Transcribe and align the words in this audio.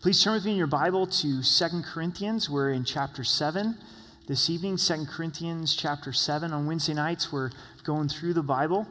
Please 0.00 0.22
turn 0.22 0.32
with 0.32 0.46
me 0.46 0.52
in 0.52 0.56
your 0.56 0.66
Bible 0.66 1.06
to 1.06 1.42
Second 1.42 1.84
Corinthians. 1.84 2.48
We're 2.48 2.70
in 2.70 2.84
chapter 2.84 3.22
7 3.22 3.76
this 4.26 4.48
evening, 4.48 4.78
Second 4.78 5.08
Corinthians 5.08 5.76
chapter 5.76 6.10
7. 6.10 6.54
On 6.54 6.64
Wednesday 6.64 6.94
nights, 6.94 7.30
we're 7.30 7.50
going 7.84 8.08
through 8.08 8.32
the 8.32 8.42
Bible, 8.42 8.88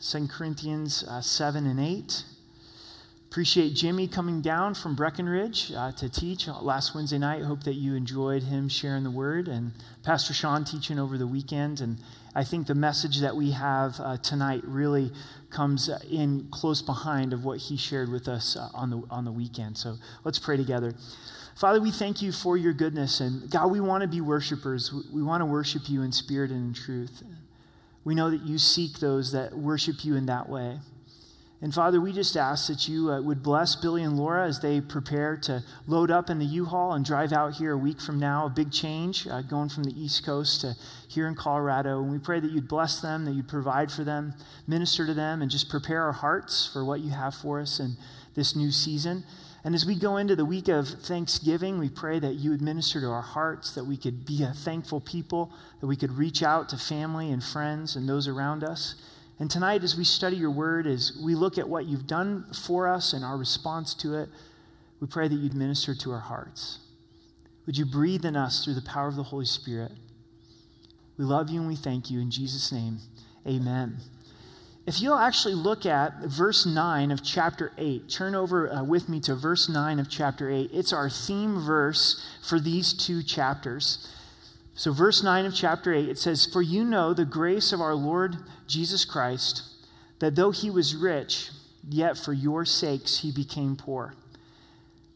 Second 0.00 0.30
Corinthians 0.30 1.04
uh, 1.04 1.20
7 1.20 1.64
and 1.64 1.78
8. 1.78 2.24
Appreciate 3.30 3.76
Jimmy 3.76 4.08
coming 4.08 4.40
down 4.40 4.74
from 4.74 4.96
Breckenridge 4.96 5.70
uh, 5.76 5.92
to 5.92 6.08
teach 6.08 6.48
last 6.48 6.92
Wednesday 6.92 7.18
night. 7.18 7.44
Hope 7.44 7.62
that 7.62 7.74
you 7.74 7.94
enjoyed 7.94 8.42
him 8.42 8.68
sharing 8.68 9.04
the 9.04 9.12
word 9.12 9.46
and 9.46 9.70
Pastor 10.02 10.34
Sean 10.34 10.64
teaching 10.64 10.98
over 10.98 11.16
the 11.16 11.28
weekend. 11.28 11.80
And 11.80 11.98
I 12.34 12.44
think 12.44 12.66
the 12.66 12.74
message 12.74 13.20
that 13.20 13.36
we 13.36 13.50
have 13.50 14.00
uh, 14.00 14.16
tonight 14.16 14.62
really 14.64 15.12
comes 15.50 15.90
in 16.10 16.48
close 16.50 16.80
behind 16.80 17.32
of 17.32 17.44
what 17.44 17.58
he 17.58 17.76
shared 17.76 18.10
with 18.10 18.26
us 18.26 18.56
uh, 18.56 18.68
on, 18.72 18.88
the, 18.88 19.02
on 19.10 19.24
the 19.24 19.32
weekend. 19.32 19.76
So 19.76 19.96
let's 20.24 20.38
pray 20.38 20.56
together. 20.56 20.94
Father, 21.58 21.80
we 21.80 21.90
thank 21.90 22.22
you 22.22 22.32
for 22.32 22.56
your 22.56 22.72
goodness. 22.72 23.20
And 23.20 23.50
God, 23.50 23.70
we 23.70 23.80
want 23.80 24.02
to 24.02 24.08
be 24.08 24.22
worshipers. 24.22 24.92
We 25.12 25.22
want 25.22 25.42
to 25.42 25.46
worship 25.46 25.90
you 25.90 26.02
in 26.02 26.10
spirit 26.12 26.50
and 26.50 26.68
in 26.68 26.74
truth. 26.74 27.22
We 28.04 28.14
know 28.14 28.30
that 28.30 28.40
you 28.40 28.58
seek 28.58 28.98
those 28.98 29.32
that 29.32 29.52
worship 29.56 30.04
you 30.04 30.16
in 30.16 30.26
that 30.26 30.48
way. 30.48 30.78
And 31.62 31.72
Father, 31.72 32.00
we 32.00 32.12
just 32.12 32.36
ask 32.36 32.66
that 32.66 32.88
you 32.88 33.12
uh, 33.12 33.22
would 33.22 33.40
bless 33.40 33.76
Billy 33.76 34.02
and 34.02 34.16
Laura 34.16 34.48
as 34.48 34.58
they 34.58 34.80
prepare 34.80 35.36
to 35.44 35.62
load 35.86 36.10
up 36.10 36.28
in 36.28 36.40
the 36.40 36.44
U 36.44 36.64
Haul 36.64 36.92
and 36.92 37.04
drive 37.04 37.32
out 37.32 37.54
here 37.54 37.70
a 37.70 37.78
week 37.78 38.00
from 38.00 38.18
now. 38.18 38.46
A 38.46 38.50
big 38.50 38.72
change 38.72 39.28
uh, 39.28 39.42
going 39.42 39.68
from 39.68 39.84
the 39.84 39.94
East 39.96 40.26
Coast 40.26 40.62
to 40.62 40.74
here 41.08 41.28
in 41.28 41.36
Colorado. 41.36 42.02
And 42.02 42.10
we 42.10 42.18
pray 42.18 42.40
that 42.40 42.50
you'd 42.50 42.66
bless 42.66 43.00
them, 43.00 43.24
that 43.26 43.32
you'd 43.34 43.46
provide 43.46 43.92
for 43.92 44.02
them, 44.02 44.34
minister 44.66 45.06
to 45.06 45.14
them, 45.14 45.40
and 45.40 45.48
just 45.48 45.68
prepare 45.68 46.02
our 46.02 46.12
hearts 46.12 46.68
for 46.72 46.84
what 46.84 46.98
you 46.98 47.10
have 47.10 47.32
for 47.36 47.60
us 47.60 47.78
in 47.78 47.96
this 48.34 48.56
new 48.56 48.72
season. 48.72 49.22
And 49.62 49.76
as 49.76 49.86
we 49.86 49.94
go 49.94 50.16
into 50.16 50.34
the 50.34 50.44
week 50.44 50.66
of 50.66 50.88
Thanksgiving, 50.88 51.78
we 51.78 51.88
pray 51.88 52.18
that 52.18 52.34
you 52.34 52.50
would 52.50 52.60
minister 52.60 53.00
to 53.00 53.06
our 53.06 53.22
hearts, 53.22 53.72
that 53.76 53.84
we 53.84 53.96
could 53.96 54.26
be 54.26 54.42
a 54.42 54.52
thankful 54.52 55.00
people, 55.00 55.52
that 55.80 55.86
we 55.86 55.94
could 55.94 56.18
reach 56.18 56.42
out 56.42 56.68
to 56.70 56.76
family 56.76 57.30
and 57.30 57.44
friends 57.44 57.94
and 57.94 58.08
those 58.08 58.26
around 58.26 58.64
us. 58.64 58.96
And 59.42 59.50
tonight, 59.50 59.82
as 59.82 59.96
we 59.96 60.04
study 60.04 60.36
your 60.36 60.52
word, 60.52 60.86
as 60.86 61.18
we 61.20 61.34
look 61.34 61.58
at 61.58 61.68
what 61.68 61.86
you've 61.86 62.06
done 62.06 62.44
for 62.54 62.86
us 62.86 63.12
and 63.12 63.24
our 63.24 63.36
response 63.36 63.92
to 63.94 64.14
it, 64.14 64.28
we 65.00 65.08
pray 65.08 65.26
that 65.26 65.34
you'd 65.34 65.52
minister 65.52 65.96
to 65.96 66.12
our 66.12 66.20
hearts. 66.20 66.78
Would 67.66 67.76
you 67.76 67.84
breathe 67.84 68.24
in 68.24 68.36
us 68.36 68.64
through 68.64 68.74
the 68.74 68.82
power 68.82 69.08
of 69.08 69.16
the 69.16 69.24
Holy 69.24 69.44
Spirit? 69.44 69.90
We 71.18 71.24
love 71.24 71.50
you 71.50 71.58
and 71.58 71.66
we 71.66 71.74
thank 71.74 72.08
you. 72.08 72.20
In 72.20 72.30
Jesus' 72.30 72.70
name, 72.70 72.98
amen. 73.44 73.96
If 74.86 75.02
you'll 75.02 75.18
actually 75.18 75.54
look 75.54 75.84
at 75.86 76.20
verse 76.20 76.64
9 76.64 77.10
of 77.10 77.24
chapter 77.24 77.72
8, 77.76 78.08
turn 78.08 78.36
over 78.36 78.72
uh, 78.72 78.84
with 78.84 79.08
me 79.08 79.18
to 79.22 79.34
verse 79.34 79.68
9 79.68 79.98
of 79.98 80.08
chapter 80.08 80.48
8. 80.48 80.70
It's 80.72 80.92
our 80.92 81.10
theme 81.10 81.58
verse 81.58 82.24
for 82.48 82.60
these 82.60 82.92
two 82.92 83.24
chapters. 83.24 84.08
So, 84.74 84.92
verse 84.92 85.22
9 85.22 85.44
of 85.44 85.54
chapter 85.54 85.92
8, 85.92 86.08
it 86.08 86.18
says, 86.18 86.46
For 86.46 86.62
you 86.62 86.84
know 86.84 87.12
the 87.12 87.24
grace 87.24 87.72
of 87.72 87.80
our 87.80 87.94
Lord 87.94 88.36
Jesus 88.66 89.04
Christ, 89.04 89.62
that 90.18 90.34
though 90.34 90.50
he 90.50 90.70
was 90.70 90.96
rich, 90.96 91.50
yet 91.88 92.16
for 92.16 92.32
your 92.32 92.64
sakes 92.64 93.18
he 93.18 93.30
became 93.30 93.76
poor, 93.76 94.14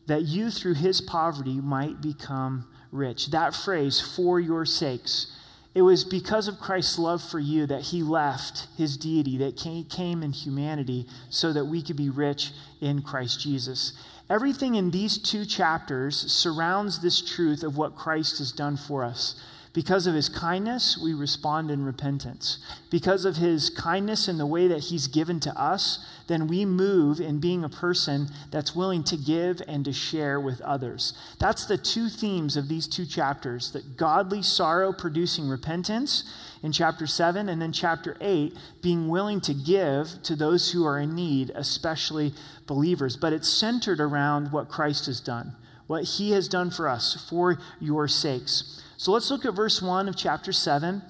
that 0.07 0.23
you 0.23 0.51
through 0.51 0.75
his 0.75 1.01
poverty 1.01 1.61
might 1.61 2.01
become 2.01 2.67
rich. 2.93 3.31
That 3.31 3.55
phrase, 3.55 4.01
for 4.01 4.39
your 4.39 4.67
sakes, 4.67 5.33
it 5.75 5.83
was 5.83 6.05
because 6.05 6.49
of 6.49 6.59
Christ's 6.59 6.99
love 6.99 7.23
for 7.23 7.39
you 7.39 7.67
that 7.67 7.83
he 7.83 8.03
left 8.03 8.67
his 8.77 8.97
deity, 8.97 9.37
that 9.39 9.57
came 9.57 10.23
in 10.23 10.33
humanity, 10.33 11.07
so 11.29 11.53
that 11.53 11.67
we 11.67 11.83
could 11.83 11.97
be 11.97 12.09
rich 12.09 12.53
in 12.81 13.03
Christ 13.03 13.41
Jesus. 13.41 13.93
Everything 14.29 14.75
in 14.75 14.91
these 14.91 15.19
two 15.19 15.45
chapters 15.45 16.17
surrounds 16.33 17.01
this 17.01 17.21
truth 17.21 17.63
of 17.63 17.77
what 17.77 17.95
Christ 17.95 18.39
has 18.39 18.51
done 18.51 18.77
for 18.77 19.05
us. 19.05 19.41
Because 19.77 20.07
of 20.07 20.15
his 20.15 20.31
kindness, 20.31 20.97
we 20.97 21.13
respond 21.13 21.71
in 21.71 21.85
repentance. 21.85 22.65
Because 22.89 23.27
of 23.27 23.37
his 23.37 23.69
kindness 23.69 24.27
and 24.27 24.41
the 24.41 24.47
way 24.47 24.67
that 24.69 24.84
he's 24.84 25.06
given 25.06 25.39
to 25.41 25.50
us, 25.50 25.99
then 26.28 26.47
we 26.47 26.65
move 26.65 27.21
in 27.21 27.41
being 27.41 27.62
a 27.62 27.69
person 27.69 28.28
that's 28.50 28.75
willing 28.75 29.05
to 29.05 29.19
give 29.19 29.61
and 29.69 29.84
to 29.84 29.93
share 29.93 30.41
with 30.41 30.62
others. 30.62 31.12
That's 31.39 31.67
the 31.67 31.77
two 31.77 32.09
themes 32.09 32.56
of 32.56 32.69
these 32.69 32.89
two 32.89 33.05
chapters 33.05 33.73
that 33.73 33.99
godly 33.99 34.41
sorrow 34.41 34.95
producing 34.95 35.47
repentance 35.47 36.25
in 36.62 36.73
chapter 36.73 37.06
7, 37.06 37.47
and 37.47 37.61
then 37.61 37.71
chapter 37.71 38.17
8, 38.19 38.56
being 38.81 39.11
willing 39.11 39.43
to 39.43 39.53
give 39.53 40.23
to 40.23 40.34
those 40.34 40.73
who 40.73 40.87
are 40.87 40.99
in 40.99 41.15
need, 41.15 41.53
especially 41.55 42.33
believers. 42.67 43.19
But 43.19 43.34
it's 43.34 43.47
centered 43.47 44.00
around 44.00 44.53
what 44.53 44.71
Christ 44.71 45.05
has 45.05 45.21
done, 45.21 45.55
what 45.87 46.05
he 46.05 46.31
has 46.31 46.49
done 46.49 46.71
for 46.71 46.89
us 46.89 47.27
for 47.29 47.59
your 47.79 48.09
sakes. 48.09 48.83
So 48.97 49.12
let's 49.12 49.31
look 49.31 49.45
at 49.45 49.55
verse 49.55 49.83
1 49.83 50.09
of 50.09 50.17
chapter 50.17 50.53
7. 50.53 51.03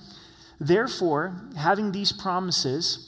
Therefore, 0.58 1.40
having 1.56 1.92
these 1.92 2.12
promises, 2.12 3.06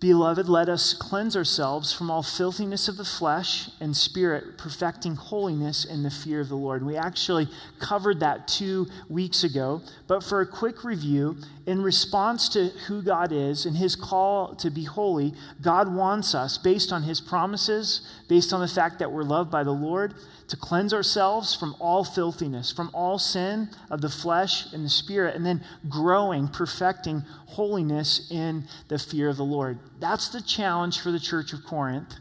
Beloved, 0.00 0.48
let 0.48 0.68
us 0.68 0.94
cleanse 0.94 1.36
ourselves 1.36 1.92
from 1.92 2.08
all 2.08 2.22
filthiness 2.22 2.86
of 2.86 2.96
the 2.96 3.04
flesh 3.04 3.68
and 3.80 3.96
spirit, 3.96 4.56
perfecting 4.56 5.16
holiness 5.16 5.84
in 5.84 6.04
the 6.04 6.10
fear 6.10 6.40
of 6.40 6.48
the 6.48 6.54
Lord. 6.54 6.84
We 6.84 6.96
actually 6.96 7.48
covered 7.80 8.20
that 8.20 8.46
two 8.46 8.86
weeks 9.08 9.42
ago, 9.42 9.82
but 10.06 10.22
for 10.22 10.40
a 10.40 10.46
quick 10.46 10.84
review, 10.84 11.38
in 11.66 11.82
response 11.82 12.48
to 12.50 12.68
who 12.86 13.02
God 13.02 13.32
is 13.32 13.66
and 13.66 13.76
his 13.76 13.96
call 13.96 14.54
to 14.56 14.70
be 14.70 14.84
holy, 14.84 15.34
God 15.60 15.92
wants 15.92 16.32
us, 16.32 16.58
based 16.58 16.92
on 16.92 17.02
his 17.02 17.20
promises, 17.20 18.08
based 18.28 18.52
on 18.52 18.60
the 18.60 18.68
fact 18.68 19.00
that 19.00 19.10
we're 19.10 19.24
loved 19.24 19.50
by 19.50 19.64
the 19.64 19.72
Lord, 19.72 20.14
to 20.48 20.56
cleanse 20.56 20.94
ourselves 20.94 21.54
from 21.54 21.76
all 21.78 22.04
filthiness, 22.04 22.72
from 22.72 22.90
all 22.94 23.18
sin 23.18 23.68
of 23.90 24.00
the 24.00 24.08
flesh 24.08 24.72
and 24.72 24.84
the 24.84 24.88
spirit, 24.88 25.36
and 25.36 25.44
then 25.44 25.62
growing, 25.88 26.48
perfecting 26.48 27.22
holiness 27.48 28.30
in 28.30 28.64
the 28.88 28.98
fear 28.98 29.28
of 29.28 29.36
the 29.36 29.44
Lord. 29.44 29.78
That's 30.00 30.28
the 30.28 30.40
challenge 30.40 31.00
for 31.00 31.10
the 31.10 31.20
church 31.20 31.52
of 31.52 31.64
Corinth, 31.64 32.14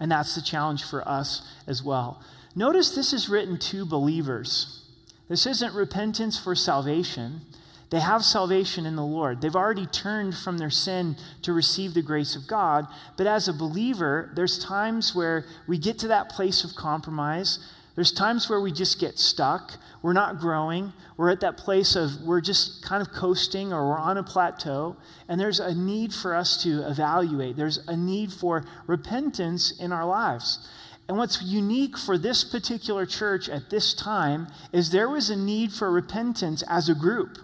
and 0.00 0.10
that's 0.10 0.34
the 0.34 0.42
challenge 0.42 0.82
for 0.82 1.06
us 1.06 1.46
as 1.66 1.82
well. 1.82 2.22
Notice 2.56 2.94
this 2.94 3.12
is 3.12 3.28
written 3.28 3.58
to 3.58 3.84
believers. 3.84 4.84
This 5.28 5.46
isn't 5.46 5.74
repentance 5.74 6.38
for 6.38 6.54
salvation. 6.54 7.42
They 7.90 8.00
have 8.00 8.22
salvation 8.22 8.84
in 8.84 8.96
the 8.96 9.04
Lord. 9.04 9.40
They've 9.40 9.56
already 9.56 9.86
turned 9.86 10.36
from 10.36 10.58
their 10.58 10.70
sin 10.70 11.16
to 11.42 11.54
receive 11.54 11.94
the 11.94 12.02
grace 12.02 12.36
of 12.36 12.46
God. 12.46 12.86
But 13.16 13.26
as 13.26 13.48
a 13.48 13.52
believer, 13.52 14.30
there's 14.34 14.62
times 14.62 15.14
where 15.14 15.46
we 15.66 15.78
get 15.78 15.98
to 16.00 16.08
that 16.08 16.28
place 16.28 16.64
of 16.64 16.74
compromise. 16.74 17.58
There's 17.94 18.12
times 18.12 18.48
where 18.50 18.60
we 18.60 18.72
just 18.72 19.00
get 19.00 19.18
stuck. 19.18 19.72
We're 20.02 20.12
not 20.12 20.38
growing. 20.38 20.92
We're 21.16 21.30
at 21.30 21.40
that 21.40 21.56
place 21.56 21.96
of 21.96 22.20
we're 22.22 22.42
just 22.42 22.84
kind 22.84 23.00
of 23.00 23.10
coasting 23.10 23.72
or 23.72 23.88
we're 23.88 23.98
on 23.98 24.18
a 24.18 24.22
plateau. 24.22 24.96
And 25.26 25.40
there's 25.40 25.58
a 25.58 25.74
need 25.74 26.12
for 26.12 26.34
us 26.34 26.62
to 26.64 26.86
evaluate. 26.86 27.56
There's 27.56 27.78
a 27.88 27.96
need 27.96 28.32
for 28.32 28.64
repentance 28.86 29.72
in 29.80 29.92
our 29.92 30.04
lives. 30.04 30.68
And 31.08 31.16
what's 31.16 31.42
unique 31.42 31.96
for 31.96 32.18
this 32.18 32.44
particular 32.44 33.06
church 33.06 33.48
at 33.48 33.70
this 33.70 33.94
time 33.94 34.48
is 34.72 34.90
there 34.90 35.08
was 35.08 35.30
a 35.30 35.36
need 35.36 35.72
for 35.72 35.90
repentance 35.90 36.62
as 36.68 36.90
a 36.90 36.94
group. 36.94 37.38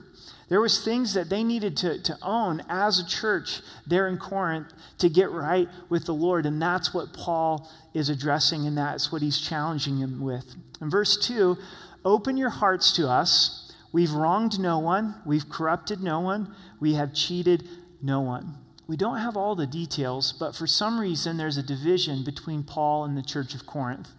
There 0.48 0.60
was 0.60 0.84
things 0.84 1.14
that 1.14 1.30
they 1.30 1.42
needed 1.42 1.76
to, 1.78 2.02
to 2.02 2.18
own 2.22 2.62
as 2.68 2.98
a 2.98 3.06
church 3.06 3.60
there 3.86 4.06
in 4.08 4.18
Corinth 4.18 4.72
to 4.98 5.08
get 5.08 5.30
right 5.30 5.68
with 5.88 6.04
the 6.04 6.14
Lord. 6.14 6.44
And 6.46 6.60
that's 6.60 6.92
what 6.92 7.12
Paul 7.12 7.70
is 7.94 8.08
addressing, 8.08 8.66
and 8.66 8.76
that's 8.76 9.10
what 9.10 9.22
he's 9.22 9.38
challenging 9.38 10.00
them 10.00 10.20
with. 10.20 10.54
In 10.80 10.90
verse 10.90 11.16
2, 11.26 11.56
open 12.04 12.36
your 12.36 12.50
hearts 12.50 12.92
to 12.96 13.08
us. 13.08 13.72
We've 13.92 14.12
wronged 14.12 14.58
no 14.58 14.80
one, 14.80 15.14
we've 15.24 15.48
corrupted 15.48 16.02
no 16.02 16.18
one, 16.18 16.52
we 16.80 16.94
have 16.94 17.14
cheated 17.14 17.68
no 18.02 18.20
one. 18.20 18.56
We 18.86 18.96
don't 18.96 19.18
have 19.18 19.36
all 19.36 19.54
the 19.54 19.68
details, 19.68 20.32
but 20.32 20.54
for 20.54 20.66
some 20.66 21.00
reason, 21.00 21.36
there's 21.36 21.56
a 21.56 21.62
division 21.62 22.24
between 22.24 22.64
Paul 22.64 23.04
and 23.04 23.16
the 23.16 23.22
church 23.22 23.54
of 23.54 23.66
Corinth. 23.66 24.10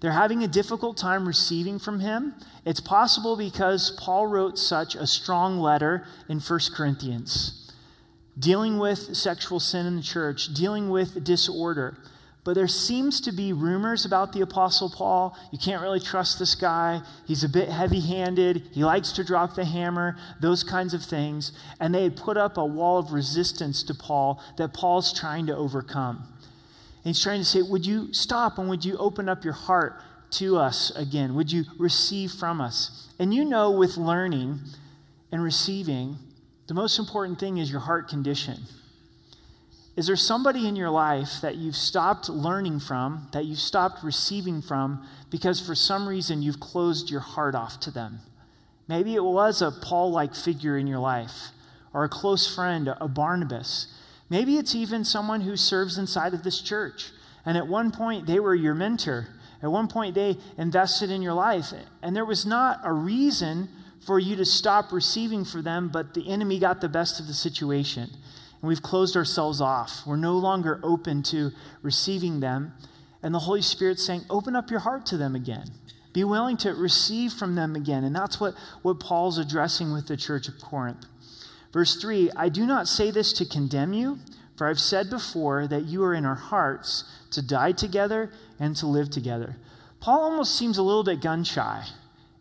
They're 0.00 0.12
having 0.12 0.44
a 0.44 0.48
difficult 0.48 0.96
time 0.96 1.26
receiving 1.26 1.78
from 1.78 2.00
him. 2.00 2.34
It's 2.64 2.80
possible 2.80 3.36
because 3.36 3.90
Paul 3.98 4.26
wrote 4.26 4.58
such 4.58 4.94
a 4.94 5.06
strong 5.06 5.58
letter 5.58 6.06
in 6.28 6.38
1 6.38 6.60
Corinthians, 6.74 7.72
dealing 8.38 8.78
with 8.78 9.16
sexual 9.16 9.58
sin 9.58 9.86
in 9.86 9.96
the 9.96 10.02
church, 10.02 10.54
dealing 10.54 10.88
with 10.90 11.24
disorder. 11.24 11.98
But 12.44 12.54
there 12.54 12.68
seems 12.68 13.20
to 13.22 13.32
be 13.32 13.52
rumors 13.52 14.06
about 14.06 14.32
the 14.32 14.40
Apostle 14.40 14.88
Paul. 14.88 15.36
You 15.52 15.58
can't 15.58 15.82
really 15.82 16.00
trust 16.00 16.38
this 16.38 16.54
guy. 16.54 17.02
He's 17.26 17.44
a 17.44 17.48
bit 17.48 17.68
heavy 17.68 18.00
handed. 18.00 18.62
He 18.72 18.84
likes 18.84 19.12
to 19.12 19.24
drop 19.24 19.54
the 19.54 19.66
hammer, 19.66 20.16
those 20.40 20.62
kinds 20.62 20.94
of 20.94 21.02
things. 21.02 21.52
And 21.78 21.94
they 21.94 22.04
had 22.04 22.16
put 22.16 22.38
up 22.38 22.56
a 22.56 22.64
wall 22.64 22.98
of 22.98 23.12
resistance 23.12 23.82
to 23.82 23.94
Paul 23.94 24.42
that 24.56 24.72
Paul's 24.72 25.12
trying 25.12 25.46
to 25.48 25.56
overcome. 25.56 26.26
And 27.04 27.14
he's 27.14 27.22
trying 27.22 27.40
to 27.40 27.44
say, 27.44 27.62
Would 27.62 27.86
you 27.86 28.12
stop 28.12 28.58
and 28.58 28.68
would 28.68 28.84
you 28.84 28.96
open 28.98 29.28
up 29.28 29.44
your 29.44 29.54
heart 29.54 30.00
to 30.32 30.56
us 30.56 30.90
again? 30.96 31.34
Would 31.34 31.52
you 31.52 31.64
receive 31.78 32.32
from 32.32 32.60
us? 32.60 33.12
And 33.18 33.32
you 33.32 33.44
know, 33.44 33.70
with 33.70 33.96
learning 33.96 34.60
and 35.32 35.42
receiving, 35.42 36.16
the 36.66 36.74
most 36.74 36.98
important 36.98 37.40
thing 37.40 37.56
is 37.58 37.70
your 37.70 37.80
heart 37.80 38.08
condition. 38.08 38.62
Is 39.96 40.06
there 40.06 40.16
somebody 40.16 40.68
in 40.68 40.76
your 40.76 40.90
life 40.90 41.40
that 41.42 41.56
you've 41.56 41.74
stopped 41.74 42.28
learning 42.28 42.78
from, 42.78 43.28
that 43.32 43.46
you've 43.46 43.58
stopped 43.58 44.04
receiving 44.04 44.62
from, 44.62 45.04
because 45.28 45.60
for 45.60 45.74
some 45.74 46.08
reason 46.08 46.40
you've 46.40 46.60
closed 46.60 47.10
your 47.10 47.20
heart 47.20 47.56
off 47.56 47.80
to 47.80 47.90
them? 47.90 48.20
Maybe 48.86 49.16
it 49.16 49.24
was 49.24 49.60
a 49.60 49.72
Paul 49.72 50.12
like 50.12 50.36
figure 50.36 50.78
in 50.78 50.86
your 50.86 51.00
life, 51.00 51.48
or 51.92 52.04
a 52.04 52.08
close 52.08 52.52
friend, 52.54 52.94
a 53.00 53.08
Barnabas. 53.08 53.92
Maybe 54.30 54.56
it's 54.56 54.74
even 54.74 55.04
someone 55.04 55.42
who 55.42 55.56
serves 55.56 55.98
inside 55.98 56.34
of 56.34 56.42
this 56.42 56.60
church. 56.60 57.10
And 57.44 57.56
at 57.56 57.66
one 57.66 57.90
point, 57.90 58.26
they 58.26 58.40
were 58.40 58.54
your 58.54 58.74
mentor. 58.74 59.28
At 59.62 59.72
one 59.72 59.88
point, 59.88 60.14
they 60.14 60.36
invested 60.56 61.10
in 61.10 61.22
your 61.22 61.32
life. 61.32 61.72
And 62.02 62.14
there 62.14 62.24
was 62.24 62.44
not 62.44 62.80
a 62.84 62.92
reason 62.92 63.68
for 64.04 64.18
you 64.18 64.36
to 64.36 64.44
stop 64.44 64.92
receiving 64.92 65.44
for 65.44 65.62
them, 65.62 65.88
but 65.88 66.14
the 66.14 66.30
enemy 66.30 66.58
got 66.58 66.80
the 66.80 66.88
best 66.88 67.20
of 67.20 67.26
the 67.26 67.34
situation 67.34 68.10
and 68.60 68.68
we've 68.68 68.82
closed 68.82 69.16
ourselves 69.16 69.60
off. 69.60 70.02
We're 70.06 70.16
no 70.16 70.36
longer 70.36 70.80
open 70.82 71.22
to 71.24 71.52
receiving 71.82 72.40
them. 72.40 72.72
And 73.22 73.34
the 73.34 73.40
Holy 73.40 73.62
Spirit's 73.62 74.04
saying, 74.04 74.22
open 74.28 74.56
up 74.56 74.70
your 74.70 74.80
heart 74.80 75.06
to 75.06 75.16
them 75.16 75.34
again. 75.34 75.70
Be 76.12 76.24
willing 76.24 76.56
to 76.58 76.74
receive 76.74 77.32
from 77.32 77.54
them 77.54 77.76
again. 77.76 78.02
And 78.02 78.14
that's 78.14 78.40
what, 78.40 78.54
what 78.82 78.98
Paul's 78.98 79.38
addressing 79.38 79.92
with 79.92 80.08
the 80.08 80.16
church 80.16 80.48
of 80.48 80.60
Corinth. 80.60 81.06
Verse 81.72 82.00
3 82.00 82.30
I 82.36 82.48
do 82.48 82.66
not 82.66 82.88
say 82.88 83.10
this 83.10 83.32
to 83.34 83.44
condemn 83.44 83.92
you, 83.92 84.18
for 84.56 84.66
I've 84.66 84.80
said 84.80 85.10
before 85.10 85.66
that 85.66 85.84
you 85.84 86.02
are 86.04 86.14
in 86.14 86.24
our 86.24 86.34
hearts 86.34 87.04
to 87.30 87.42
die 87.42 87.72
together 87.72 88.32
and 88.58 88.74
to 88.76 88.86
live 88.86 89.10
together. 89.10 89.56
Paul 90.00 90.20
almost 90.20 90.56
seems 90.56 90.78
a 90.78 90.82
little 90.82 91.04
bit 91.04 91.20
gun 91.20 91.44
shy. 91.44 91.84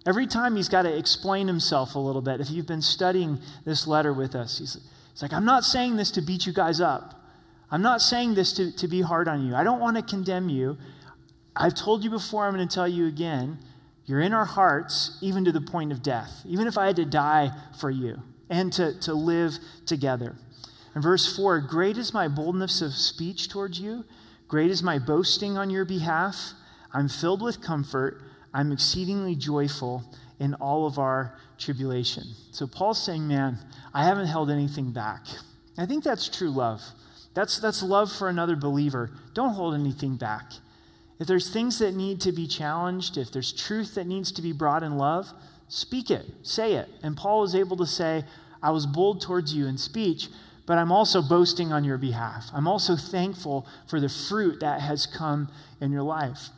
Every 0.05 0.27
time 0.27 0.55
he's 0.55 0.69
got 0.69 0.83
to 0.83 0.97
explain 0.97 1.47
himself 1.47 1.95
a 1.95 1.99
little 1.99 2.21
bit. 2.21 2.39
If 2.39 2.49
you've 2.49 2.67
been 2.67 2.81
studying 2.81 3.39
this 3.65 3.87
letter 3.87 4.13
with 4.13 4.35
us, 4.35 4.59
he's 4.59 4.79
it's 5.11 5.23
like, 5.23 5.33
I'm 5.33 5.45
not 5.45 5.63
saying 5.63 5.95
this 5.95 6.11
to 6.11 6.21
beat 6.21 6.45
you 6.45 6.53
guys 6.53 6.79
up. 6.79 7.19
I'm 7.71 7.81
not 7.81 8.01
saying 8.01 8.35
this 8.35 8.53
to, 8.53 8.71
to 8.71 8.87
be 8.87 9.01
hard 9.01 9.27
on 9.27 9.47
you. 9.47 9.55
I 9.55 9.63
don't 9.63 9.79
want 9.79 9.97
to 9.97 10.03
condemn 10.03 10.47
you. 10.47 10.77
I've 11.55 11.73
told 11.73 12.03
you 12.03 12.11
before, 12.11 12.45
I'm 12.45 12.53
going 12.53 12.67
to 12.67 12.73
tell 12.73 12.87
you 12.87 13.07
again. 13.07 13.57
You're 14.05 14.21
in 14.21 14.31
our 14.31 14.45
hearts, 14.45 15.17
even 15.21 15.43
to 15.45 15.51
the 15.51 15.59
point 15.59 15.91
of 15.91 16.03
death, 16.03 16.43
even 16.45 16.67
if 16.67 16.77
I 16.77 16.85
had 16.85 16.95
to 16.97 17.05
die 17.05 17.51
for 17.79 17.89
you 17.89 18.21
and 18.49 18.71
to, 18.73 18.99
to 19.01 19.13
live 19.13 19.57
together. 19.85 20.35
In 20.95 21.01
verse 21.01 21.35
4, 21.35 21.59
great 21.61 21.97
is 21.97 22.13
my 22.13 22.27
boldness 22.27 22.81
of 22.81 22.93
speech 22.93 23.49
towards 23.49 23.79
you, 23.79 24.05
great 24.47 24.71
is 24.71 24.81
my 24.81 24.99
boasting 24.99 25.57
on 25.57 25.69
your 25.69 25.85
behalf. 25.85 26.53
I'm 26.93 27.09
filled 27.09 27.41
with 27.41 27.61
comfort, 27.61 28.21
I'm 28.53 28.71
exceedingly 28.71 29.35
joyful 29.35 30.03
in 30.39 30.53
all 30.55 30.85
of 30.85 30.97
our 30.97 31.37
tribulation. 31.57 32.23
So 32.51 32.67
Paul's 32.67 33.03
saying, 33.03 33.27
man, 33.27 33.59
I 33.93 34.03
haven't 34.03 34.27
held 34.27 34.49
anything 34.49 34.91
back. 34.91 35.25
I 35.77 35.85
think 35.85 36.03
that's 36.03 36.29
true 36.29 36.49
love. 36.49 36.81
That's, 37.33 37.59
that's 37.59 37.83
love 37.83 38.11
for 38.11 38.29
another 38.29 38.55
believer. 38.55 39.11
Don't 39.33 39.53
hold 39.53 39.75
anything 39.75 40.15
back. 40.15 40.53
If 41.19 41.27
there's 41.27 41.49
things 41.49 41.79
that 41.79 41.95
need 41.95 42.21
to 42.21 42.31
be 42.31 42.47
challenged, 42.47 43.17
if 43.17 43.31
there's 43.31 43.51
truth 43.51 43.95
that 43.95 44.07
needs 44.07 44.31
to 44.33 44.41
be 44.41 44.51
brought 44.51 44.83
in 44.83 44.97
love, 44.97 45.31
speak 45.67 46.09
it, 46.09 46.25
say 46.43 46.73
it. 46.73 46.89
And 47.03 47.17
Paul 47.17 47.41
was 47.41 47.55
able 47.55 47.77
to 47.77 47.85
say, 47.85 48.23
I 48.61 48.71
was 48.71 48.85
bold 48.85 49.21
towards 49.21 49.53
you 49.53 49.67
in 49.67 49.77
speech, 49.77 50.27
but 50.65 50.77
I'm 50.77 50.91
also 50.91 51.21
boasting 51.21 51.71
on 51.71 51.83
your 51.83 51.97
behalf. 51.97 52.49
I'm 52.53 52.67
also 52.67 52.95
thankful 52.95 53.65
for 53.87 53.99
the 53.99 54.09
fruit 54.09 54.59
that 54.59 54.81
has 54.81 55.05
come 55.05 55.49
in 55.79 55.91
your 55.91 56.03
life. 56.03 56.49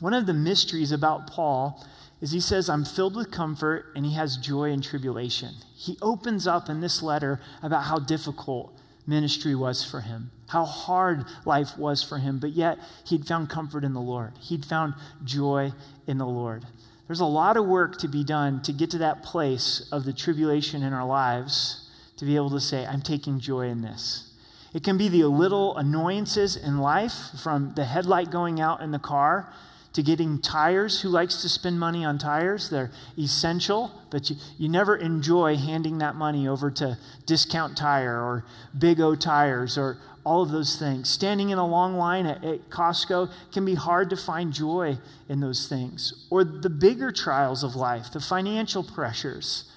One 0.00 0.14
of 0.14 0.26
the 0.26 0.34
mysteries 0.34 0.90
about 0.90 1.28
Paul 1.28 1.86
is 2.20 2.32
he 2.32 2.40
says, 2.40 2.68
I'm 2.68 2.84
filled 2.84 3.16
with 3.16 3.30
comfort, 3.30 3.86
and 3.94 4.06
he 4.06 4.14
has 4.14 4.36
joy 4.36 4.70
in 4.70 4.80
tribulation. 4.80 5.54
He 5.76 5.98
opens 6.00 6.46
up 6.46 6.68
in 6.68 6.80
this 6.80 7.02
letter 7.02 7.40
about 7.62 7.84
how 7.84 7.98
difficult 7.98 8.76
ministry 9.06 9.54
was 9.54 9.84
for 9.84 10.00
him, 10.00 10.30
how 10.48 10.64
hard 10.64 11.24
life 11.44 11.76
was 11.76 12.02
for 12.02 12.18
him, 12.18 12.38
but 12.38 12.50
yet 12.50 12.78
he'd 13.04 13.26
found 13.26 13.50
comfort 13.50 13.84
in 13.84 13.92
the 13.92 14.00
Lord. 14.00 14.32
He'd 14.40 14.64
found 14.64 14.94
joy 15.24 15.72
in 16.06 16.18
the 16.18 16.26
Lord. 16.26 16.64
There's 17.12 17.20
a 17.20 17.26
lot 17.26 17.58
of 17.58 17.66
work 17.66 17.98
to 17.98 18.08
be 18.08 18.24
done 18.24 18.62
to 18.62 18.72
get 18.72 18.88
to 18.92 18.98
that 18.98 19.22
place 19.22 19.86
of 19.92 20.06
the 20.06 20.14
tribulation 20.14 20.82
in 20.82 20.94
our 20.94 21.04
lives 21.04 21.90
to 22.16 22.24
be 22.24 22.36
able 22.36 22.48
to 22.48 22.58
say, 22.58 22.86
I'm 22.86 23.02
taking 23.02 23.38
joy 23.38 23.68
in 23.68 23.82
this. 23.82 24.32
It 24.72 24.82
can 24.82 24.96
be 24.96 25.10
the 25.10 25.24
little 25.24 25.76
annoyances 25.76 26.56
in 26.56 26.78
life 26.78 27.12
from 27.42 27.74
the 27.74 27.84
headlight 27.84 28.30
going 28.30 28.62
out 28.62 28.80
in 28.80 28.92
the 28.92 28.98
car 28.98 29.52
to 29.92 30.02
getting 30.02 30.40
tires. 30.40 31.02
Who 31.02 31.10
likes 31.10 31.42
to 31.42 31.50
spend 31.50 31.78
money 31.78 32.02
on 32.02 32.16
tires? 32.16 32.70
They're 32.70 32.90
essential, 33.18 33.92
but 34.08 34.30
you, 34.30 34.36
you 34.56 34.70
never 34.70 34.96
enjoy 34.96 35.56
handing 35.56 35.98
that 35.98 36.14
money 36.14 36.48
over 36.48 36.70
to 36.70 36.96
Discount 37.26 37.76
Tire 37.76 38.22
or 38.22 38.46
Big 38.78 39.02
O 39.02 39.14
Tires 39.16 39.76
or 39.76 39.98
all 40.24 40.42
of 40.42 40.50
those 40.50 40.78
things. 40.78 41.08
Standing 41.08 41.50
in 41.50 41.58
a 41.58 41.66
long 41.66 41.96
line 41.96 42.26
at, 42.26 42.44
at 42.44 42.70
Costco 42.70 43.30
can 43.52 43.64
be 43.64 43.74
hard 43.74 44.10
to 44.10 44.16
find 44.16 44.52
joy 44.52 44.98
in 45.28 45.40
those 45.40 45.68
things. 45.68 46.26
Or 46.30 46.44
the 46.44 46.70
bigger 46.70 47.10
trials 47.10 47.64
of 47.64 47.74
life, 47.74 48.12
the 48.12 48.20
financial 48.20 48.84
pressures, 48.84 49.70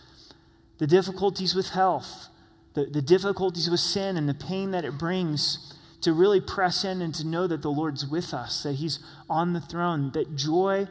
the 0.78 0.88
difficulties 0.88 1.56
with 1.56 1.70
health, 1.70 2.28
the, 2.74 2.86
the 2.86 3.02
difficulties 3.02 3.70
with 3.70 3.80
sin 3.80 4.18
and 4.18 4.30
the 4.30 4.34
pain 4.34 4.72
that 4.72 4.86
it 4.86 4.98
brings 4.98 5.74
to 6.02 6.14
really 6.14 6.42
press 6.42 6.84
in 6.84 7.02
and 7.02 7.16
to 7.16 7.26
know 7.26 7.48
that 7.48 7.62
the 7.64 7.72
Lord's 7.72 8.06
with 8.06 8.34
us, 8.34 8.62
that 8.64 8.74
He's 8.74 9.00
on 9.30 9.54
the 9.54 9.62
throne, 9.62 10.12
that 10.12 10.36
joy 10.36 10.88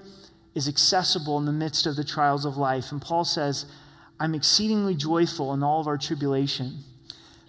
is 0.54 0.66
accessible 0.66 1.38
in 1.38 1.44
the 1.44 1.52
midst 1.52 1.86
of 1.86 1.94
the 1.94 2.04
trials 2.04 2.44
of 2.44 2.56
life. 2.56 2.90
And 2.90 3.00
Paul 3.00 3.24
says, 3.24 3.66
I'm 4.18 4.34
exceedingly 4.34 4.94
joyful 4.94 5.52
in 5.52 5.62
all 5.62 5.80
of 5.80 5.86
our 5.86 5.98
tribulation. 5.98 6.78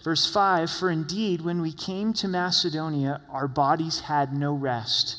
Verse 0.05 0.31
5 0.31 0.69
For 0.69 0.91
indeed, 0.91 1.41
when 1.41 1.63
we 1.63 1.73
came 1.73 2.13
to 2.13 2.27
Macedonia, 2.27 3.21
our 3.27 3.47
bodies 3.47 4.01
had 4.01 4.31
no 4.31 4.53
rest, 4.53 5.17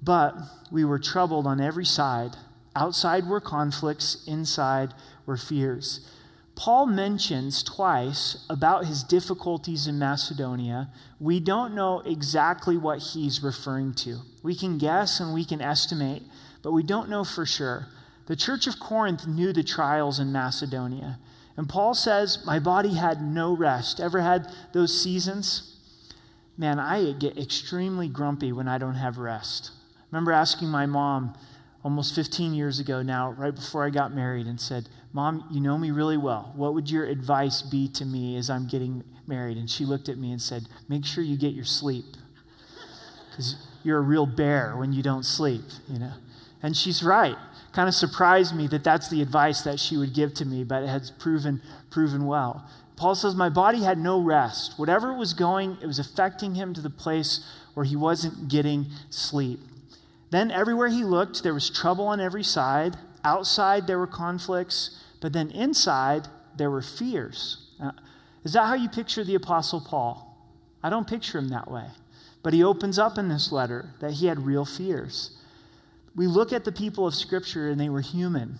but 0.00 0.36
we 0.70 0.84
were 0.84 1.00
troubled 1.00 1.48
on 1.48 1.60
every 1.60 1.84
side. 1.84 2.36
Outside 2.76 3.26
were 3.26 3.40
conflicts, 3.40 4.24
inside 4.24 4.94
were 5.26 5.36
fears. 5.36 6.08
Paul 6.54 6.86
mentions 6.86 7.60
twice 7.64 8.46
about 8.48 8.84
his 8.84 9.02
difficulties 9.02 9.88
in 9.88 9.98
Macedonia. 9.98 10.90
We 11.18 11.40
don't 11.40 11.74
know 11.74 11.98
exactly 12.00 12.76
what 12.76 13.00
he's 13.00 13.42
referring 13.42 13.94
to. 13.94 14.20
We 14.44 14.54
can 14.54 14.78
guess 14.78 15.18
and 15.18 15.34
we 15.34 15.44
can 15.44 15.60
estimate, 15.60 16.22
but 16.62 16.70
we 16.70 16.84
don't 16.84 17.10
know 17.10 17.24
for 17.24 17.44
sure. 17.44 17.88
The 18.26 18.36
church 18.36 18.68
of 18.68 18.78
Corinth 18.78 19.26
knew 19.26 19.52
the 19.52 19.64
trials 19.64 20.20
in 20.20 20.30
Macedonia. 20.30 21.18
And 21.58 21.68
Paul 21.68 21.92
says, 21.92 22.38
My 22.46 22.60
body 22.60 22.94
had 22.94 23.20
no 23.20 23.54
rest. 23.54 23.98
Ever 23.98 24.20
had 24.20 24.46
those 24.72 25.02
seasons? 25.02 25.76
Man, 26.56 26.78
I 26.78 27.12
get 27.12 27.36
extremely 27.36 28.08
grumpy 28.08 28.52
when 28.52 28.68
I 28.68 28.78
don't 28.78 28.94
have 28.94 29.18
rest. 29.18 29.72
I 29.74 30.04
remember 30.12 30.30
asking 30.30 30.68
my 30.68 30.86
mom 30.86 31.36
almost 31.82 32.14
15 32.14 32.54
years 32.54 32.78
ago 32.78 33.02
now, 33.02 33.32
right 33.32 33.54
before 33.54 33.84
I 33.84 33.90
got 33.90 34.14
married, 34.14 34.46
and 34.46 34.60
said, 34.60 34.88
Mom, 35.12 35.46
you 35.50 35.60
know 35.60 35.76
me 35.76 35.90
really 35.90 36.16
well. 36.16 36.52
What 36.54 36.74
would 36.74 36.90
your 36.90 37.04
advice 37.06 37.60
be 37.60 37.88
to 37.88 38.04
me 38.04 38.36
as 38.36 38.48
I'm 38.48 38.68
getting 38.68 39.02
married? 39.26 39.56
And 39.56 39.68
she 39.68 39.84
looked 39.84 40.08
at 40.08 40.16
me 40.16 40.30
and 40.30 40.40
said, 40.40 40.68
Make 40.88 41.04
sure 41.04 41.24
you 41.24 41.36
get 41.36 41.54
your 41.54 41.64
sleep. 41.64 42.04
Because 43.30 43.56
you're 43.82 43.98
a 43.98 44.02
real 44.02 44.26
bear 44.26 44.76
when 44.76 44.92
you 44.92 45.02
don't 45.02 45.24
sleep, 45.24 45.64
you 45.88 45.98
know. 45.98 46.12
And 46.62 46.76
she's 46.76 47.02
right. 47.02 47.36
Kind 47.72 47.88
of 47.88 47.94
surprised 47.94 48.54
me 48.54 48.66
that 48.68 48.82
that's 48.82 49.08
the 49.08 49.22
advice 49.22 49.62
that 49.62 49.78
she 49.78 49.96
would 49.96 50.14
give 50.14 50.34
to 50.34 50.44
me, 50.44 50.64
but 50.64 50.82
it 50.82 50.88
has 50.88 51.10
proven 51.10 51.60
proven 51.90 52.26
well. 52.26 52.68
Paul 52.96 53.14
says, 53.14 53.34
My 53.34 53.48
body 53.48 53.82
had 53.82 53.98
no 53.98 54.20
rest. 54.20 54.74
Whatever 54.76 55.14
was 55.14 55.32
going, 55.32 55.78
it 55.80 55.86
was 55.86 56.00
affecting 56.00 56.56
him 56.56 56.74
to 56.74 56.80
the 56.80 56.90
place 56.90 57.46
where 57.74 57.86
he 57.86 57.94
wasn't 57.94 58.48
getting 58.48 58.86
sleep. 59.08 59.60
Then 60.30 60.50
everywhere 60.50 60.88
he 60.88 61.04
looked, 61.04 61.42
there 61.42 61.54
was 61.54 61.70
trouble 61.70 62.06
on 62.08 62.20
every 62.20 62.42
side. 62.42 62.96
Outside, 63.24 63.86
there 63.86 63.98
were 63.98 64.06
conflicts, 64.08 65.00
but 65.20 65.32
then 65.32 65.50
inside, 65.52 66.26
there 66.56 66.70
were 66.70 66.82
fears. 66.82 67.68
Uh, 67.80 67.92
is 68.44 68.52
that 68.54 68.66
how 68.66 68.74
you 68.74 68.88
picture 68.88 69.22
the 69.22 69.36
Apostle 69.36 69.80
Paul? 69.80 70.36
I 70.82 70.90
don't 70.90 71.08
picture 71.08 71.38
him 71.38 71.48
that 71.48 71.70
way. 71.70 71.86
But 72.42 72.52
he 72.52 72.62
opens 72.62 72.98
up 72.98 73.16
in 73.16 73.28
this 73.28 73.52
letter 73.52 73.90
that 74.00 74.14
he 74.14 74.26
had 74.26 74.44
real 74.44 74.64
fears. 74.64 75.37
We 76.18 76.26
look 76.26 76.52
at 76.52 76.64
the 76.64 76.72
people 76.72 77.06
of 77.06 77.14
Scripture 77.14 77.68
and 77.70 77.80
they 77.80 77.88
were 77.88 78.00
human. 78.00 78.58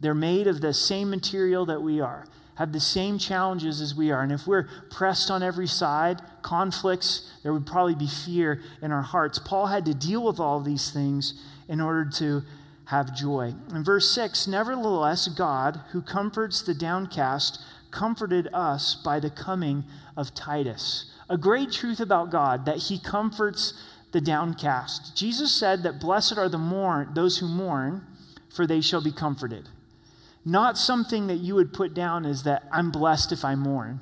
They're 0.00 0.14
made 0.14 0.46
of 0.46 0.62
the 0.62 0.72
same 0.72 1.10
material 1.10 1.66
that 1.66 1.82
we 1.82 2.00
are, 2.00 2.26
have 2.54 2.72
the 2.72 2.80
same 2.80 3.18
challenges 3.18 3.82
as 3.82 3.94
we 3.94 4.10
are. 4.10 4.22
And 4.22 4.32
if 4.32 4.46
we're 4.46 4.70
pressed 4.90 5.30
on 5.30 5.42
every 5.42 5.66
side, 5.66 6.22
conflicts, 6.40 7.30
there 7.42 7.52
would 7.52 7.66
probably 7.66 7.94
be 7.94 8.06
fear 8.06 8.62
in 8.80 8.90
our 8.90 9.02
hearts. 9.02 9.38
Paul 9.38 9.66
had 9.66 9.84
to 9.84 9.92
deal 9.92 10.24
with 10.24 10.40
all 10.40 10.60
these 10.60 10.90
things 10.90 11.34
in 11.68 11.78
order 11.78 12.06
to 12.16 12.42
have 12.86 13.14
joy. 13.14 13.54
In 13.70 13.84
verse 13.84 14.10
6, 14.14 14.46
nevertheless, 14.46 15.28
God, 15.28 15.82
who 15.92 16.00
comforts 16.00 16.62
the 16.62 16.74
downcast, 16.74 17.62
comforted 17.90 18.48
us 18.54 18.94
by 18.94 19.20
the 19.20 19.30
coming 19.30 19.84
of 20.16 20.32
Titus. 20.32 21.10
A 21.28 21.36
great 21.36 21.70
truth 21.70 22.00
about 22.00 22.30
God 22.30 22.64
that 22.64 22.78
he 22.78 22.98
comforts 22.98 23.74
the 24.14 24.20
downcast. 24.20 25.14
Jesus 25.16 25.52
said 25.52 25.82
that 25.82 26.00
blessed 26.00 26.38
are 26.38 26.48
the 26.48 26.56
mourn, 26.56 27.10
those 27.14 27.38
who 27.38 27.48
mourn, 27.48 28.06
for 28.48 28.64
they 28.64 28.80
shall 28.80 29.02
be 29.02 29.10
comforted. 29.12 29.68
Not 30.44 30.78
something 30.78 31.26
that 31.26 31.38
you 31.38 31.56
would 31.56 31.72
put 31.72 31.92
down 31.92 32.24
is 32.24 32.44
that 32.44 32.68
I'm 32.72 32.90
blessed 32.90 33.32
if 33.32 33.44
I 33.44 33.54
mourn, 33.56 34.00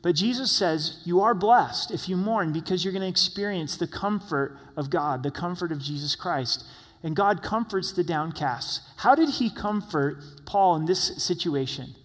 But 0.00 0.14
Jesus 0.14 0.52
says, 0.52 1.02
You 1.04 1.20
are 1.20 1.34
blessed 1.34 1.90
if 1.90 2.08
you 2.08 2.16
mourn 2.16 2.52
because 2.52 2.84
you're 2.84 2.92
going 2.92 3.02
to 3.02 3.08
experience 3.08 3.76
the 3.76 3.88
comfort 3.88 4.56
of 4.76 4.90
God, 4.90 5.24
the 5.24 5.32
comfort 5.32 5.72
of 5.72 5.82
Jesus 5.82 6.14
Christ. 6.14 6.64
And 7.02 7.16
God 7.16 7.42
comforts 7.42 7.90
the 7.90 8.04
downcast. 8.04 8.82
How 8.98 9.16
did 9.16 9.28
he 9.28 9.50
comfort 9.50 10.22
Paul 10.46 10.76
in 10.76 10.86
this 10.86 11.22
situation? 11.22 11.96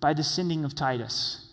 By 0.00 0.12
the 0.12 0.24
sending 0.24 0.64
of 0.64 0.74
Titus. 0.74 1.45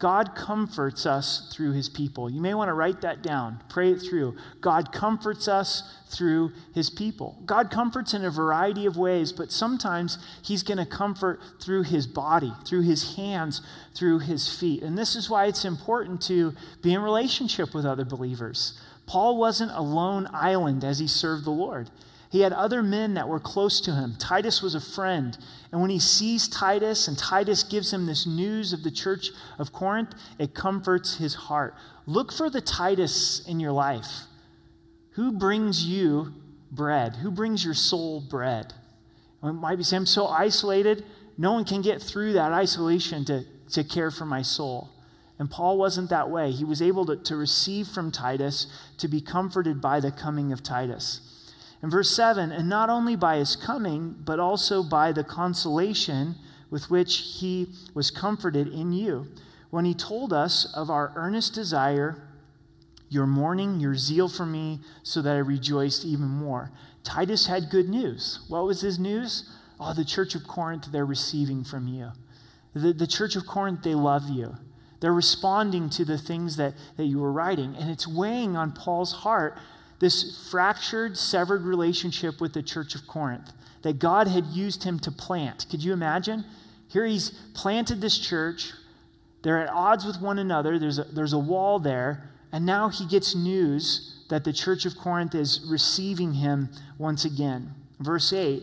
God 0.00 0.34
comforts 0.34 1.04
us 1.04 1.52
through 1.54 1.72
his 1.72 1.90
people. 1.90 2.30
You 2.30 2.40
may 2.40 2.54
want 2.54 2.68
to 2.68 2.72
write 2.72 3.02
that 3.02 3.22
down, 3.22 3.62
pray 3.68 3.92
it 3.92 3.98
through. 3.98 4.34
God 4.62 4.92
comforts 4.92 5.46
us 5.46 5.94
through 6.08 6.52
his 6.74 6.88
people. 6.88 7.38
God 7.44 7.70
comforts 7.70 8.14
in 8.14 8.24
a 8.24 8.30
variety 8.30 8.86
of 8.86 8.96
ways, 8.96 9.30
but 9.30 9.52
sometimes 9.52 10.16
he's 10.42 10.62
going 10.62 10.78
to 10.78 10.86
comfort 10.86 11.38
through 11.60 11.82
his 11.82 12.06
body, 12.06 12.54
through 12.66 12.80
his 12.80 13.16
hands, 13.16 13.60
through 13.94 14.20
his 14.20 14.48
feet. 14.48 14.82
And 14.82 14.96
this 14.96 15.14
is 15.14 15.28
why 15.28 15.44
it's 15.44 15.66
important 15.66 16.22
to 16.22 16.54
be 16.80 16.94
in 16.94 17.02
relationship 17.02 17.74
with 17.74 17.84
other 17.84 18.06
believers. 18.06 18.80
Paul 19.04 19.36
wasn't 19.36 19.72
a 19.72 19.82
lone 19.82 20.28
island 20.32 20.82
as 20.82 20.98
he 20.98 21.08
served 21.08 21.44
the 21.44 21.50
Lord. 21.50 21.90
He 22.30 22.42
had 22.42 22.52
other 22.52 22.80
men 22.80 23.14
that 23.14 23.28
were 23.28 23.40
close 23.40 23.80
to 23.80 23.92
him. 23.92 24.14
Titus 24.16 24.62
was 24.62 24.76
a 24.76 24.80
friend. 24.80 25.36
And 25.72 25.80
when 25.80 25.90
he 25.90 25.98
sees 25.98 26.46
Titus 26.46 27.08
and 27.08 27.18
Titus 27.18 27.64
gives 27.64 27.92
him 27.92 28.06
this 28.06 28.24
news 28.24 28.72
of 28.72 28.84
the 28.84 28.90
church 28.90 29.30
of 29.58 29.72
Corinth, 29.72 30.14
it 30.38 30.54
comforts 30.54 31.16
his 31.16 31.34
heart. 31.34 31.74
Look 32.06 32.32
for 32.32 32.48
the 32.48 32.60
Titus 32.60 33.44
in 33.46 33.58
your 33.58 33.72
life. 33.72 34.26
Who 35.14 35.32
brings 35.32 35.84
you 35.84 36.32
bread? 36.70 37.16
Who 37.16 37.32
brings 37.32 37.64
your 37.64 37.74
soul 37.74 38.20
bread? 38.20 38.74
It 39.42 39.52
might 39.52 39.76
be 39.76 39.82
saying, 39.82 40.02
I'm 40.02 40.06
so 40.06 40.28
isolated, 40.28 41.04
no 41.36 41.52
one 41.52 41.64
can 41.64 41.82
get 41.82 42.00
through 42.00 42.34
that 42.34 42.52
isolation 42.52 43.24
to, 43.24 43.44
to 43.72 43.82
care 43.82 44.12
for 44.12 44.24
my 44.24 44.42
soul. 44.42 44.90
And 45.38 45.50
Paul 45.50 45.78
wasn't 45.78 46.10
that 46.10 46.30
way. 46.30 46.52
He 46.52 46.64
was 46.64 46.82
able 46.82 47.06
to, 47.06 47.16
to 47.16 47.34
receive 47.34 47.88
from 47.88 48.12
Titus, 48.12 48.66
to 48.98 49.08
be 49.08 49.20
comforted 49.20 49.80
by 49.80 49.98
the 49.98 50.12
coming 50.12 50.52
of 50.52 50.62
Titus. 50.62 51.29
In 51.82 51.90
verse 51.90 52.14
7, 52.14 52.52
and 52.52 52.68
not 52.68 52.90
only 52.90 53.16
by 53.16 53.36
his 53.36 53.56
coming, 53.56 54.16
but 54.24 54.38
also 54.38 54.82
by 54.82 55.12
the 55.12 55.24
consolation 55.24 56.36
with 56.68 56.90
which 56.90 57.38
he 57.40 57.68
was 57.94 58.10
comforted 58.10 58.68
in 58.68 58.92
you, 58.92 59.28
when 59.70 59.84
he 59.84 59.94
told 59.94 60.32
us 60.32 60.72
of 60.74 60.90
our 60.90 61.12
earnest 61.16 61.54
desire, 61.54 62.22
your 63.08 63.26
mourning, 63.26 63.80
your 63.80 63.96
zeal 63.96 64.28
for 64.28 64.46
me, 64.46 64.80
so 65.02 65.22
that 65.22 65.34
I 65.34 65.38
rejoiced 65.38 66.04
even 66.04 66.28
more. 66.28 66.70
Titus 67.02 67.46
had 67.46 67.70
good 67.70 67.88
news. 67.88 68.44
What 68.48 68.66
was 68.66 68.82
his 68.82 68.98
news? 68.98 69.50
Oh, 69.78 69.94
the 69.94 70.04
church 70.04 70.34
of 70.34 70.46
Corinth, 70.46 70.88
they're 70.92 71.06
receiving 71.06 71.64
from 71.64 71.88
you. 71.88 72.12
The, 72.74 72.92
the 72.92 73.06
church 73.06 73.36
of 73.36 73.46
Corinth, 73.46 73.82
they 73.82 73.94
love 73.94 74.28
you. 74.28 74.56
They're 75.00 75.14
responding 75.14 75.88
to 75.90 76.04
the 76.04 76.18
things 76.18 76.56
that, 76.56 76.74
that 76.96 77.06
you 77.06 77.18
were 77.18 77.32
writing. 77.32 77.74
And 77.74 77.90
it's 77.90 78.06
weighing 78.06 78.56
on 78.56 78.72
Paul's 78.72 79.12
heart 79.12 79.58
this 80.00 80.48
fractured, 80.50 81.16
severed 81.16 81.62
relationship 81.62 82.40
with 82.40 82.54
the 82.54 82.62
church 82.62 82.94
of 82.94 83.06
Corinth 83.06 83.52
that 83.82 83.98
God 83.98 84.26
had 84.28 84.46
used 84.46 84.84
him 84.84 84.98
to 85.00 85.12
plant. 85.12 85.66
Could 85.70 85.84
you 85.84 85.92
imagine? 85.92 86.44
Here 86.88 87.06
he's 87.06 87.30
planted 87.54 88.00
this 88.00 88.18
church. 88.18 88.72
They're 89.42 89.60
at 89.60 89.70
odds 89.70 90.04
with 90.04 90.20
one 90.20 90.38
another. 90.38 90.78
There's 90.78 90.98
a, 90.98 91.04
there's 91.04 91.32
a 91.32 91.38
wall 91.38 91.78
there. 91.78 92.30
And 92.52 92.66
now 92.66 92.88
he 92.88 93.06
gets 93.06 93.34
news 93.34 94.24
that 94.28 94.44
the 94.44 94.52
church 94.52 94.84
of 94.84 94.96
Corinth 94.96 95.34
is 95.34 95.64
receiving 95.68 96.34
him 96.34 96.70
once 96.98 97.24
again. 97.24 97.74
Verse 98.00 98.32
8 98.32 98.62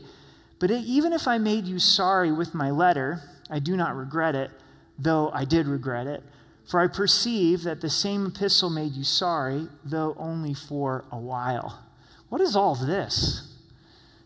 But 0.59 0.71
even 0.71 1.13
if 1.13 1.27
I 1.27 1.37
made 1.37 1.65
you 1.65 1.79
sorry 1.79 2.31
with 2.31 2.53
my 2.53 2.69
letter, 2.69 3.21
I 3.49 3.59
do 3.59 3.77
not 3.77 3.95
regret 3.95 4.35
it, 4.35 4.51
though 4.99 5.31
I 5.31 5.45
did 5.45 5.67
regret 5.67 6.07
it. 6.07 6.23
For 6.67 6.81
I 6.81 6.87
perceive 6.87 7.63
that 7.63 7.79
the 7.81 7.89
same 7.89 8.25
epistle 8.25 8.69
made 8.69 8.93
you 8.93 9.05
sorry, 9.05 9.67
though 9.85 10.15
only 10.19 10.53
for 10.53 11.05
a 11.11 11.17
while. 11.17 11.85
What 12.29 12.41
is 12.41 12.55
all 12.55 12.75
this? 12.75 13.53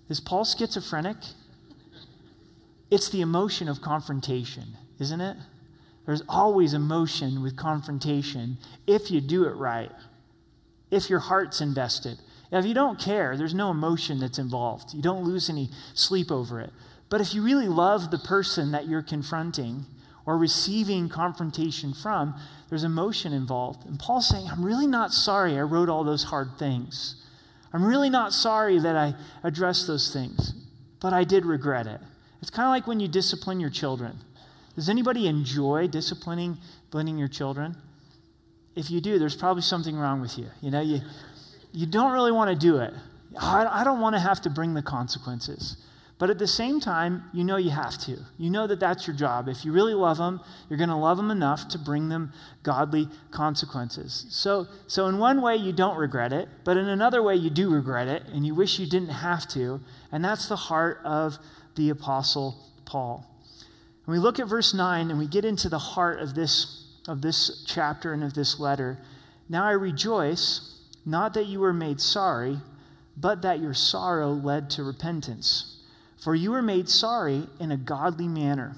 Is 0.10 0.20
Paul 0.20 0.44
schizophrenic? 0.44 1.18
It's 2.90 3.10
the 3.10 3.22
emotion 3.22 3.70
of 3.70 3.82
confrontation, 3.82 4.76
isn't 5.00 5.22
it? 5.22 5.38
There's 6.06 6.24
always 6.28 6.74
emotion 6.74 7.44
with 7.44 7.56
confrontation 7.56 8.58
if 8.88 9.12
you 9.12 9.22
do 9.22 9.46
it 9.46 9.56
right, 9.56 9.92
if 10.90 11.10
your 11.10 11.20
heart's 11.20 11.62
invested. 11.62 12.18
Now, 12.52 12.58
if 12.58 12.66
you 12.66 12.74
don't 12.74 13.00
care, 13.00 13.38
there's 13.38 13.54
no 13.54 13.70
emotion 13.72 14.20
that's 14.20 14.40
involved. 14.40 14.94
You 14.94 15.02
don't 15.02 15.24
lose 15.24 15.50
any 15.50 15.70
sleep 15.94 16.32
over 16.32 16.60
it. 16.60 16.72
But 17.08 17.22
if 17.22 17.34
you 17.34 17.44
really 17.44 17.68
love 17.68 18.10
the 18.10 18.18
person 18.18 18.72
that 18.72 18.88
you're 18.88 19.02
confronting, 19.02 19.86
or 20.26 20.38
receiving 20.38 21.10
confrontation 21.10 21.94
from, 21.94 22.36
there's 22.70 22.84
emotion 22.84 23.34
involved. 23.34 23.86
And 23.86 24.00
Paul's 24.00 24.30
saying, 24.30 24.48
I'm 24.50 24.64
really 24.64 24.88
not 24.88 25.12
sorry 25.12 25.58
I 25.58 25.62
wrote 25.62 25.90
all 25.90 26.04
those 26.04 26.26
hard 26.26 26.58
things. 26.58 27.16
I'm 27.74 27.84
really 27.84 28.10
not 28.10 28.34
sorry 28.34 28.80
that 28.80 28.96
I 28.96 29.16
addressed 29.44 29.88
those 29.88 30.14
things, 30.14 30.54
but 31.00 31.14
I 31.14 31.24
did 31.24 31.46
regret 31.46 31.88
it. 31.88 32.02
It's 32.42 32.50
kind 32.50 32.68
of 32.68 32.72
like 32.72 32.88
when 32.88 33.00
you 33.00 33.08
discipline 33.08 33.60
your 33.60 33.70
children. 33.70 34.18
Does 34.76 34.90
anybody 34.90 35.28
enjoy 35.28 35.88
disciplining, 35.88 36.58
disciplining 36.92 37.18
your 37.18 37.30
children? 37.30 37.78
If 38.76 38.92
you 38.92 39.00
do, 39.00 39.18
there's 39.18 39.36
probably 39.36 39.62
something 39.62 39.96
wrong 39.96 40.20
with 40.20 40.38
you. 40.38 40.48
You 40.62 40.72
know, 40.72 40.82
you, 40.82 41.00
you 41.72 41.86
don't 41.86 42.12
really 42.12 42.34
want 42.34 42.50
to 42.50 42.56
do 42.56 42.80
it. 42.80 42.94
I, 43.40 43.66
I 43.66 43.84
don't 43.86 44.02
want 44.02 44.16
to 44.16 44.20
have 44.20 44.42
to 44.42 44.50
bring 44.50 44.74
the 44.74 44.82
consequences. 44.82 45.78
But 46.22 46.30
at 46.30 46.38
the 46.38 46.46
same 46.46 46.80
time, 46.80 47.24
you 47.34 47.44
know 47.44 47.58
you 47.58 47.72
have 47.72 47.98
to. 48.02 48.16
You 48.38 48.52
know 48.52 48.68
that 48.68 48.80
that's 48.80 49.08
your 49.08 49.16
job. 49.16 49.48
If 49.48 49.66
you 49.66 49.72
really 49.72 49.96
love 49.96 50.20
them, 50.20 50.40
you're 50.70 50.78
going 50.78 50.92
to 50.92 50.96
love 50.96 51.18
them 51.18 51.32
enough 51.32 51.68
to 51.70 51.80
bring 51.80 52.10
them 52.10 52.32
godly 52.62 53.10
consequences. 53.32 54.28
So, 54.30 54.68
so 54.86 55.08
in 55.08 55.18
one 55.18 55.42
way, 55.42 55.56
you 55.56 55.74
don't 55.74 55.98
regret 55.98 56.32
it, 56.32 56.48
but 56.64 56.78
in 56.78 56.88
another 56.88 57.24
way, 57.24 57.38
you 57.38 57.50
do 57.50 57.72
regret 57.72 58.08
it, 58.08 58.22
and 58.32 58.46
you 58.46 58.54
wish 58.54 58.78
you 58.78 58.86
didn't 58.86 59.10
have 59.10 59.48
to. 59.48 59.80
And 60.12 60.24
that's 60.24 60.48
the 60.48 60.56
heart 60.56 61.00
of 61.04 61.40
the 61.74 61.90
Apostle 61.90 62.70
Paul. 62.86 63.26
When 64.06 64.16
we 64.16 64.22
look 64.22 64.40
at 64.40 64.48
verse 64.48 64.76
9 64.76 65.10
and 65.10 65.18
we 65.18 65.26
get 65.26 65.44
into 65.44 65.70
the 65.70 65.80
heart 65.80 66.20
of 66.20 66.36
this, 66.36 66.86
of 67.08 67.24
this 67.24 67.66
chapter 67.68 68.14
and 68.14 68.24
of 68.24 68.36
this 68.36 68.60
letter, 68.60 69.00
now 69.50 69.66
I 69.66 69.72
rejoice, 69.72 70.82
not 71.04 71.34
that 71.34 71.48
you 71.48 71.60
were 71.60 71.74
made 71.74 72.00
sorry, 72.00 72.60
but 73.18 73.42
that 73.42 73.60
your 73.60 73.74
sorrow 73.74 74.30
led 74.30 74.70
to 74.70 74.84
repentance. 74.84 75.80
For 76.22 76.36
you 76.36 76.52
were 76.52 76.62
made 76.62 76.88
sorry 76.88 77.48
in 77.60 77.72
a 77.72 77.78
godly 77.78 78.28
manner, 78.28 78.76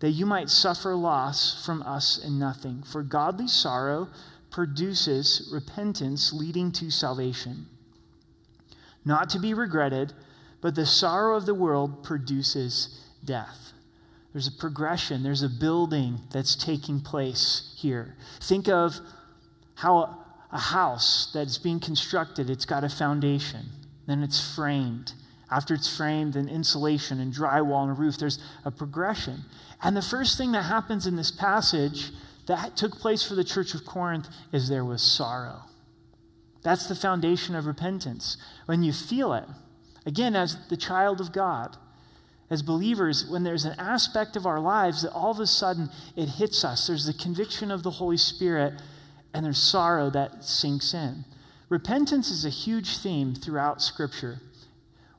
that 0.00 0.10
you 0.10 0.26
might 0.26 0.50
suffer 0.50 0.94
loss 0.94 1.64
from 1.64 1.82
us 1.82 2.18
in 2.18 2.38
nothing. 2.38 2.82
For 2.82 3.02
godly 3.02 3.46
sorrow 3.46 4.08
produces 4.50 5.48
repentance 5.52 6.32
leading 6.32 6.72
to 6.72 6.90
salvation, 6.90 7.66
not 9.04 9.30
to 9.30 9.38
be 9.38 9.54
regretted, 9.54 10.12
but 10.60 10.74
the 10.74 10.84
sorrow 10.84 11.36
of 11.36 11.46
the 11.46 11.54
world 11.54 12.02
produces 12.02 13.00
death. 13.24 13.72
There's 14.32 14.48
a 14.48 14.52
progression, 14.52 15.22
there's 15.22 15.42
a 15.42 15.48
building 15.48 16.18
that's 16.32 16.56
taking 16.56 17.00
place 17.00 17.72
here. 17.76 18.16
Think 18.40 18.68
of 18.68 18.98
how 19.76 20.18
a 20.50 20.58
house 20.58 21.30
that's 21.32 21.58
being 21.58 21.78
constructed, 21.78 22.50
it's 22.50 22.64
got 22.64 22.82
a 22.82 22.88
foundation, 22.88 23.66
then 24.06 24.22
it's 24.22 24.54
framed, 24.54 25.14
after 25.50 25.74
it's 25.74 25.94
framed 25.94 26.36
and 26.36 26.48
insulation 26.48 27.20
and 27.20 27.32
drywall 27.32 27.82
and 27.82 27.90
a 27.90 27.94
roof, 27.94 28.16
there's 28.18 28.38
a 28.64 28.70
progression. 28.70 29.44
And 29.82 29.96
the 29.96 30.02
first 30.02 30.38
thing 30.38 30.52
that 30.52 30.62
happens 30.62 31.06
in 31.06 31.16
this 31.16 31.30
passage 31.30 32.10
that 32.46 32.76
took 32.76 32.98
place 32.98 33.26
for 33.26 33.34
the 33.34 33.44
church 33.44 33.74
of 33.74 33.84
Corinth 33.84 34.28
is 34.52 34.68
there 34.68 34.84
was 34.84 35.02
sorrow. 35.02 35.62
That's 36.62 36.86
the 36.86 36.94
foundation 36.94 37.54
of 37.54 37.66
repentance. 37.66 38.36
When 38.66 38.82
you 38.82 38.92
feel 38.92 39.32
it, 39.32 39.44
again, 40.04 40.36
as 40.36 40.56
the 40.68 40.76
child 40.76 41.20
of 41.20 41.32
God, 41.32 41.76
as 42.50 42.62
believers, 42.62 43.26
when 43.28 43.44
there's 43.44 43.64
an 43.64 43.78
aspect 43.78 44.36
of 44.36 44.44
our 44.44 44.60
lives 44.60 45.02
that 45.02 45.12
all 45.12 45.30
of 45.30 45.38
a 45.38 45.46
sudden 45.46 45.88
it 46.16 46.28
hits 46.28 46.64
us, 46.64 46.88
there's 46.88 47.06
the 47.06 47.14
conviction 47.14 47.70
of 47.70 47.82
the 47.82 47.92
Holy 47.92 48.16
Spirit, 48.16 48.74
and 49.32 49.44
there's 49.44 49.62
sorrow 49.62 50.10
that 50.10 50.44
sinks 50.44 50.92
in. 50.92 51.24
Repentance 51.68 52.30
is 52.30 52.44
a 52.44 52.50
huge 52.50 52.98
theme 52.98 53.34
throughout 53.34 53.80
Scripture. 53.80 54.40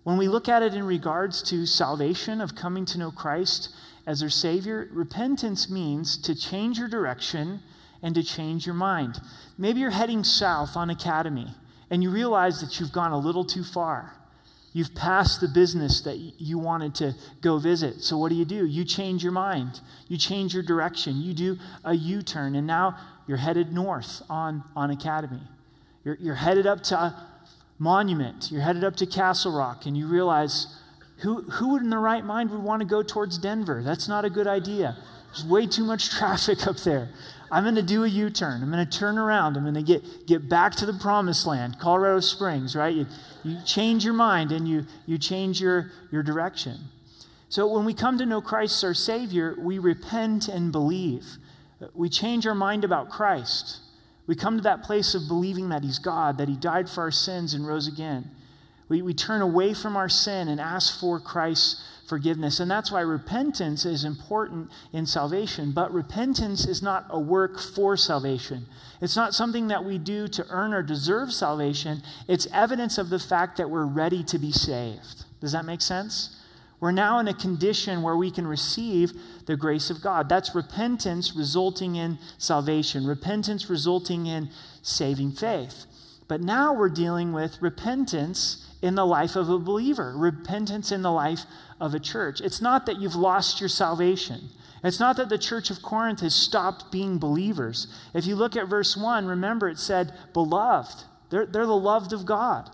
When 0.03 0.17
we 0.17 0.27
look 0.27 0.49
at 0.49 0.63
it 0.63 0.73
in 0.73 0.83
regards 0.83 1.43
to 1.43 1.65
salvation, 1.65 2.41
of 2.41 2.55
coming 2.55 2.85
to 2.85 2.97
know 2.97 3.11
Christ 3.11 3.69
as 4.07 4.21
their 4.21 4.29
Savior, 4.29 4.89
repentance 4.91 5.69
means 5.69 6.17
to 6.17 6.33
change 6.33 6.79
your 6.79 6.87
direction 6.87 7.61
and 8.01 8.15
to 8.15 8.23
change 8.23 8.65
your 8.65 8.75
mind. 8.75 9.21
Maybe 9.57 9.79
you're 9.79 9.91
heading 9.91 10.23
south 10.23 10.75
on 10.75 10.89
Academy 10.89 11.53
and 11.91 12.01
you 12.01 12.09
realize 12.09 12.61
that 12.61 12.79
you've 12.79 12.91
gone 12.91 13.11
a 13.11 13.17
little 13.17 13.45
too 13.45 13.63
far. 13.63 14.15
You've 14.73 14.95
passed 14.95 15.41
the 15.41 15.49
business 15.49 16.01
that 16.01 16.17
you 16.17 16.57
wanted 16.57 16.95
to 16.95 17.13
go 17.41 17.59
visit. 17.59 18.01
So, 18.01 18.17
what 18.17 18.29
do 18.29 18.35
you 18.35 18.45
do? 18.45 18.65
You 18.65 18.85
change 18.85 19.21
your 19.21 19.33
mind. 19.33 19.81
You 20.07 20.17
change 20.17 20.53
your 20.53 20.63
direction. 20.63 21.21
You 21.21 21.33
do 21.33 21.57
a 21.83 21.93
U 21.93 22.21
turn, 22.21 22.55
and 22.55 22.65
now 22.65 22.97
you're 23.27 23.37
headed 23.37 23.73
north 23.73 24.21
on, 24.29 24.63
on 24.73 24.89
Academy. 24.89 25.41
You're, 26.05 26.17
you're 26.21 26.35
headed 26.35 26.65
up 26.65 26.83
to 26.83 27.13
monument. 27.81 28.51
You're 28.51 28.61
headed 28.61 28.83
up 28.83 28.95
to 28.97 29.07
Castle 29.07 29.51
Rock 29.51 29.87
and 29.87 29.97
you 29.97 30.05
realize 30.05 30.67
who, 31.21 31.41
who 31.41 31.77
in 31.77 31.89
their 31.89 31.99
right 31.99 32.23
mind 32.23 32.51
would 32.51 32.61
want 32.61 32.81
to 32.81 32.85
go 32.85 33.01
towards 33.01 33.39
Denver? 33.39 33.81
That's 33.83 34.07
not 34.07 34.23
a 34.23 34.29
good 34.29 34.45
idea. 34.45 34.95
There's 35.33 35.43
way 35.43 35.65
too 35.65 35.83
much 35.83 36.09
traffic 36.17 36.67
up 36.67 36.77
there. 36.77 37.09
I'm 37.51 37.63
going 37.63 37.75
to 37.75 37.81
do 37.81 38.03
a 38.03 38.07
U 38.07 38.29
turn. 38.29 38.61
I'm 38.61 38.71
going 38.71 38.87
to 38.87 38.97
turn 38.99 39.17
around. 39.17 39.57
I'm 39.57 39.63
going 39.63 39.73
to 39.73 39.81
get, 39.81 40.27
get 40.27 40.47
back 40.47 40.75
to 40.75 40.85
the 40.85 40.93
promised 40.93 41.47
land, 41.47 41.79
Colorado 41.79 42.19
Springs, 42.19 42.75
right? 42.75 42.93
You, 42.93 43.07
you 43.43 43.57
change 43.65 44.05
your 44.05 44.13
mind 44.13 44.51
and 44.51 44.67
you, 44.67 44.85
you 45.07 45.17
change 45.17 45.59
your, 45.59 45.91
your 46.11 46.21
direction. 46.21 46.77
So 47.49 47.65
when 47.65 47.83
we 47.83 47.95
come 47.95 48.19
to 48.19 48.27
know 48.27 48.41
Christ 48.41 48.77
as 48.77 48.83
our 48.83 48.93
Savior, 48.93 49.55
we 49.57 49.79
repent 49.79 50.47
and 50.47 50.71
believe. 50.71 51.25
We 51.95 52.09
change 52.09 52.45
our 52.45 52.55
mind 52.55 52.85
about 52.85 53.09
Christ. 53.09 53.79
We 54.31 54.37
come 54.37 54.55
to 54.55 54.63
that 54.63 54.83
place 54.83 55.13
of 55.13 55.27
believing 55.27 55.67
that 55.69 55.83
He's 55.83 55.99
God, 55.99 56.37
that 56.37 56.47
He 56.47 56.55
died 56.55 56.89
for 56.89 57.01
our 57.01 57.11
sins 57.11 57.53
and 57.53 57.67
rose 57.67 57.85
again. 57.85 58.31
We, 58.87 59.01
we 59.01 59.13
turn 59.13 59.41
away 59.41 59.73
from 59.73 59.97
our 59.97 60.07
sin 60.07 60.47
and 60.47 60.57
ask 60.57 60.97
for 60.97 61.19
Christ's 61.19 61.85
forgiveness. 62.07 62.61
And 62.61 62.71
that's 62.71 62.93
why 62.93 63.01
repentance 63.01 63.83
is 63.83 64.05
important 64.05 64.71
in 64.93 65.05
salvation. 65.05 65.73
But 65.73 65.93
repentance 65.93 66.65
is 66.65 66.81
not 66.81 67.07
a 67.09 67.19
work 67.19 67.59
for 67.59 67.97
salvation. 67.97 68.67
It's 69.01 69.17
not 69.17 69.33
something 69.33 69.67
that 69.67 69.83
we 69.83 69.97
do 69.97 70.29
to 70.29 70.47
earn 70.49 70.73
or 70.73 70.81
deserve 70.81 71.33
salvation. 71.33 72.01
It's 72.29 72.47
evidence 72.53 72.97
of 72.97 73.09
the 73.09 73.19
fact 73.19 73.57
that 73.57 73.69
we're 73.69 73.83
ready 73.83 74.23
to 74.23 74.39
be 74.39 74.53
saved. 74.53 75.25
Does 75.41 75.51
that 75.51 75.65
make 75.65 75.81
sense? 75.81 76.40
We're 76.81 76.91
now 76.91 77.19
in 77.19 77.27
a 77.27 77.33
condition 77.33 78.01
where 78.01 78.17
we 78.17 78.31
can 78.31 78.47
receive 78.47 79.13
the 79.45 79.55
grace 79.55 79.91
of 79.91 80.01
God. 80.01 80.27
That's 80.27 80.55
repentance 80.55 81.35
resulting 81.35 81.95
in 81.95 82.17
salvation, 82.39 83.05
repentance 83.05 83.69
resulting 83.69 84.25
in 84.25 84.49
saving 84.81 85.33
faith. 85.33 85.85
But 86.27 86.41
now 86.41 86.73
we're 86.73 86.89
dealing 86.89 87.33
with 87.33 87.61
repentance 87.61 88.67
in 88.81 88.95
the 88.95 89.05
life 89.05 89.35
of 89.35 89.47
a 89.47 89.59
believer, 89.59 90.13
repentance 90.17 90.91
in 90.91 91.03
the 91.03 91.11
life 91.11 91.41
of 91.79 91.93
a 91.93 91.99
church. 91.99 92.41
It's 92.41 92.61
not 92.61 92.87
that 92.87 92.99
you've 92.99 93.15
lost 93.15 93.59
your 93.59 93.69
salvation. 93.69 94.49
It's 94.83 94.99
not 94.99 95.17
that 95.17 95.29
the 95.29 95.37
church 95.37 95.69
of 95.69 95.83
Corinth 95.83 96.21
has 96.21 96.33
stopped 96.33 96.91
being 96.91 97.19
believers. 97.19 97.85
If 98.15 98.25
you 98.25 98.35
look 98.35 98.55
at 98.55 98.67
verse 98.67 98.97
1, 98.97 99.27
remember 99.27 99.69
it 99.69 99.77
said, 99.77 100.13
beloved. 100.33 101.03
They're, 101.29 101.45
they're 101.45 101.67
the 101.67 101.75
loved 101.75 102.11
of 102.11 102.25
God. 102.25 102.71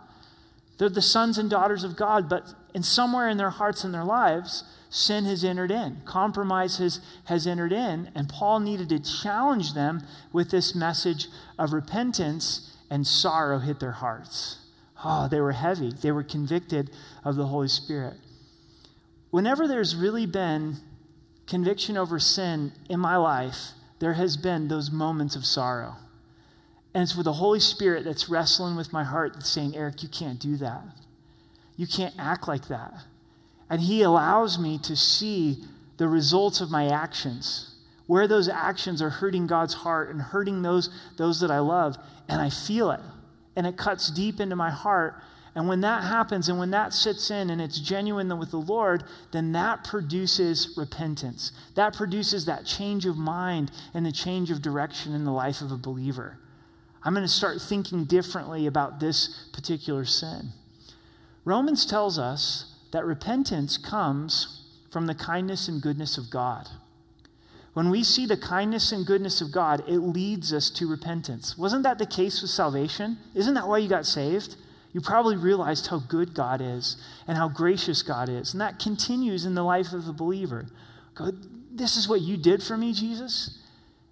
They're 0.78 0.88
the 0.88 1.02
sons 1.02 1.38
and 1.38 1.50
daughters 1.50 1.84
of 1.84 1.98
God, 1.98 2.30
but 2.30 2.54
in 2.78 2.84
somewhere 2.84 3.28
in 3.28 3.38
their 3.38 3.50
hearts 3.50 3.84
and 3.84 3.92
their 3.92 4.04
lives, 4.04 4.64
sin 4.92 5.26
has 5.26 5.44
entered 5.44 5.72
in. 5.72 6.00
Compromise 6.06 6.78
has, 6.78 7.00
has 7.24 7.48
entered 7.48 7.74
in. 7.74 8.12
And 8.14 8.30
Paul 8.30 8.60
needed 8.60 8.90
to 8.90 9.00
challenge 9.00 9.74
them 9.74 10.04
with 10.32 10.52
this 10.52 10.76
message 10.76 11.28
of 11.58 11.74
repentance, 11.74 12.78
and 12.88 13.08
sorrow 13.08 13.58
hit 13.58 13.80
their 13.80 13.94
hearts. 13.94 14.60
Oh, 15.04 15.28
they 15.28 15.42
were 15.42 15.54
heavy. 15.54 15.92
They 15.92 16.12
were 16.12 16.22
convicted 16.22 16.92
of 17.26 17.36
the 17.36 17.48
Holy 17.48 17.68
Spirit. 17.68 18.18
Whenever 19.32 19.68
there's 19.68 19.96
really 19.96 20.28
been 20.28 20.76
conviction 21.48 21.98
over 21.98 22.20
sin 22.20 22.74
in 22.88 23.00
my 23.00 23.18
life, 23.18 23.72
there 23.98 24.14
has 24.14 24.38
been 24.38 24.68
those 24.68 24.92
moments 24.92 25.36
of 25.36 25.48
sorrow. 25.48 25.96
And 26.94 27.02
it's 27.02 27.16
with 27.16 27.26
the 27.26 27.34
Holy 27.34 27.60
Spirit 27.60 28.06
that's 28.06 28.30
wrestling 28.30 28.76
with 28.76 28.94
my 28.94 29.04
heart 29.04 29.42
saying, 29.42 29.76
Eric, 29.76 30.04
you 30.04 30.10
can't 30.10 30.40
do 30.40 30.58
that. 30.58 30.84
You 31.78 31.88
can't 31.88 32.16
act 32.18 32.48
like 32.48 32.68
that. 32.68 32.94
And 33.70 33.82
He 33.82 34.02
allows 34.02 34.60
me 34.60 34.78
to 34.80 34.96
see 34.96 35.64
the 35.98 36.08
results 36.08 36.60
of 36.60 36.70
my 36.70 36.88
actions, 36.88 37.76
where 38.08 38.28
those 38.28 38.50
actions 38.50 39.02
are 39.02 39.10
hurting 39.10 39.48
God's 39.48 39.76
heart 39.76 40.10
and 40.10 40.22
hurting 40.22 40.62
those, 40.62 40.90
those 41.18 41.40
that 41.40 41.52
I 41.52 41.60
love. 41.60 41.98
And 42.28 42.42
I 42.42 42.50
feel 42.50 42.92
it. 42.92 43.00
And 43.56 43.66
it 43.66 43.78
cuts 43.78 44.10
deep 44.10 44.40
into 44.40 44.56
my 44.56 44.70
heart. 44.70 45.16
And 45.56 45.68
when 45.68 45.82
that 45.82 46.04
happens 46.04 46.50
and 46.50 46.60
when 46.60 46.70
that 46.72 46.94
sits 46.94 47.32
in 47.32 47.50
and 47.50 47.60
it's 47.60 47.80
genuine 47.80 48.38
with 48.38 48.52
the 48.52 48.58
Lord, 48.58 49.04
then 49.32 49.54
that 49.54 49.84
produces 49.84 50.76
repentance. 50.78 51.52
That 51.74 51.96
produces 51.96 52.46
that 52.46 52.66
change 52.66 53.08
of 53.08 53.18
mind 53.18 53.72
and 53.94 54.06
the 54.06 54.12
change 54.12 54.52
of 54.52 54.62
direction 54.62 55.14
in 55.14 55.26
the 55.26 55.32
life 55.32 55.62
of 55.62 55.72
a 55.72 55.78
believer. 55.78 56.38
I'm 57.04 57.14
going 57.14 57.26
to 57.26 57.32
start 57.32 57.60
thinking 57.60 58.06
differently 58.06 58.68
about 58.68 59.00
this 59.00 59.50
particular 59.52 60.06
sin. 60.06 60.50
Romans 61.48 61.86
tells 61.86 62.20
us 62.20 62.74
that 62.92 63.06
repentance 63.06 63.78
comes 63.78 64.66
from 64.92 65.08
the 65.08 65.16
kindness 65.16 65.70
and 65.70 65.82
goodness 65.82 66.18
of 66.18 66.30
God. 66.30 66.68
When 67.72 67.90
we 67.90 68.04
see 68.04 68.26
the 68.26 68.36
kindness 68.36 68.92
and 68.92 69.06
goodness 69.06 69.40
of 69.40 69.54
God, 69.54 69.82
it 69.88 70.00
leads 70.00 70.52
us 70.52 70.70
to 70.72 70.90
repentance. 70.90 71.58
Wasn't 71.58 71.84
that 71.84 72.00
the 72.00 72.06
case 72.06 72.42
with 72.42 72.52
salvation? 72.52 73.20
Isn't 73.34 73.54
that 73.54 73.66
why 73.66 73.78
you 73.78 73.88
got 73.88 74.06
saved? 74.06 74.58
You 74.92 75.00
probably 75.00 75.38
realized 75.38 75.88
how 75.88 76.00
good 76.00 76.34
God 76.34 76.60
is 76.60 76.98
and 77.30 77.38
how 77.38 77.48
gracious 77.48 78.02
God 78.02 78.28
is. 78.28 78.52
And 78.52 78.60
that 78.60 78.78
continues 78.78 79.46
in 79.46 79.56
the 79.56 79.64
life 79.64 79.94
of 79.94 80.06
a 80.10 80.14
believer. 80.14 80.66
God, 81.16 81.34
this 81.72 81.96
is 81.96 82.10
what 82.10 82.20
you 82.20 82.36
did 82.36 82.62
for 82.62 82.78
me, 82.78 82.92
Jesus. 82.92 83.58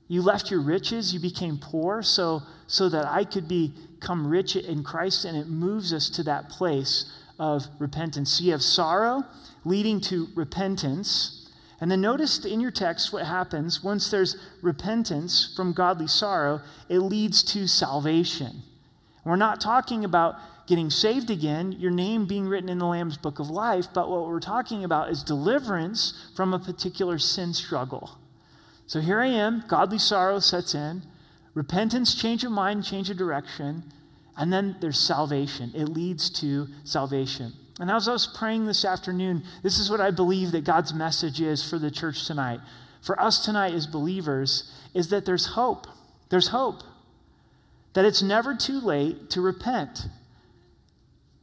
You 0.08 0.22
left 0.22 0.50
your 0.50 0.62
riches, 0.62 1.14
you 1.14 1.20
became 1.20 1.58
poor 1.58 2.02
so, 2.02 2.44
so 2.66 2.88
that 2.88 3.06
I 3.08 3.26
could 3.26 3.50
become 3.50 4.26
rich 4.26 4.56
in 4.56 4.86
Christ, 4.86 5.26
and 5.26 5.38
it 5.38 5.48
moves 5.48 5.92
us 5.92 6.10
to 6.12 6.24
that 6.24 6.48
place 6.48 7.12
of 7.40 7.66
repentance. 7.80 8.34
So 8.34 8.44
you 8.44 8.52
have 8.52 8.62
sorrow 8.62 9.24
leading 9.64 10.00
to 10.00 10.30
repentance. 10.36 11.50
And 11.82 11.92
then 11.92 12.02
notice 12.02 12.46
in 12.46 12.62
your 12.62 12.72
text 12.72 13.12
what 13.12 13.26
happens 13.26 13.84
once 13.84 14.10
there's 14.10 14.38
repentance 14.62 15.54
from 15.56 15.74
godly 15.74 16.08
sorrow, 16.08 16.62
it 16.88 17.00
leads 17.00 17.44
to 17.54 17.68
salvation. 17.68 18.62
We're 19.26 19.36
not 19.36 19.60
talking 19.60 20.06
about 20.06 20.36
getting 20.68 20.90
saved 20.90 21.30
again, 21.30 21.72
your 21.74 21.92
name 21.92 22.26
being 22.26 22.48
written 22.48 22.70
in 22.70 22.80
the 22.80 22.86
Lamb's 22.86 23.18
book 23.18 23.40
of 23.40 23.50
life, 23.50 23.88
but 23.94 24.10
what 24.10 24.28
we're 24.28 24.40
talking 24.40 24.84
about 24.84 25.10
is 25.10 25.24
deliverance 25.24 26.30
from 26.36 26.54
a 26.54 26.60
particular 26.60 27.18
sin 27.20 27.54
struggle. 27.54 28.18
So 28.88 29.00
here 29.00 29.20
I 29.20 29.28
am, 29.28 29.64
godly 29.68 30.00
sorrow 30.00 30.40
sets 30.40 30.76
in, 30.76 31.04
repentance, 31.54 32.16
change 32.16 32.44
of 32.44 32.52
mind, 32.52 32.84
change 32.84 33.10
of 33.10 33.18
direction, 33.18 33.84
and 34.38 34.52
then 34.52 34.76
there's 34.80 35.00
salvation. 35.00 35.72
It 35.76 35.90
leads 35.90 36.30
to 36.42 36.68
salvation. 36.84 37.54
And 37.80 37.92
as 37.92 38.08
I 38.08 38.14
was 38.14 38.28
praying 38.28 38.66
this 38.66 38.86
afternoon, 38.86 39.44
this 39.64 39.80
is 39.80 39.90
what 39.90 40.02
I 40.02 40.12
believe 40.12 40.52
that 40.52 40.64
God's 40.64 40.94
message 40.94 41.42
is 41.42 41.68
for 41.68 41.78
the 41.78 41.92
church 41.92 42.26
tonight. 42.26 42.60
For 43.02 43.20
us 43.20 43.44
tonight 43.44 43.74
as 43.74 43.86
believers, 43.86 44.72
is 44.96 45.10
that 45.10 45.26
there's 45.26 45.48
hope. 45.48 45.86
There's 46.30 46.48
hope. 46.48 46.82
That 47.94 48.06
it's 48.06 48.24
never 48.24 48.56
too 48.56 48.80
late 48.80 49.30
to 49.32 49.42
repent. 49.42 50.08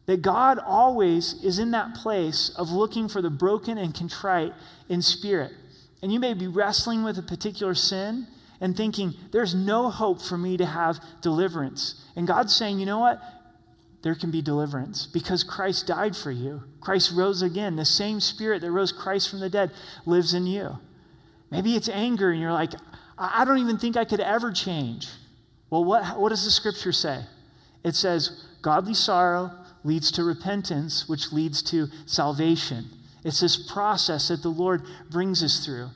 That 0.07 0.23
God 0.23 0.59
always 0.59 1.35
is 1.45 1.61
in 1.61 1.71
that 1.71 1.95
place 1.95 2.51
of 2.57 2.71
looking 2.73 3.09
for 3.09 3.23
the 3.23 3.31
broken 3.31 3.79
and 3.79 3.95
contrite 3.95 4.55
in 4.89 5.03
spirit. 5.03 5.53
And 6.03 6.13
you 6.13 6.19
may 6.19 6.35
be 6.35 6.49
wrestling 6.49 7.05
with 7.05 7.19
a 7.19 7.23
particular 7.23 7.75
sin 7.75 8.27
and 8.63 8.77
thinking, 8.77 9.13
there's 9.33 9.57
no 9.57 9.91
hope 9.91 10.23
for 10.23 10.39
me 10.39 10.57
to 10.57 10.65
have 10.65 11.05
deliverance. 11.21 12.01
And 12.15 12.29
God's 12.29 12.55
saying, 12.55 12.79
you 12.79 12.87
know 12.87 13.01
what? 13.01 13.21
There 14.03 14.15
can 14.15 14.31
be 14.31 14.41
deliverance 14.41 15.05
because 15.05 15.43
Christ 15.43 15.89
died 15.89 16.17
for 16.17 16.31
you. 16.31 16.63
Christ 16.81 17.13
rose 17.13 17.43
again. 17.43 17.75
The 17.75 17.85
same 17.85 18.21
spirit 18.21 18.63
that 18.63 18.71
rose 18.71 18.93
Christ 18.93 19.29
from 19.29 19.41
the 19.41 19.51
dead 19.51 19.73
lives 20.07 20.33
in 20.33 20.47
you. 20.47 20.79
Maybe 21.51 21.75
it's 21.75 21.89
anger 21.89 22.31
and 22.31 22.41
you're 22.41 22.53
like, 22.53 22.71
I 23.19 23.45
don't 23.45 23.59
even 23.59 23.79
think 23.79 23.97
I 23.97 24.05
could 24.05 24.21
ever 24.21 24.53
change. 24.53 25.09
Well, 25.69 25.85
what, 25.85 26.19
what 26.19 26.29
does 26.29 26.45
the 26.45 26.51
scripture 26.53 26.93
say? 26.93 27.25
It 27.83 27.97
says, 27.97 28.45
godly 28.63 28.95
sorrow 28.95 29.51
leads 29.83 30.13
to 30.13 30.23
repentance, 30.23 31.09
which 31.09 31.33
leads 31.33 31.63
to 31.65 31.89
salvation. 32.07 32.91
It's 33.25 33.41
this 33.41 33.57
process 33.57 34.29
that 34.29 34.43
the 34.43 34.51
Lord 34.51 34.83
brings 35.11 35.43
us 35.43 35.67
through. 35.67 35.91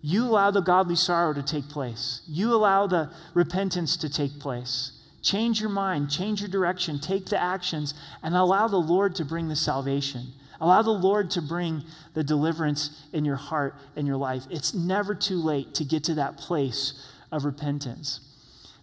You 0.00 0.24
allow 0.24 0.50
the 0.50 0.60
godly 0.60 0.96
sorrow 0.96 1.34
to 1.34 1.42
take 1.42 1.68
place. 1.68 2.22
You 2.28 2.54
allow 2.54 2.86
the 2.86 3.10
repentance 3.34 3.96
to 3.98 4.08
take 4.08 4.38
place. 4.38 4.92
Change 5.22 5.60
your 5.60 5.70
mind, 5.70 6.10
change 6.10 6.40
your 6.40 6.48
direction, 6.48 7.00
take 7.00 7.26
the 7.26 7.40
actions, 7.40 7.94
and 8.22 8.36
allow 8.36 8.68
the 8.68 8.76
Lord 8.76 9.14
to 9.16 9.24
bring 9.24 9.48
the 9.48 9.56
salvation. 9.56 10.28
Allow 10.60 10.82
the 10.82 10.90
Lord 10.90 11.30
to 11.32 11.42
bring 11.42 11.82
the 12.14 12.24
deliverance 12.24 13.04
in 13.12 13.24
your 13.24 13.36
heart 13.36 13.74
and 13.96 14.06
your 14.06 14.16
life. 14.16 14.44
It's 14.50 14.74
never 14.74 15.14
too 15.14 15.36
late 15.36 15.74
to 15.74 15.84
get 15.84 16.04
to 16.04 16.14
that 16.14 16.36
place 16.36 17.06
of 17.30 17.44
repentance. 17.44 18.20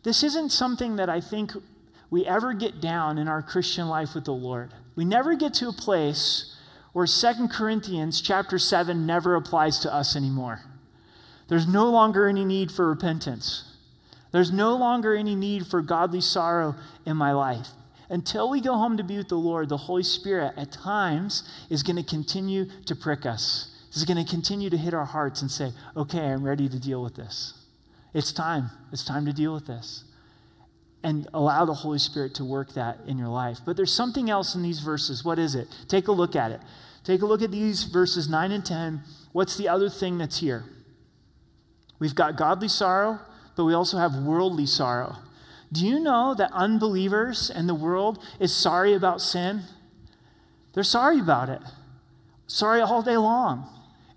This 0.04 0.24
isn't 0.24 0.52
something 0.52 0.98
that 0.98 1.10
I 1.10 1.20
think 1.20 1.54
we 2.10 2.26
ever 2.26 2.54
get 2.54 2.80
down 2.80 3.18
in 3.18 3.28
our 3.28 3.42
Christian 3.42 3.88
life 3.88 4.14
with 4.14 4.26
the 4.26 4.34
Lord. 4.34 4.72
We 4.96 5.04
never 5.04 5.36
get 5.36 5.54
to 5.56 5.70
a 5.70 5.74
place 5.74 6.56
where 6.94 7.08
Second 7.08 7.50
Corinthians 7.50 8.22
chapter 8.22 8.60
7 8.60 9.06
never 9.06 9.36
applies 9.36 9.80
to 9.80 9.94
us 9.94 10.16
anymore. 10.16 10.62
There's 11.48 11.68
no 11.68 11.90
longer 11.90 12.28
any 12.28 12.46
need 12.46 12.72
for 12.72 12.88
repentance. 12.88 13.76
There's 14.32 14.52
no 14.52 14.76
longer 14.76 15.16
any 15.16 15.36
need 15.36 15.68
for 15.68 15.82
godly 15.82 16.22
sorrow 16.22 16.76
in 17.06 17.16
my 17.18 17.32
life. 17.32 17.70
Until 18.10 18.50
we 18.50 18.62
go 18.62 18.74
home 18.74 18.98
to 18.98 19.04
be 19.04 19.18
with 19.18 19.30
the 19.30 19.38
Lord, 19.38 19.70
the 19.70 19.78
Holy 19.78 20.04
Spirit 20.04 20.54
at 20.58 20.72
times 20.72 21.50
is 21.70 21.84
going 21.84 21.96
to 21.96 22.04
continue 22.04 22.66
to 22.86 22.96
prick 22.96 23.26
us. 23.26 23.72
This 23.88 23.98
Is 23.98 24.06
going 24.06 24.24
to 24.24 24.30
continue 24.30 24.70
to 24.70 24.78
hit 24.78 24.94
our 24.94 25.06
hearts 25.06 25.42
and 25.42 25.50
say, 25.50 25.72
okay, 25.96 26.20
I'm 26.20 26.44
ready 26.44 26.68
to 26.68 26.80
deal 26.80 27.02
with 27.02 27.16
this. 27.16 27.54
It's 28.14 28.32
time. 28.34 28.70
It's 28.92 29.06
time 29.06 29.26
to 29.26 29.34
deal 29.34 29.54
with 29.54 29.68
this. 29.68 30.04
And 31.02 31.28
allow 31.34 31.66
the 31.66 31.74
Holy 31.74 32.00
Spirit 32.00 32.36
to 32.36 32.44
work 32.44 32.74
that 32.74 33.00
in 33.08 33.18
your 33.18 33.30
life. 33.30 33.60
But 33.66 33.78
there's 33.78 33.94
something 33.94 34.30
else 34.30 34.54
in 34.54 34.64
these 34.64 34.80
verses. 34.80 35.24
What 35.24 35.40
is 35.40 35.56
it? 35.56 35.68
Take 35.88 36.08
a 36.08 36.12
look 36.12 36.36
at 36.36 36.52
it. 36.52 36.60
Take 37.06 37.22
a 37.22 37.26
look 37.26 37.42
at 37.42 37.52
these 37.52 37.84
verses 37.84 38.28
9 38.28 38.52
and 38.52 38.66
10. 38.66 39.02
What's 39.32 39.56
the 39.56 39.70
other 39.70 39.90
thing 39.90 40.18
that's 40.18 40.40
here? 40.40 40.66
We've 42.00 42.16
got 42.16 42.36
godly 42.36 42.68
sorrow 42.68 43.20
but 43.56 43.66
we 43.66 43.74
also 43.74 43.98
have 43.98 44.16
worldly 44.16 44.66
sorrow. 44.66 45.18
Do 45.72 45.86
you 45.86 46.00
know 46.00 46.36
that 46.36 46.52
unbelievers 46.54 47.50
and 47.50 47.68
the 47.68 47.76
world 47.76 48.24
is 48.40 48.54
sorry 48.54 48.94
about 48.94 49.22
sin? 49.22 49.64
They're 50.74 50.84
sorry 50.84 51.20
about 51.20 51.50
it. 51.50 51.62
Sorry 52.48 52.82
all 52.82 53.02
day 53.02 53.18
long. 53.18 53.68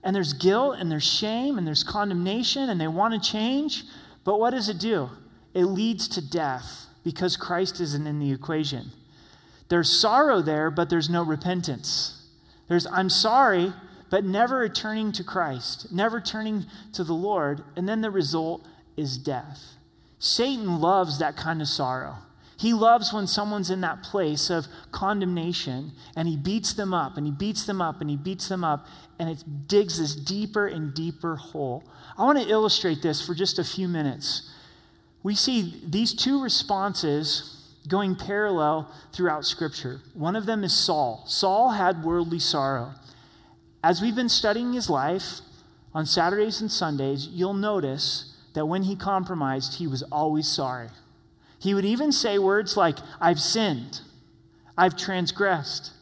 And 0.03 0.15
there's 0.15 0.33
guilt 0.33 0.77
and 0.79 0.91
there's 0.91 1.07
shame 1.09 1.59
and 1.59 1.67
there's 1.67 1.83
condemnation 1.83 2.69
and 2.69 2.81
they 2.81 2.89
want 2.89 3.15
to 3.15 3.31
change. 3.31 3.85
But 4.25 4.39
what 4.39 4.51
does 4.51 4.69
it 4.69 4.79
do? 4.79 5.11
It 5.55 5.65
leads 5.65 6.09
to 6.09 6.21
death 6.21 6.87
because 7.05 7.37
Christ 7.37 7.81
isn't 7.81 8.07
in 8.07 8.19
the 8.19 8.33
equation. 8.33 8.91
There's 9.69 9.91
sorrow 9.91 10.41
there, 10.41 10.71
but 10.71 10.91
there's 10.91 11.11
no 11.11 11.23
repentance. 11.23 12.27
There's, 12.69 12.87
I'm 12.87 13.11
sorry, 13.11 13.73
but 14.11 14.25
never 14.25 14.59
returning 14.59 15.13
to 15.13 15.25
Christ, 15.25 15.93
never 15.93 16.21
turning 16.21 16.67
to 16.93 17.05
the 17.05 17.15
Lord. 17.15 17.63
And 17.77 17.89
then 17.89 18.01
the 18.01 18.11
result 18.11 18.67
is 18.97 19.19
death. 19.19 19.77
Satan 20.19 20.81
loves 20.81 21.19
that 21.19 21.37
kind 21.37 21.61
of 21.61 21.69
sorrow. 21.69 22.17
He 22.59 22.73
loves 22.73 23.13
when 23.13 23.29
someone's 23.29 23.71
in 23.71 23.83
that 23.83 24.03
place 24.03 24.51
of 24.51 24.67
condemnation 24.91 25.93
and 26.17 26.27
he 26.27 26.37
beats 26.37 26.73
them 26.73 26.93
up 26.93 27.17
and 27.17 27.25
he 27.25 27.31
beats 27.31 27.65
them 27.65 27.81
up 27.81 28.01
and 28.01 28.11
he 28.11 28.17
beats 28.17 28.49
them 28.49 28.65
up 28.65 28.89
and 29.17 29.31
it 29.31 29.69
digs 29.69 30.01
this 30.01 30.17
deeper 30.17 30.67
and 30.67 30.93
deeper 30.93 31.37
hole. 31.37 31.85
I 32.17 32.25
want 32.25 32.43
to 32.43 32.49
illustrate 32.49 33.01
this 33.01 33.25
for 33.25 33.33
just 33.33 33.61
a 33.61 33.65
few 33.65 33.87
minutes. 33.87 34.51
We 35.23 35.37
see 35.37 35.81
these 35.87 36.13
two 36.13 36.43
responses 36.43 37.77
going 37.87 38.17
parallel 38.17 38.93
throughout 39.13 39.45
Scripture. 39.45 40.01
One 40.15 40.35
of 40.35 40.47
them 40.47 40.65
is 40.65 40.75
Saul. 40.75 41.25
Saul 41.29 41.71
had 41.71 42.03
worldly 42.03 42.41
sorrow. 42.41 42.95
As 43.83 44.03
we've 44.03 44.17
been 44.17 44.29
studying 44.29 44.73
his 44.73 44.91
life 44.91 45.41
on 45.95 46.05
Saturdays 46.05 46.61
and 46.61 46.71
Sundays, 46.71 47.29
you'll 47.29 47.55
notice 47.55 48.37
that 48.55 48.67
when 48.67 48.85
he 48.85 48.97
compromised, 48.97 49.75
he 49.75 49.87
was 49.87 50.03
always 50.05 50.49
sorry. 50.49 50.89
He 51.61 51.75
would 51.75 51.85
even 51.85 52.13
say 52.13 52.39
words 52.39 52.77
like, 52.77 52.99
I've 53.21 53.41
sinned, 53.41 54.01
I've 54.77 54.97
transgressed. 54.97 55.93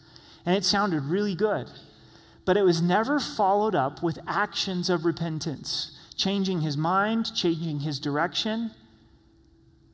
And 0.44 0.54
it 0.54 0.64
sounded 0.64 1.04
really 1.04 1.34
good. 1.34 1.70
But 2.44 2.56
it 2.56 2.62
was 2.62 2.80
never 2.80 3.18
followed 3.18 3.74
up 3.74 4.02
with 4.02 4.20
actions 4.26 4.88
of 4.88 5.04
repentance, 5.04 5.98
changing 6.16 6.60
his 6.60 6.76
mind, 6.76 7.34
changing 7.34 7.80
his 7.80 7.98
direction. 7.98 8.70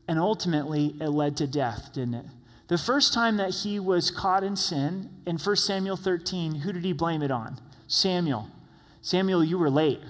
And 0.06 0.18
ultimately, 0.18 0.94
it 1.00 1.08
led 1.08 1.36
to 1.38 1.46
death, 1.46 1.90
didn't 1.94 2.14
it? 2.14 2.26
The 2.68 2.78
first 2.78 3.14
time 3.14 3.38
that 3.38 3.50
he 3.50 3.80
was 3.80 4.10
caught 4.10 4.44
in 4.44 4.56
sin, 4.56 5.10
in 5.26 5.38
1 5.38 5.56
Samuel 5.56 5.96
13, 5.96 6.56
who 6.56 6.72
did 6.72 6.84
he 6.84 6.92
blame 6.92 7.22
it 7.22 7.30
on? 7.30 7.58
Samuel. 7.92 8.48
Samuel, 9.02 9.44
you 9.44 9.58
were 9.58 9.68
late. 9.68 10.00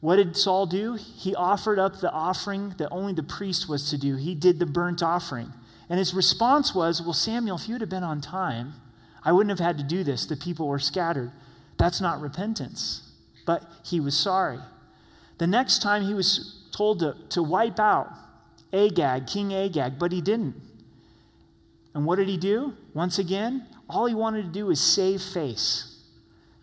What 0.00 0.16
did 0.16 0.36
Saul 0.36 0.64
do? 0.64 0.94
He 0.94 1.34
offered 1.34 1.78
up 1.78 2.00
the 2.00 2.10
offering 2.10 2.74
that 2.78 2.88
only 2.90 3.12
the 3.12 3.22
priest 3.22 3.68
was 3.68 3.90
to 3.90 3.98
do. 3.98 4.16
He 4.16 4.34
did 4.34 4.58
the 4.58 4.64
burnt 4.64 5.02
offering. 5.02 5.52
And 5.90 5.98
his 5.98 6.14
response 6.14 6.74
was, 6.74 7.02
Well, 7.02 7.12
Samuel, 7.12 7.56
if 7.56 7.68
you'd 7.68 7.82
have 7.82 7.90
been 7.90 8.02
on 8.02 8.22
time, 8.22 8.74
I 9.22 9.32
wouldn't 9.32 9.50
have 9.50 9.64
had 9.64 9.76
to 9.78 9.84
do 9.84 10.02
this. 10.02 10.24
The 10.24 10.36
people 10.36 10.66
were 10.66 10.78
scattered. 10.78 11.30
That's 11.76 12.00
not 12.00 12.20
repentance. 12.20 13.02
But 13.44 13.62
he 13.84 14.00
was 14.00 14.16
sorry. 14.16 14.58
The 15.36 15.46
next 15.46 15.82
time 15.82 16.04
he 16.04 16.14
was 16.14 16.64
told 16.72 17.00
to, 17.00 17.16
to 17.30 17.42
wipe 17.42 17.78
out 17.78 18.12
Agag, 18.72 19.26
King 19.26 19.52
Agag, 19.52 19.98
but 19.98 20.10
he 20.10 20.22
didn't. 20.22 20.54
And 21.94 22.06
what 22.06 22.16
did 22.16 22.28
he 22.28 22.38
do? 22.38 22.74
Once 22.94 23.18
again, 23.18 23.66
all 23.90 24.06
he 24.06 24.14
wanted 24.14 24.42
to 24.42 24.52
do 24.52 24.66
was 24.66 24.80
save 24.80 25.20
face. 25.20 25.95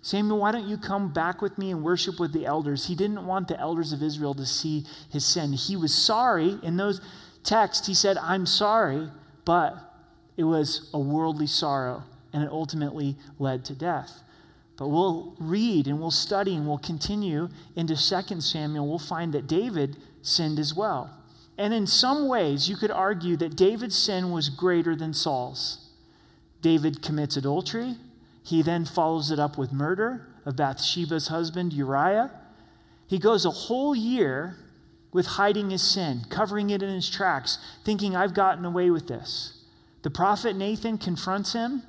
Samuel, 0.04 0.40
why 0.40 0.52
don't 0.52 0.68
you 0.68 0.78
come 0.78 1.14
back 1.14 1.42
with 1.42 1.58
me 1.58 1.72
and 1.72 1.82
worship 1.82 2.20
with 2.20 2.34
the 2.34 2.46
elders? 2.46 2.88
He 2.88 2.94
didn't 2.94 3.26
want 3.26 3.48
the 3.48 3.58
elders 3.58 3.94
of 3.94 4.04
Israel 4.04 4.34
to 4.34 4.46
see 4.46 4.86
his 5.10 5.26
sin. 5.26 5.54
He 5.54 5.78
was 5.78 5.94
sorry. 5.94 6.60
In 6.62 6.76
those 6.76 7.00
texts, 7.46 7.88
he 7.88 7.94
said, 7.94 8.18
I'm 8.18 8.46
sorry, 8.46 9.08
but 9.46 9.78
it 10.36 10.44
was 10.44 10.90
a 10.94 11.00
worldly 11.00 11.48
sorrow, 11.48 12.04
and 12.34 12.44
it 12.44 12.50
ultimately 12.52 13.16
led 13.40 13.64
to 13.64 13.74
death. 13.74 14.24
But 14.76 14.90
we'll 14.90 15.38
read 15.40 15.88
and 15.88 16.02
we'll 16.02 16.12
study 16.12 16.54
and 16.54 16.68
we'll 16.68 16.80
continue 16.80 17.48
into 17.74 17.96
2 17.96 18.42
Samuel. 18.42 18.90
We'll 18.90 19.00
find 19.00 19.34
that 19.34 19.48
David 19.48 19.96
sinned 20.22 20.60
as 20.60 20.74
well. 20.74 21.12
And 21.58 21.74
in 21.74 21.88
some 21.88 22.28
ways, 22.28 22.68
you 22.68 22.76
could 22.76 22.92
argue 22.92 23.38
that 23.38 23.56
David's 23.56 23.98
sin 23.98 24.32
was 24.32 24.50
greater 24.50 24.98
than 24.98 25.14
Saul's. 25.14 25.92
David 26.62 27.02
commits 27.02 27.38
adultery, 27.38 27.96
he 28.44 28.62
then 28.62 28.86
follows 28.86 29.32
it 29.32 29.40
up 29.40 29.58
with 29.58 29.72
murder 29.72 30.28
of 30.46 30.56
Bathsheba's 30.56 31.30
husband, 31.30 31.74
Uriah. 31.74 32.32
He 33.08 33.18
goes 33.18 33.46
a 33.46 33.52
whole 33.52 33.96
year 33.96 34.58
with 35.14 35.26
hiding 35.28 35.70
his 35.70 35.82
sin, 35.82 36.22
covering 36.30 36.70
it 36.70 36.84
in 36.84 36.90
his 36.90 37.10
tracks, 37.10 37.60
thinking, 37.86 38.16
I've 38.16 38.34
gotten 38.34 38.66
away 38.66 38.90
with 38.90 39.08
this. 39.08 39.64
The 40.02 40.10
prophet 40.10 40.56
Nathan 40.56 40.98
confronts 40.98 41.54
him, 41.54 41.84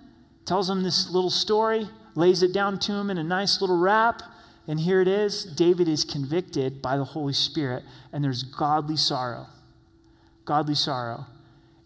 tells 0.44 0.70
him 0.70 0.82
this 0.82 1.10
little 1.10 1.30
story, 1.30 1.88
lays 2.14 2.42
it 2.42 2.52
down 2.52 2.78
to 2.80 2.92
him 2.92 3.10
in 3.10 3.18
a 3.18 3.24
nice 3.24 3.60
little 3.60 3.78
wrap, 3.78 4.22
and 4.68 4.80
here 4.80 5.00
it 5.00 5.08
is. 5.08 5.44
David 5.44 5.88
is 5.88 6.04
convicted 6.04 6.80
by 6.80 6.96
the 6.96 7.04
Holy 7.04 7.32
Spirit, 7.32 7.82
and 8.12 8.22
there's 8.22 8.42
godly 8.42 8.96
sorrow. 8.96 9.48
Godly 10.44 10.74
sorrow. 10.74 11.26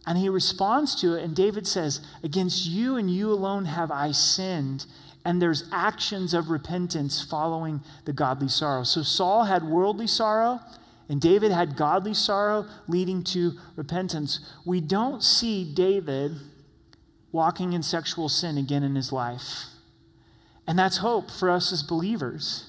And 0.08 0.16
he 0.16 0.30
responds 0.30 0.94
to 1.02 1.16
it, 1.16 1.22
and 1.22 1.36
David 1.36 1.66
says, 1.66 2.00
Against 2.22 2.64
you 2.64 2.96
and 2.96 3.10
you 3.10 3.30
alone 3.30 3.66
have 3.66 3.90
I 3.90 4.12
sinned. 4.12 4.86
And 5.22 5.42
there's 5.42 5.68
actions 5.70 6.32
of 6.32 6.48
repentance 6.48 7.22
following 7.22 7.82
the 8.06 8.14
godly 8.14 8.48
sorrow. 8.48 8.84
So 8.84 9.02
Saul 9.02 9.44
had 9.44 9.64
worldly 9.64 10.06
sorrow, 10.06 10.60
and 11.10 11.20
David 11.20 11.52
had 11.52 11.76
godly 11.76 12.14
sorrow 12.14 12.64
leading 12.86 13.22
to 13.24 13.58
repentance. 13.76 14.40
We 14.64 14.80
don't 14.80 15.22
see 15.22 15.62
David 15.62 16.36
walking 17.30 17.74
in 17.74 17.82
sexual 17.82 18.30
sin 18.30 18.56
again 18.56 18.82
in 18.82 18.94
his 18.94 19.12
life. 19.12 19.64
And 20.66 20.78
that's 20.78 20.96
hope 20.98 21.30
for 21.30 21.50
us 21.50 21.70
as 21.70 21.82
believers 21.82 22.67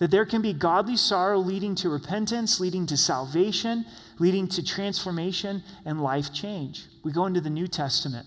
that 0.00 0.10
there 0.10 0.24
can 0.24 0.42
be 0.42 0.52
godly 0.52 0.96
sorrow 0.96 1.38
leading 1.38 1.74
to 1.76 1.88
repentance, 1.88 2.58
leading 2.58 2.86
to 2.86 2.96
salvation, 2.96 3.84
leading 4.18 4.48
to 4.48 4.64
transformation 4.64 5.62
and 5.84 6.02
life 6.02 6.32
change. 6.32 6.86
We 7.04 7.12
go 7.12 7.26
into 7.26 7.40
the 7.40 7.50
New 7.50 7.68
Testament. 7.68 8.26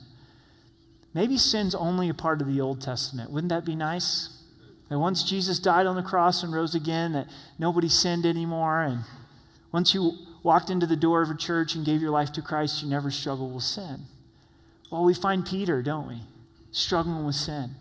Maybe 1.15 1.37
sin's 1.37 1.75
only 1.75 2.09
a 2.09 2.13
part 2.13 2.41
of 2.41 2.47
the 2.47 2.61
Old 2.61 2.79
Testament. 2.79 3.31
Wouldn't 3.31 3.49
that 3.49 3.65
be 3.65 3.75
nice? 3.75 4.29
That 4.89 4.99
once 4.99 5.23
Jesus 5.23 5.57
died 5.57 5.87
on 5.87 5.95
the 5.95 6.03
cross 6.03 6.43
and 6.43 6.53
rose 6.53 6.75
again, 6.75 7.13
that 7.13 7.27
nobody 7.57 7.89
sinned 7.89 8.25
anymore. 8.25 8.83
And 8.83 8.99
once 9.71 9.95
you 9.95 10.13
walked 10.43 10.69
into 10.69 10.85
the 10.85 10.95
door 10.95 11.23
of 11.23 11.31
a 11.31 11.37
church 11.37 11.73
and 11.73 11.85
gave 11.85 12.01
your 12.01 12.11
life 12.11 12.31
to 12.33 12.41
Christ, 12.43 12.83
you 12.83 12.89
never 12.89 13.09
struggled 13.09 13.53
with 13.53 13.63
sin. 13.63 14.01
Well, 14.91 15.03
we 15.03 15.15
find 15.15 15.43
Peter, 15.43 15.81
don't 15.81 16.07
we? 16.07 16.21
Struggling 16.71 17.25
with 17.25 17.35
sin. 17.35 17.71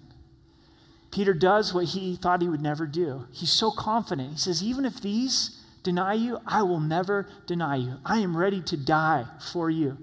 Peter 1.13 1.35
does 1.35 1.73
what 1.75 1.85
he 1.89 2.17
thought 2.17 2.43
he 2.43 2.49
would 2.49 2.63
never 2.63 2.87
do. 2.87 3.27
He's 3.31 3.53
so 3.53 3.71
confident. 3.71 4.31
He 4.31 4.39
says, 4.39 4.63
Even 4.63 4.85
if 4.85 5.01
these 5.01 5.63
deny 5.83 6.15
you, 6.15 6.41
I 6.47 6.63
will 6.63 6.81
never 6.81 7.29
deny 7.47 7.77
you. 7.77 7.99
I 8.05 8.19
am 8.19 8.37
ready 8.37 8.63
to 8.63 8.77
die 8.77 9.27
for 9.53 9.71
you. 9.71 9.99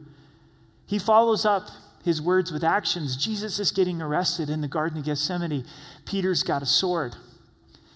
He 0.86 1.00
follows 1.00 1.46
up 1.46 1.70
his 2.04 2.22
words 2.22 2.52
with 2.52 2.64
actions. 2.64 3.18
Jesus 3.18 3.60
is 3.60 3.72
getting 3.72 4.02
arrested 4.02 4.50
in 4.50 4.62
the 4.62 4.68
Garden 4.68 5.00
of 5.00 5.06
Gethsemane. 5.06 5.66
Peter's 6.06 6.44
got 6.44 6.62
a 6.62 6.68
sword. 6.68 7.16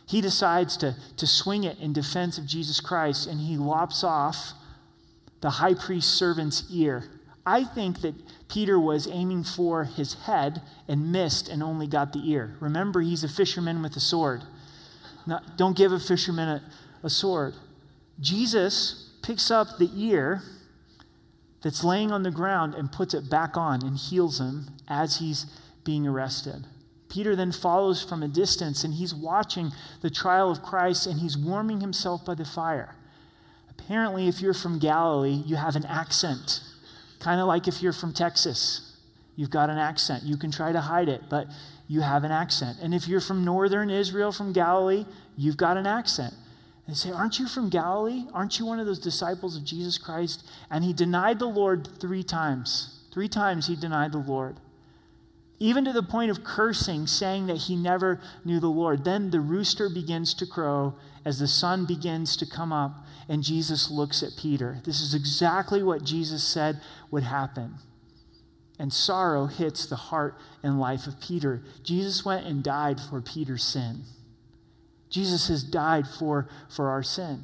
He 0.06 0.19
decides 0.19 0.76
to, 0.78 0.95
to 1.17 1.28
swing 1.28 1.63
it 1.63 1.80
in 1.80 1.93
defense 1.93 2.38
of 2.38 2.45
Jesus 2.45 2.80
Christ, 2.80 3.28
and 3.28 3.39
he 3.39 3.58
lops 3.58 4.04
off 4.04 4.54
the 5.41 5.52
high 5.52 5.73
priest's 5.76 6.12
servant's 6.12 6.63
ear. 6.71 7.06
I 7.45 7.63
think 7.63 8.02
that 8.02 8.15
Peter 8.54 8.80
was 8.80 9.08
aiming 9.08 9.44
for 9.44 9.86
his 9.86 10.13
head 10.26 10.62
and 10.88 11.12
missed 11.12 11.50
and 11.50 11.63
only 11.63 11.88
got 11.88 12.13
the 12.13 12.30
ear. 12.30 12.56
Remember, 12.60 13.02
he's 13.02 13.24
a 13.24 13.28
fisherman 13.28 13.82
with 13.82 13.96
a 13.96 14.00
sword. 14.00 14.44
Not, 15.26 15.58
don't 15.58 15.76
give 15.76 15.92
a 15.92 16.00
fisherman 16.00 16.48
a, 16.48 16.62
a 17.02 17.10
sword. 17.10 17.56
Jesus 18.20 19.10
picks 19.24 19.50
up 19.50 19.80
the 19.80 19.89
ear 19.96 20.44
that's 21.63 21.84
laying 21.84 22.12
on 22.12 22.22
the 22.22 22.30
ground 22.30 22.76
and 22.76 22.92
puts 22.92 23.16
it 23.16 23.28
back 23.28 23.58
on 23.58 23.82
and 23.82 23.98
heals 23.98 24.39
him 24.39 24.68
as 24.88 25.18
he's 25.18 25.48
being 25.84 26.06
arrested. 26.06 26.68
Peter 27.10 27.36
then 27.36 27.52
follows 27.52 28.04
from 28.04 28.22
a 28.22 28.28
distance 28.28 28.84
and 28.84 28.94
he's 28.94 29.16
watching 29.16 29.72
the 30.02 30.12
trial 30.12 30.52
of 30.52 30.62
Christ 30.62 31.08
and 31.08 31.22
he's 31.22 31.36
warming 31.36 31.82
himself 31.82 32.24
by 32.24 32.36
the 32.36 32.46
fire. 32.46 32.94
Apparently, 33.72 34.28
if 34.28 34.42
you're 34.42 34.54
from 34.54 34.78
Galilee, 34.78 35.42
you 35.44 35.56
have 35.56 35.76
an 35.76 35.86
accent. 35.86 36.60
Kind 37.24 37.40
of 37.40 37.48
like 37.48 37.70
if 37.70 37.82
you're 37.82 37.94
from 37.94 38.12
Texas, 38.12 38.98
you've 39.38 39.50
got 39.50 39.70
an 39.70 39.78
accent. 39.78 40.24
You 40.24 40.36
can 40.36 40.52
try 40.52 40.74
to 40.74 40.82
hide 40.82 41.08
it, 41.08 41.22
but 41.30 41.48
you 41.88 42.02
have 42.02 42.26
an 42.26 42.32
accent. 42.32 42.80
And 42.82 42.94
if 42.94 43.08
you're 43.08 43.22
from 43.22 43.46
northern 43.46 43.90
Israel, 43.90 44.34
from 44.34 44.52
Galilee, 44.52 45.06
you've 45.38 45.56
got 45.56 45.78
an 45.78 45.88
accent. 45.88 46.34
They 46.86 46.94
say, 46.94 47.12
Aren't 47.12 47.40
you 47.40 47.48
from 47.48 47.70
Galilee? 47.70 48.26
Aren't 48.34 48.60
you 48.60 48.66
one 48.66 48.78
of 48.82 48.86
those 48.86 49.00
disciples 49.00 49.56
of 49.56 49.64
Jesus 49.64 49.98
Christ? 49.98 50.46
And 50.70 50.84
he 50.84 50.92
denied 50.92 51.40
the 51.40 51.46
Lord 51.48 51.88
three 51.98 52.24
times. 52.24 53.00
Three 53.14 53.30
times 53.30 53.68
he 53.68 53.78
denied 53.78 54.12
the 54.12 54.18
Lord. 54.18 54.58
Even 55.60 55.86
to 55.86 55.94
the 55.94 56.04
point 56.04 56.32
of 56.32 56.44
cursing, 56.44 57.08
saying 57.08 57.48
that 57.48 57.58
he 57.58 57.76
never 57.76 58.20
knew 58.44 58.60
the 58.60 58.68
Lord. 58.68 59.06
Then 59.06 59.32
the 59.32 59.39
rooster 59.39 59.89
begins 59.89 60.34
to 60.36 60.46
crow 60.46 60.96
as 61.26 61.39
the 61.39 61.48
sun 61.48 61.86
begins 61.86 62.36
to 62.38 62.46
come 62.46 62.74
up, 62.74 63.06
and 63.30 63.44
Jesus 63.44 63.89
looks 63.89 64.22
at 64.22 64.36
Peter. 64.38 64.82
This 64.84 65.02
is 65.02 65.13
exactly 65.13 65.82
what 65.82 66.04
Jesus 66.04 66.44
said 66.44 66.82
would 67.10 67.24
happen. 67.24 67.76
And 68.78 68.92
sorrow 68.92 69.46
hits 69.46 69.86
the 69.86 69.96
heart 69.96 70.38
and 70.62 70.80
life 70.80 71.08
of 71.08 71.22
Peter. 71.22 71.62
Jesus 71.84 72.26
went 72.26 72.46
and 72.46 72.63
died 72.63 73.00
for 73.00 73.22
Peter's 73.22 73.63
sin. 73.63 74.02
Jesus 75.10 75.48
has 75.48 75.63
died 75.63 76.08
for, 76.08 76.50
for 76.70 76.89
our 76.89 77.04
sin. 77.04 77.44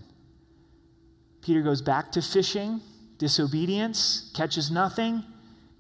Peter 1.41 1.62
goes 1.62 1.82
back 1.82 2.12
to 2.12 2.22
fishing, 2.22 2.82
disobedience, 3.17 4.32
catches 4.36 4.72
nothing. 4.72 5.24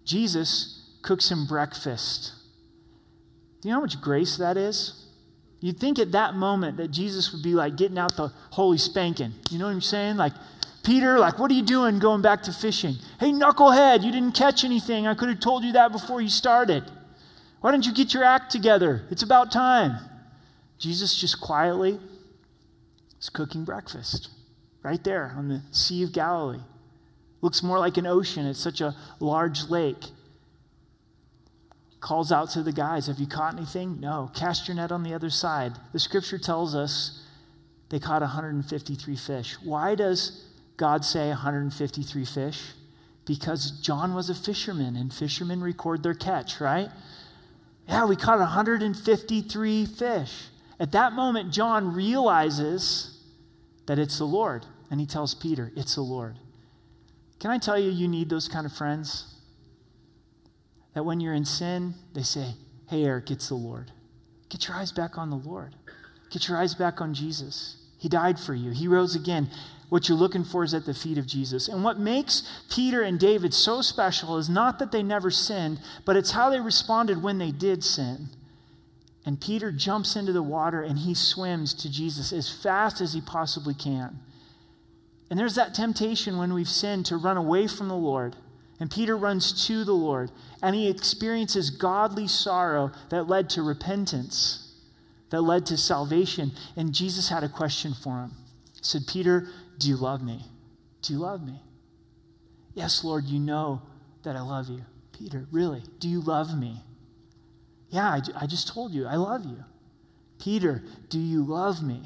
Jesus 0.05 0.78
cooks 1.01 1.31
him 1.31 1.45
breakfast. 1.45 2.33
Do 3.61 3.67
you 3.67 3.73
know 3.73 3.79
how 3.79 3.81
much 3.81 3.99
grace 4.01 4.37
that 4.37 4.57
is? 4.57 5.05
You'd 5.59 5.79
think 5.79 5.99
at 5.99 6.13
that 6.13 6.35
moment 6.35 6.77
that 6.77 6.89
Jesus 6.89 7.33
would 7.33 7.43
be 7.43 7.53
like 7.53 7.75
getting 7.75 7.97
out 7.97 8.15
the 8.15 8.31
holy 8.51 8.77
spanking. 8.77 9.33
You 9.49 9.59
know 9.59 9.65
what 9.65 9.71
I'm 9.71 9.81
saying? 9.81 10.17
Like, 10.17 10.33
Peter, 10.83 11.19
like, 11.19 11.37
what 11.37 11.51
are 11.51 11.53
you 11.53 11.63
doing 11.63 11.99
going 11.99 12.21
back 12.21 12.43
to 12.43 12.53
fishing? 12.53 12.95
Hey, 13.19 13.31
knucklehead, 13.31 14.03
you 14.03 14.11
didn't 14.11 14.31
catch 14.31 14.63
anything. 14.63 15.05
I 15.05 15.13
could 15.13 15.27
have 15.29 15.41
told 15.41 15.63
you 15.63 15.73
that 15.73 15.91
before 15.91 16.21
you 16.21 16.29
started. 16.29 16.89
Why 17.59 17.71
don't 17.71 17.85
you 17.85 17.93
get 17.93 18.13
your 18.13 18.23
act 18.23 18.51
together? 18.51 19.03
It's 19.11 19.23
about 19.23 19.51
time. 19.51 19.99
Jesus 20.77 21.19
just 21.19 21.41
quietly 21.41 21.99
is 23.19 23.29
cooking 23.29 23.65
breakfast 23.65 24.29
right 24.81 25.03
there 25.03 25.33
on 25.35 25.49
the 25.49 25.61
Sea 25.71 26.03
of 26.03 26.13
Galilee. 26.13 26.61
Looks 27.41 27.61
more 27.61 27.79
like 27.79 27.97
an 27.97 28.07
ocean. 28.07 28.45
It's 28.45 28.59
such 28.59 28.79
a 28.79 28.95
large 29.19 29.69
lake. 29.69 30.05
Calls 31.99 32.31
out 32.31 32.49
to 32.51 32.63
the 32.63 32.71
guys, 32.71 33.07
Have 33.07 33.19
you 33.19 33.27
caught 33.27 33.55
anything? 33.55 33.99
No. 33.99 34.31
Cast 34.33 34.67
your 34.67 34.75
net 34.75 34.91
on 34.91 35.03
the 35.03 35.13
other 35.13 35.29
side. 35.29 35.73
The 35.91 35.99
scripture 35.99 36.37
tells 36.37 36.75
us 36.75 37.25
they 37.89 37.99
caught 37.99 38.21
153 38.21 39.15
fish. 39.15 39.55
Why 39.63 39.95
does 39.95 40.45
God 40.77 41.03
say 41.03 41.29
153 41.29 42.25
fish? 42.25 42.61
Because 43.25 43.71
John 43.71 44.13
was 44.13 44.29
a 44.29 44.35
fisherman 44.35 44.95
and 44.95 45.13
fishermen 45.13 45.61
record 45.61 46.03
their 46.03 46.13
catch, 46.13 46.61
right? 46.61 46.89
Yeah, 47.87 48.05
we 48.05 48.15
caught 48.15 48.39
153 48.39 49.85
fish. 49.85 50.45
At 50.79 50.91
that 50.93 51.13
moment, 51.13 51.51
John 51.51 51.93
realizes 51.93 53.19
that 53.87 53.99
it's 53.99 54.17
the 54.19 54.25
Lord. 54.25 54.65
And 54.89 54.99
he 54.99 55.05
tells 55.05 55.35
Peter, 55.35 55.71
It's 55.75 55.95
the 55.95 56.01
Lord. 56.01 56.37
Can 57.39 57.51
I 57.51 57.57
tell 57.57 57.79
you, 57.79 57.89
you 57.89 58.07
need 58.07 58.29
those 58.29 58.47
kind 58.47 58.65
of 58.65 58.73
friends? 58.73 59.35
That 60.99 61.05
when 61.05 61.21
you're 61.21 61.33
in 61.33 61.45
sin, 61.45 61.93
they 62.13 62.23
say, 62.23 62.55
Hey, 62.89 63.05
Eric, 63.05 63.31
it's 63.31 63.47
the 63.47 63.55
Lord. 63.55 63.93
Get 64.49 64.67
your 64.67 64.75
eyes 64.75 64.91
back 64.91 65.17
on 65.17 65.29
the 65.29 65.37
Lord. 65.37 65.73
Get 66.29 66.49
your 66.49 66.57
eyes 66.57 66.75
back 66.75 66.99
on 66.99 67.13
Jesus. 67.13 67.77
He 67.97 68.09
died 68.09 68.37
for 68.37 68.53
you, 68.53 68.71
He 68.71 68.85
rose 68.85 69.15
again. 69.15 69.49
What 69.87 70.09
you're 70.09 70.17
looking 70.17 70.43
for 70.43 70.65
is 70.65 70.73
at 70.73 70.85
the 70.85 70.93
feet 70.93 71.17
of 71.17 71.25
Jesus. 71.25 71.69
And 71.69 71.85
what 71.85 71.99
makes 71.99 72.43
Peter 72.69 73.01
and 73.01 73.17
David 73.17 73.53
so 73.53 73.81
special 73.81 74.37
is 74.37 74.49
not 74.49 74.77
that 74.79 74.91
they 74.91 75.01
never 75.01 75.31
sinned, 75.31 75.79
but 76.03 76.17
it's 76.17 76.31
how 76.31 76.49
they 76.49 76.59
responded 76.59 77.23
when 77.23 77.37
they 77.37 77.51
did 77.51 77.81
sin. 77.81 78.27
And 79.25 79.39
Peter 79.39 79.71
jumps 79.71 80.17
into 80.17 80.33
the 80.33 80.43
water 80.43 80.81
and 80.81 80.99
he 80.99 81.13
swims 81.13 81.73
to 81.75 81.89
Jesus 81.89 82.33
as 82.33 82.51
fast 82.51 82.99
as 82.99 83.13
he 83.13 83.21
possibly 83.21 83.73
can. 83.73 84.19
And 85.29 85.39
there's 85.39 85.55
that 85.55 85.73
temptation 85.73 86.37
when 86.37 86.53
we've 86.53 86.67
sinned 86.67 87.05
to 87.05 87.15
run 87.15 87.37
away 87.37 87.67
from 87.67 87.87
the 87.87 87.95
Lord. 87.95 88.35
And 88.79 88.89
Peter 88.89 89.17
runs 89.17 89.67
to 89.67 89.83
the 89.83 89.93
Lord 89.93 90.31
and 90.61 90.75
he 90.75 90.89
experiences 90.89 91.69
godly 91.69 92.27
sorrow 92.27 92.91
that 93.09 93.27
led 93.27 93.49
to 93.51 93.61
repentance, 93.61 94.73
that 95.31 95.41
led 95.41 95.65
to 95.67 95.77
salvation. 95.77 96.51
And 96.77 96.93
Jesus 96.93 97.29
had 97.29 97.43
a 97.43 97.49
question 97.49 97.93
for 97.93 98.21
him. 98.21 98.31
He 98.75 98.83
said, 98.83 99.01
Peter, 99.07 99.47
do 99.77 99.89
you 99.89 99.97
love 99.97 100.23
me? 100.23 100.45
Do 101.01 101.13
you 101.13 101.19
love 101.19 101.45
me? 101.45 101.61
Yes, 102.73 103.03
Lord, 103.03 103.25
you 103.25 103.39
know 103.39 103.81
that 104.23 104.35
I 104.35 104.41
love 104.41 104.69
you. 104.69 104.85
Peter, 105.11 105.47
really? 105.51 105.83
Do 105.99 106.07
you 106.07 106.21
love 106.21 106.57
me? 106.57 106.81
Yeah, 107.89 108.07
I, 108.07 108.21
I 108.43 108.45
just 108.45 108.67
told 108.69 108.93
you, 108.93 109.05
I 109.05 109.15
love 109.15 109.45
you. 109.45 109.65
Peter, 110.39 110.83
do 111.09 111.19
you 111.19 111.43
love 111.43 111.83
me? 111.83 112.03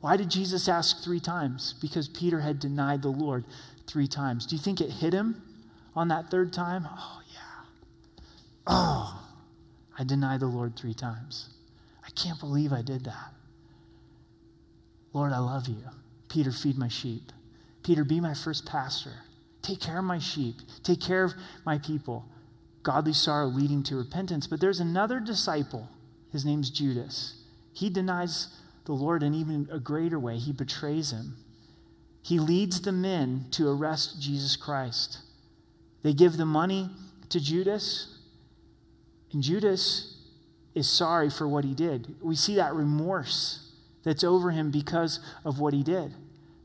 Why 0.00 0.16
did 0.16 0.30
Jesus 0.30 0.68
ask 0.68 1.02
three 1.02 1.20
times? 1.20 1.74
Because 1.80 2.08
Peter 2.08 2.40
had 2.40 2.58
denied 2.58 3.02
the 3.02 3.08
Lord 3.08 3.44
three 3.86 4.08
times. 4.08 4.46
Do 4.46 4.56
you 4.56 4.60
think 4.60 4.80
it 4.80 4.90
hit 4.90 5.14
him 5.14 5.40
on 5.94 6.08
that 6.08 6.30
third 6.30 6.52
time? 6.52 6.86
Oh, 6.88 7.20
yeah. 7.32 7.64
Oh, 8.66 9.28
I 9.98 10.04
denied 10.04 10.40
the 10.40 10.46
Lord 10.46 10.76
three 10.76 10.94
times. 10.94 11.50
I 12.06 12.10
can't 12.10 12.40
believe 12.40 12.72
I 12.72 12.82
did 12.82 13.04
that. 13.04 13.34
Lord, 15.12 15.32
I 15.32 15.38
love 15.38 15.68
you. 15.68 15.84
Peter, 16.28 16.50
feed 16.50 16.78
my 16.78 16.88
sheep. 16.88 17.32
Peter, 17.82 18.04
be 18.04 18.20
my 18.20 18.34
first 18.34 18.64
pastor. 18.64 19.12
Take 19.60 19.80
care 19.80 19.98
of 19.98 20.04
my 20.04 20.18
sheep. 20.18 20.56
Take 20.82 21.00
care 21.00 21.24
of 21.24 21.34
my 21.64 21.78
people 21.78 22.26
godly 22.82 23.12
sorrow 23.12 23.46
leading 23.46 23.82
to 23.84 23.96
repentance. 23.96 24.46
But 24.46 24.60
there's 24.60 24.80
another 24.80 25.20
disciple. 25.20 25.88
His 26.30 26.44
name's 26.44 26.70
Judas. 26.70 27.42
He 27.72 27.90
denies 27.90 28.48
the 28.84 28.92
Lord 28.92 29.22
in 29.22 29.34
even 29.34 29.68
a 29.70 29.78
greater 29.78 30.18
way. 30.18 30.38
He 30.38 30.52
betrays 30.52 31.12
him. 31.12 31.36
He 32.22 32.38
leads 32.38 32.80
the 32.80 32.92
men 32.92 33.46
to 33.52 33.68
arrest 33.68 34.20
Jesus 34.20 34.56
Christ. 34.56 35.18
They 36.02 36.12
give 36.12 36.36
the 36.36 36.46
money 36.46 36.90
to 37.28 37.40
Judas, 37.40 38.18
and 39.32 39.42
Judas 39.42 40.16
is 40.74 40.88
sorry 40.88 41.30
for 41.30 41.46
what 41.46 41.64
he 41.64 41.74
did. 41.74 42.14
We 42.20 42.36
see 42.36 42.56
that 42.56 42.74
remorse 42.74 43.72
that's 44.02 44.24
over 44.24 44.50
him 44.50 44.70
because 44.70 45.20
of 45.44 45.60
what 45.60 45.74
he 45.74 45.82
did. 45.82 46.14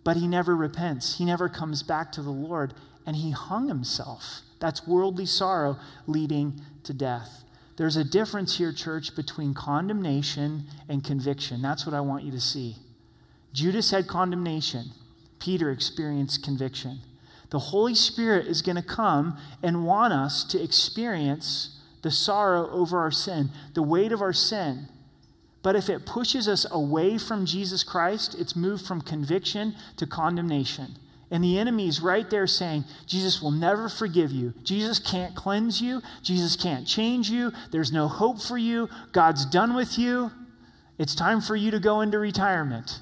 But 0.04 0.18
he 0.18 0.28
never 0.28 0.56
repents, 0.56 1.18
he 1.18 1.26
never 1.26 1.50
comes 1.50 1.84
back 1.84 2.12
to 2.14 2.22
the 2.22 2.32
Lord, 2.32 2.74
and 3.06 3.16
he 3.18 3.32
hung 3.32 3.68
himself. 3.68 4.42
That's 4.60 4.88
worldly 4.88 5.26
sorrow 5.26 5.78
leading 6.08 6.62
to 6.84 6.94
death. 6.94 7.44
There's 7.76 7.96
a 7.96 8.04
difference 8.04 8.58
here, 8.58 8.74
church, 8.74 9.16
between 9.16 9.54
condemnation 9.54 10.64
and 10.90 11.04
conviction. 11.04 11.62
That's 11.62 11.86
what 11.86 11.94
I 11.94 12.02
want 12.02 12.24
you 12.24 12.32
to 12.32 12.42
see. 12.42 12.78
Judas 13.54 13.92
had 13.92 14.08
condemnation, 14.08 14.92
Peter 15.40 15.70
experienced 15.70 16.44
conviction. 16.44 17.00
The 17.50 17.60
Holy 17.60 17.96
Spirit 17.96 18.48
is 18.48 18.62
going 18.62 18.76
to 18.76 18.82
come 18.82 19.38
and 19.64 19.86
want 19.86 20.14
us 20.14 20.44
to 20.46 20.62
experience 20.62 21.80
the 22.02 22.12
sorrow 22.12 22.70
over 22.72 23.00
our 23.00 23.12
sin, 23.12 23.50
the 23.74 23.84
weight 23.84 24.12
of 24.12 24.22
our 24.22 24.34
sin. 24.34 24.88
But 25.64 25.76
if 25.76 25.90
it 25.90 26.06
pushes 26.06 26.48
us 26.48 26.66
away 26.72 27.18
from 27.18 27.46
Jesus 27.46 27.84
Christ, 27.84 28.36
it's 28.40 28.56
moved 28.56 28.86
from 28.86 29.02
conviction 29.02 29.76
to 29.98 30.06
condemnation. 30.06 30.96
And 31.30 31.44
the 31.44 31.58
enemy 31.58 31.90
is 31.90 32.00
right 32.00 32.30
there 32.30 32.48
saying, 32.48 32.86
Jesus 33.06 33.42
will 33.42 33.52
never 33.52 33.90
forgive 33.90 34.32
you. 34.32 34.54
Jesus 34.64 35.00
can't 35.00 35.36
cleanse 35.36 35.82
you. 35.82 36.02
Jesus 36.22 36.56
can't 36.56 36.88
change 36.88 37.30
you. 37.30 37.52
There's 37.72 37.92
no 37.92 38.08
hope 38.08 38.42
for 38.42 38.58
you. 38.58 38.90
God's 39.12 39.46
done 39.46 39.76
with 39.76 39.98
you. 40.00 40.32
It's 40.98 41.16
time 41.16 41.42
for 41.42 41.56
you 41.56 41.70
to 41.72 41.80
go 41.80 42.00
into 42.00 42.18
retirement. 42.18 43.00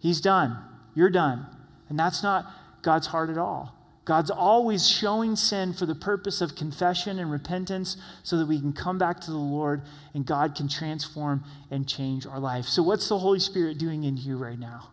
He's 0.00 0.20
done. 0.20 0.58
You're 0.94 1.08
done. 1.08 1.46
And 1.88 1.98
that's 1.98 2.22
not 2.22 2.46
God's 2.82 3.08
heart 3.08 3.30
at 3.30 3.38
all. 3.38 3.74
God's 4.04 4.30
always 4.30 4.88
showing 4.88 5.36
sin 5.36 5.72
for 5.72 5.86
the 5.86 5.94
purpose 5.94 6.40
of 6.40 6.56
confession 6.56 7.20
and 7.20 7.30
repentance 7.30 7.96
so 8.24 8.36
that 8.36 8.46
we 8.46 8.58
can 8.58 8.72
come 8.72 8.98
back 8.98 9.20
to 9.20 9.30
the 9.30 9.36
Lord 9.36 9.82
and 10.12 10.26
God 10.26 10.56
can 10.56 10.68
transform 10.68 11.44
and 11.70 11.88
change 11.88 12.26
our 12.26 12.40
life. 12.40 12.64
So, 12.64 12.82
what's 12.82 13.08
the 13.08 13.18
Holy 13.18 13.38
Spirit 13.38 13.78
doing 13.78 14.02
in 14.02 14.16
you 14.16 14.36
right 14.36 14.58
now? 14.58 14.88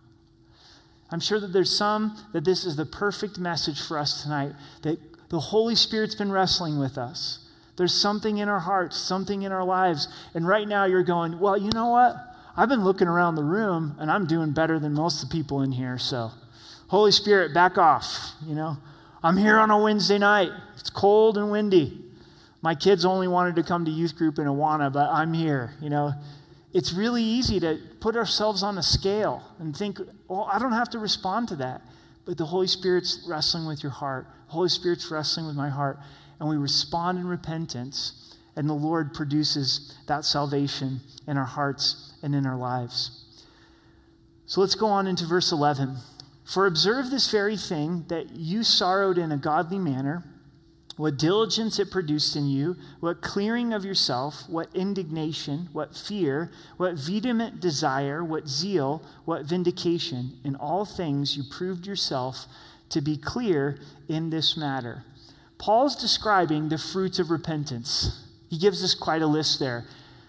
I'm 1.11 1.19
sure 1.19 1.39
that 1.39 1.53
there's 1.53 1.75
some 1.75 2.15
that 2.33 2.45
this 2.45 2.65
is 2.65 2.75
the 2.75 2.85
perfect 2.85 3.39
message 3.39 3.81
for 3.81 3.97
us 3.97 4.21
tonight, 4.21 4.51
that 4.83 4.99
the 5.29 5.39
Holy 5.39 5.75
Spirit's 5.75 6.13
been 6.13 6.31
wrestling 6.31 6.77
with 6.77 6.95
us. 6.97 7.39
There's 7.77 7.93
something 7.93 8.37
in 8.37 8.49
our 8.49 8.59
hearts, 8.59 8.97
something 8.97 9.41
in 9.41 9.51
our 9.51 9.63
lives. 9.63 10.07
And 10.33 10.47
right 10.47 10.67
now 10.67 10.85
you're 10.85 11.01
going, 11.01 11.39
well, 11.39 11.57
you 11.57 11.71
know 11.71 11.89
what? 11.89 12.15
I've 12.57 12.67
been 12.67 12.83
looking 12.83 13.07
around 13.07 13.35
the 13.35 13.43
room 13.43 13.95
and 13.99 14.11
I'm 14.11 14.27
doing 14.27 14.51
better 14.51 14.77
than 14.79 14.93
most 14.93 15.23
of 15.23 15.29
the 15.29 15.35
people 15.35 15.61
in 15.61 15.71
here. 15.71 15.97
So, 15.97 16.31
Holy 16.89 17.11
Spirit, 17.11 17.53
back 17.53 17.77
off. 17.77 18.33
You 18.45 18.55
know, 18.55 18.77
I'm 19.21 19.37
here 19.37 19.59
on 19.59 19.69
a 19.69 19.79
Wednesday 19.79 20.17
night. 20.17 20.49
It's 20.77 20.89
cold 20.89 21.37
and 21.37 21.51
windy. 21.51 22.03
My 22.63 22.73
kids 22.73 23.05
only 23.05 23.27
wanted 23.27 23.55
to 23.57 23.63
come 23.63 23.85
to 23.85 23.91
youth 23.91 24.15
group 24.15 24.39
in 24.39 24.45
Awana, 24.45 24.91
but 24.91 25.07
I'm 25.07 25.33
here. 25.33 25.75
You 25.81 25.91
know, 25.91 26.13
it's 26.73 26.91
really 26.91 27.23
easy 27.23 27.59
to 27.59 27.77
put 27.99 28.15
ourselves 28.15 28.63
on 28.63 28.79
a 28.79 28.83
scale 28.83 29.43
and 29.59 29.77
think, 29.77 29.99
well, 30.27 30.49
I 30.51 30.57
don't 30.57 30.71
have 30.71 30.89
to 30.89 30.99
respond 30.99 31.47
to 31.49 31.55
that. 31.57 31.81
But 32.25 32.37
the 32.39 32.45
Holy 32.45 32.67
Spirit's 32.67 33.23
wrestling 33.27 33.67
with 33.67 33.83
your 33.83 33.91
heart. 33.91 34.25
The 34.47 34.53
Holy 34.53 34.69
Spirit's 34.69 35.11
wrestling 35.11 35.45
with 35.45 35.55
my 35.55 35.69
heart. 35.69 35.99
And 36.39 36.49
we 36.49 36.57
respond 36.57 37.19
in 37.19 37.27
repentance, 37.27 38.35
and 38.55 38.67
the 38.67 38.73
Lord 38.73 39.13
produces 39.13 39.95
that 40.07 40.25
salvation 40.25 41.01
in 41.27 41.37
our 41.37 41.45
hearts 41.45 42.13
and 42.23 42.33
in 42.33 42.47
our 42.47 42.57
lives. 42.57 43.25
So 44.47 44.61
let's 44.61 44.75
go 44.75 44.87
on 44.87 45.05
into 45.05 45.25
verse 45.25 45.51
11. 45.51 45.97
For 46.49 46.65
observe 46.65 47.11
this 47.11 47.29
very 47.29 47.57
thing 47.57 48.05
that 48.07 48.31
you 48.31 48.63
sorrowed 48.63 49.19
in 49.19 49.31
a 49.31 49.37
godly 49.37 49.77
manner 49.77 50.23
what 50.97 51.15
diligence 51.15 51.79
it 51.79 51.91
produced 51.91 52.35
in 52.35 52.45
you, 52.45 52.75
what 52.99 53.21
clearing 53.21 53.71
of 53.71 53.85
yourself, 53.85 54.43
what 54.49 54.67
indignation, 54.75 55.69
what 55.71 55.95
fear, 55.95 56.51
what 56.75 56.95
vehement 56.95 57.61
desire, 57.61 58.21
what 58.21 58.49
zeal, 58.49 59.01
what 59.23 59.45
vindication. 59.45 60.33
In 60.43 60.57
all 60.57 60.83
things 60.83 61.37
you 61.37 61.43
proved 61.49 61.87
yourself 61.87 62.47
to 62.89 62.99
be 62.99 63.15
clear 63.15 63.79
in 64.09 64.29
this 64.29 64.57
matter. 64.57 65.05
Paul's 65.57 65.95
describing 65.95 66.67
the 66.67 66.77
fruits 66.77 67.17
of 67.17 67.29
repentance. 67.29 68.25
He 68.49 68.57
gives 68.57 68.83
us 68.83 68.93
quite 68.93 69.21
a 69.21 69.27
list 69.27 69.57
there. 69.59 69.85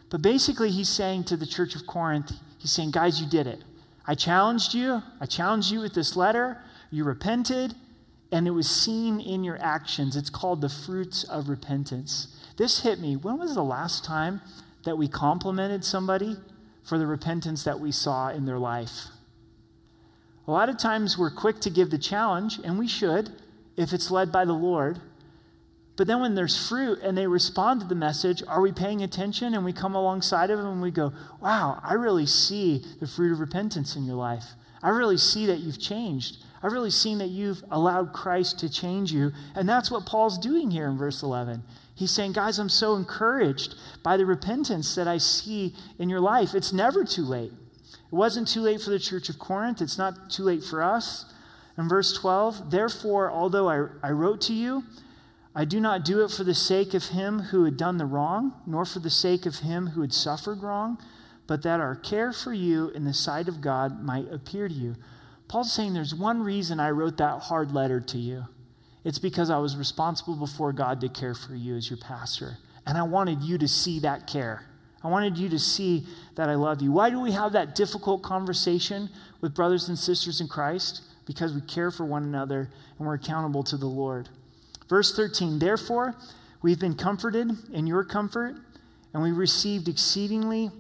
But 0.09 0.23
basically, 0.23 0.71
he's 0.71 0.89
saying 0.89 1.25
to 1.25 1.37
the 1.37 1.47
church 1.47 1.75
of 1.75 1.87
Corinth, 1.87 2.31
he's 2.59 2.71
saying, 2.71 2.93
guys, 2.93 3.21
you 3.21 3.29
did 3.29 3.49
it. 3.49 3.65
I 4.07 4.15
challenged 4.15 4.75
you. 4.75 5.03
I 5.21 5.27
challenged 5.27 5.71
you 5.71 5.81
with 5.81 5.95
this 5.95 6.17
letter. 6.17 6.59
You 6.91 7.05
repented 7.05 7.75
and 8.33 8.47
it 8.47 8.53
was 8.53 8.69
seen 8.69 9.21
in 9.21 9.45
your 9.45 9.59
actions. 9.61 10.17
It's 10.17 10.31
called 10.31 10.61
the 10.61 10.69
fruits 10.69 11.25
of 11.25 11.49
repentance. 11.49 12.37
This 12.57 12.83
hit 12.83 13.01
me. 13.01 13.17
When 13.17 13.39
was 13.39 13.55
the 13.55 13.65
last 13.65 14.05
time 14.05 14.41
that 14.85 14.97
we 14.97 15.09
complimented 15.09 15.85
somebody 15.85 16.37
for 16.85 16.99
the 16.99 17.07
repentance 17.07 17.65
that 17.65 17.81
we 17.81 17.91
saw 17.91 18.29
in 18.29 18.47
their 18.47 18.59
life? 18.59 19.07
A 20.47 20.51
lot 20.51 20.69
of 20.69 20.79
times 20.79 21.19
we're 21.19 21.31
quick 21.31 21.61
to 21.61 21.71
give 21.71 21.91
the 21.91 21.99
challenge, 21.99 22.59
and 22.65 22.79
we 22.79 22.89
should 22.89 23.31
if 23.77 23.93
it's 23.93 24.11
led 24.11 24.33
by 24.33 24.45
the 24.45 24.53
Lord. 24.53 25.01
But 26.01 26.07
then 26.07 26.23
when 26.23 26.35
there's 26.35 26.67
fruit 26.67 27.01
and 27.03 27.15
they 27.15 27.27
respond 27.27 27.83
to 27.83 27.87
the 27.87 27.95
message, 27.95 28.43
are 28.49 28.63
we 28.63 28.73
paying 28.73 29.03
attention 29.03 29.53
and 29.53 29.67
we 29.67 29.75
come 29.75 29.95
alongside 29.95 30.49
of 30.49 30.57
them 30.57 30.67
and 30.67 30.81
we 30.81 30.91
go, 30.91 31.13
wow, 31.43 31.79
I 31.85 31.93
really 31.93 32.25
see 32.25 32.83
the 33.01 33.07
fruit 33.07 33.33
of 33.33 33.39
repentance 33.39 33.97
in 33.97 34.07
your 34.07 34.17
life. 34.17 34.55
I 34.83 34.89
really 34.89 35.19
see 35.19 35.45
that 35.45 35.59
you've 35.59 35.79
changed. 35.79 36.39
I've 36.63 36.73
really 36.73 36.91
seen 36.91 37.19
that 37.19 37.29
you've 37.29 37.63
allowed 37.71 38.15
Christ 38.15 38.59
to 38.61 38.71
change 38.71 39.13
you. 39.13 39.33
And 39.55 39.69
that's 39.69 39.91
what 39.91 40.07
Paul's 40.07 40.39
doing 40.39 40.71
here 40.71 40.89
in 40.89 40.97
verse 40.97 41.23
11. 41.23 41.65
He's 41.95 42.13
saying, 42.13 42.33
Guys, 42.33 42.59
I'm 42.59 42.71
so 42.71 42.97
encouraged 42.97 43.75
by 44.03 44.17
the 44.17 44.25
repentance 44.25 44.95
that 44.95 45.07
I 45.07 45.19
see 45.19 45.75
in 45.99 46.09
your 46.09 46.21
life. 46.21 46.55
It's 46.55 46.73
never 46.73 47.05
too 47.05 47.27
late. 47.27 47.53
It 47.93 48.15
wasn't 48.15 48.49
too 48.49 48.63
late 48.63 48.81
for 48.81 48.89
the 48.89 48.99
church 48.99 49.29
of 49.29 49.39
Corinth, 49.39 49.83
it's 49.83 49.99
not 49.99 50.31
too 50.31 50.45
late 50.45 50.65
for 50.65 50.83
us. 50.83 51.27
In 51.77 51.91
verse 51.91 52.15
12, 52.15 52.71
therefore, 52.71 53.31
although 53.31 53.69
I, 53.69 53.89
I 54.03 54.13
wrote 54.13 54.41
to 54.43 54.55
you, 54.55 54.85
I 55.55 55.65
do 55.65 55.81
not 55.81 56.05
do 56.05 56.25
it 56.25 56.31
for 56.31 56.45
the 56.45 56.55
sake 56.55 56.95
of 56.95 57.07
him 57.07 57.41
who 57.41 57.65
had 57.65 57.77
done 57.77 57.99
the 57.99 58.07
wrong, 58.07 58.55
nor 58.67 58.85
for 58.85 59.01
the 59.01 59.11
sake 59.11 59.47
of 59.47 59.57
him 59.57 59.89
who 59.89 60.01
had 60.01 60.13
suffered 60.13 60.63
wrong, 60.63 60.99
but 61.49 61.63
that 61.63 61.81
our 61.81 61.97
care 61.97 62.33
for 62.33 62.53
you 62.53 62.91
in 62.91 63.05
the 63.05 63.13
sight 63.13 63.49
of 63.49 63.61
God 63.61 64.03
might 64.05 64.31
appear 64.31 64.69
to 64.69 64.75
you. 64.75 64.95
Paul's 65.49 65.73
saying 65.73 65.95
there's 65.95 66.15
one 66.15 66.45
reason 66.45 66.79
I 66.79 66.91
wrote 66.91 67.17
that 67.17 67.41
hard 67.43 67.73
letter 67.73 68.01
to 68.01 68.19
you. 68.19 68.47
It's 69.03 69.19
because 69.19 69.51
I 69.51 69.59
was 69.59 69.77
responsible 69.77 70.37
before 70.37 70.73
God 70.73 71.01
to 71.01 71.09
care 71.09 71.35
for 71.35 71.57
you 71.57 71.75
as 71.75 71.91
your 71.91 71.97
pastor. 71.97 72.59
And 72.87 72.97
I 72.97 73.03
wanted 73.03 73.41
you 73.41 73.59
to 73.59 73.67
see 73.67 73.99
that 74.01 74.29
care. 74.29 74.65
I 75.03 75.09
wanted 75.09 75.37
you 75.37 75.49
to 75.49 75.59
see 75.59 76.07
that 76.37 76.49
I 76.49 76.55
love 76.55 76.83
you. 76.83 76.93
Why 76.93 77.11
do 77.11 77.19
we 77.21 77.33
have 77.33 77.53
that 77.53 77.75
difficult 77.75 78.23
conversation 78.23 79.09
with 79.41 79.55
brothers 79.55 79.89
and 79.89 79.99
sisters 79.99 80.41
in 80.41 80.47
Christ? 80.47 81.03
Because 81.27 81.53
we 81.53 81.63
care 81.63 81.91
for 81.91 82.05
one 82.05 82.23
another 82.23 82.71
and 82.99 83.09
we're 83.09 83.15
accountable 83.15 83.65
to 83.65 83.77
the 83.77 83.87
Lord. 83.87 84.29
Verse 84.91 85.15
13, 85.15 85.61
therefore, 85.61 86.17
we've 86.63 86.81
been 86.81 86.97
comforted 86.97 87.53
in 87.73 87.87
your 87.87 88.03
comfort, 88.03 88.57
and 89.15 89.23
we 89.23 89.31
received 89.31 89.89
exceedingly 89.89 90.71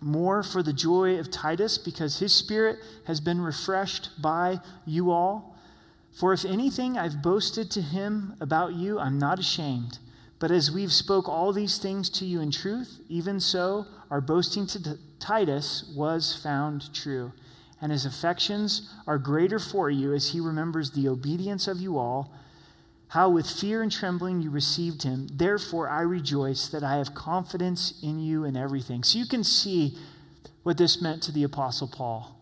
more 0.00 0.44
for 0.44 0.62
the 0.62 0.72
joy 0.72 1.18
of 1.18 1.32
Titus 1.32 1.76
because 1.76 2.20
his 2.20 2.32
spirit 2.32 2.78
has 3.06 3.20
been 3.20 3.40
refreshed 3.40 4.10
by 4.22 4.60
you 4.86 5.10
all. 5.10 5.58
For 6.12 6.32
if 6.32 6.44
anything 6.44 6.96
I've 6.96 7.22
boasted 7.22 7.72
to 7.72 7.82
him 7.82 8.34
about 8.40 8.74
you, 8.74 9.00
I'm 9.00 9.18
not 9.18 9.40
ashamed. 9.40 9.98
But 10.38 10.52
as 10.52 10.70
we've 10.70 10.92
spoke 10.92 11.28
all 11.28 11.52
these 11.52 11.78
things 11.78 12.08
to 12.10 12.24
you 12.24 12.40
in 12.40 12.52
truth, 12.52 13.00
even 13.08 13.40
so 13.40 13.86
our 14.10 14.20
boasting 14.20 14.66
to 14.68 14.96
Titus 15.18 15.92
was 15.96 16.36
found 16.40 16.94
true. 16.94 17.32
And 17.80 17.90
his 17.90 18.06
affections 18.06 18.94
are 19.08 19.18
greater 19.18 19.58
for 19.58 19.90
you 19.90 20.12
as 20.12 20.30
he 20.30 20.38
remembers 20.38 20.92
the 20.92 21.08
obedience 21.08 21.66
of 21.66 21.80
you 21.80 21.98
all, 21.98 22.32
how 23.14 23.28
with 23.28 23.48
fear 23.48 23.80
and 23.80 23.92
trembling 23.92 24.42
you 24.42 24.50
received 24.50 25.04
him. 25.04 25.28
Therefore 25.32 25.88
I 25.88 26.00
rejoice 26.00 26.68
that 26.68 26.82
I 26.82 26.96
have 26.96 27.14
confidence 27.14 28.00
in 28.02 28.18
you 28.18 28.44
in 28.44 28.56
everything. 28.56 29.04
So 29.04 29.20
you 29.20 29.26
can 29.26 29.44
see 29.44 29.96
what 30.64 30.78
this 30.78 31.00
meant 31.00 31.22
to 31.22 31.32
the 31.32 31.44
Apostle 31.44 31.86
Paul 31.86 32.36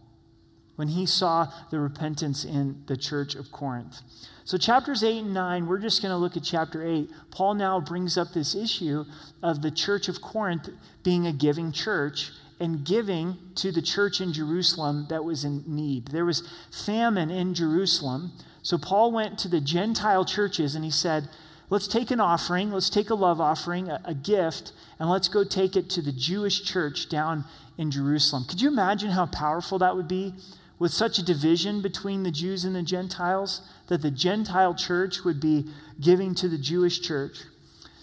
when 0.76 0.88
he 0.88 1.04
saw 1.04 1.52
the 1.70 1.78
repentance 1.78 2.42
in 2.42 2.84
the 2.86 2.96
church 2.96 3.34
of 3.34 3.52
Corinth. 3.52 4.00
So, 4.44 4.56
chapters 4.56 5.04
8 5.04 5.18
and 5.18 5.34
9, 5.34 5.66
we're 5.66 5.78
just 5.78 6.02
going 6.02 6.10
to 6.10 6.16
look 6.16 6.36
at 6.36 6.42
chapter 6.42 6.82
8. 6.82 7.08
Paul 7.30 7.54
now 7.54 7.78
brings 7.78 8.16
up 8.16 8.32
this 8.32 8.54
issue 8.54 9.04
of 9.42 9.62
the 9.62 9.70
church 9.70 10.08
of 10.08 10.22
Corinth 10.22 10.70
being 11.04 11.26
a 11.26 11.32
giving 11.32 11.70
church 11.70 12.32
and 12.58 12.84
giving 12.84 13.36
to 13.56 13.70
the 13.70 13.82
church 13.82 14.20
in 14.20 14.32
Jerusalem 14.32 15.06
that 15.10 15.22
was 15.22 15.44
in 15.44 15.62
need. 15.66 16.08
There 16.08 16.24
was 16.24 16.48
famine 16.70 17.30
in 17.30 17.54
Jerusalem. 17.54 18.32
So, 18.62 18.78
Paul 18.78 19.10
went 19.10 19.38
to 19.40 19.48
the 19.48 19.60
Gentile 19.60 20.24
churches 20.24 20.74
and 20.74 20.84
he 20.84 20.90
said, 20.90 21.28
Let's 21.68 21.88
take 21.88 22.10
an 22.10 22.20
offering, 22.20 22.70
let's 22.70 22.90
take 22.90 23.08
a 23.08 23.14
love 23.14 23.40
offering, 23.40 23.88
a, 23.88 24.00
a 24.04 24.14
gift, 24.14 24.72
and 25.00 25.08
let's 25.08 25.28
go 25.28 25.42
take 25.42 25.74
it 25.74 25.88
to 25.90 26.02
the 26.02 26.12
Jewish 26.12 26.62
church 26.62 27.08
down 27.08 27.44
in 27.78 27.90
Jerusalem. 27.90 28.44
Could 28.44 28.60
you 28.60 28.68
imagine 28.68 29.10
how 29.10 29.26
powerful 29.26 29.78
that 29.78 29.96
would 29.96 30.06
be 30.06 30.34
with 30.78 30.92
such 30.92 31.18
a 31.18 31.24
division 31.24 31.80
between 31.80 32.24
the 32.24 32.30
Jews 32.30 32.64
and 32.64 32.76
the 32.76 32.82
Gentiles 32.82 33.62
that 33.86 34.02
the 34.02 34.10
Gentile 34.10 34.74
church 34.74 35.24
would 35.24 35.40
be 35.40 35.66
giving 36.00 36.34
to 36.34 36.48
the 36.48 36.58
Jewish 36.58 37.00
church? 37.00 37.38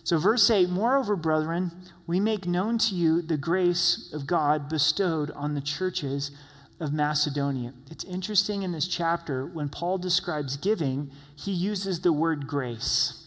So, 0.03 0.17
verse 0.17 0.49
8 0.49 0.69
Moreover, 0.69 1.15
brethren, 1.15 1.71
we 2.07 2.19
make 2.19 2.47
known 2.47 2.79
to 2.79 2.95
you 2.95 3.21
the 3.21 3.37
grace 3.37 4.11
of 4.11 4.25
God 4.25 4.67
bestowed 4.67 5.29
on 5.31 5.53
the 5.53 5.61
churches 5.61 6.31
of 6.79 6.93
Macedonia. 6.93 7.73
It's 7.91 8.03
interesting 8.03 8.63
in 8.63 8.71
this 8.71 8.87
chapter, 8.87 9.45
when 9.45 9.69
Paul 9.69 9.97
describes 9.97 10.57
giving, 10.57 11.11
he 11.35 11.51
uses 11.51 12.01
the 12.01 12.13
word 12.13 12.47
grace 12.47 13.19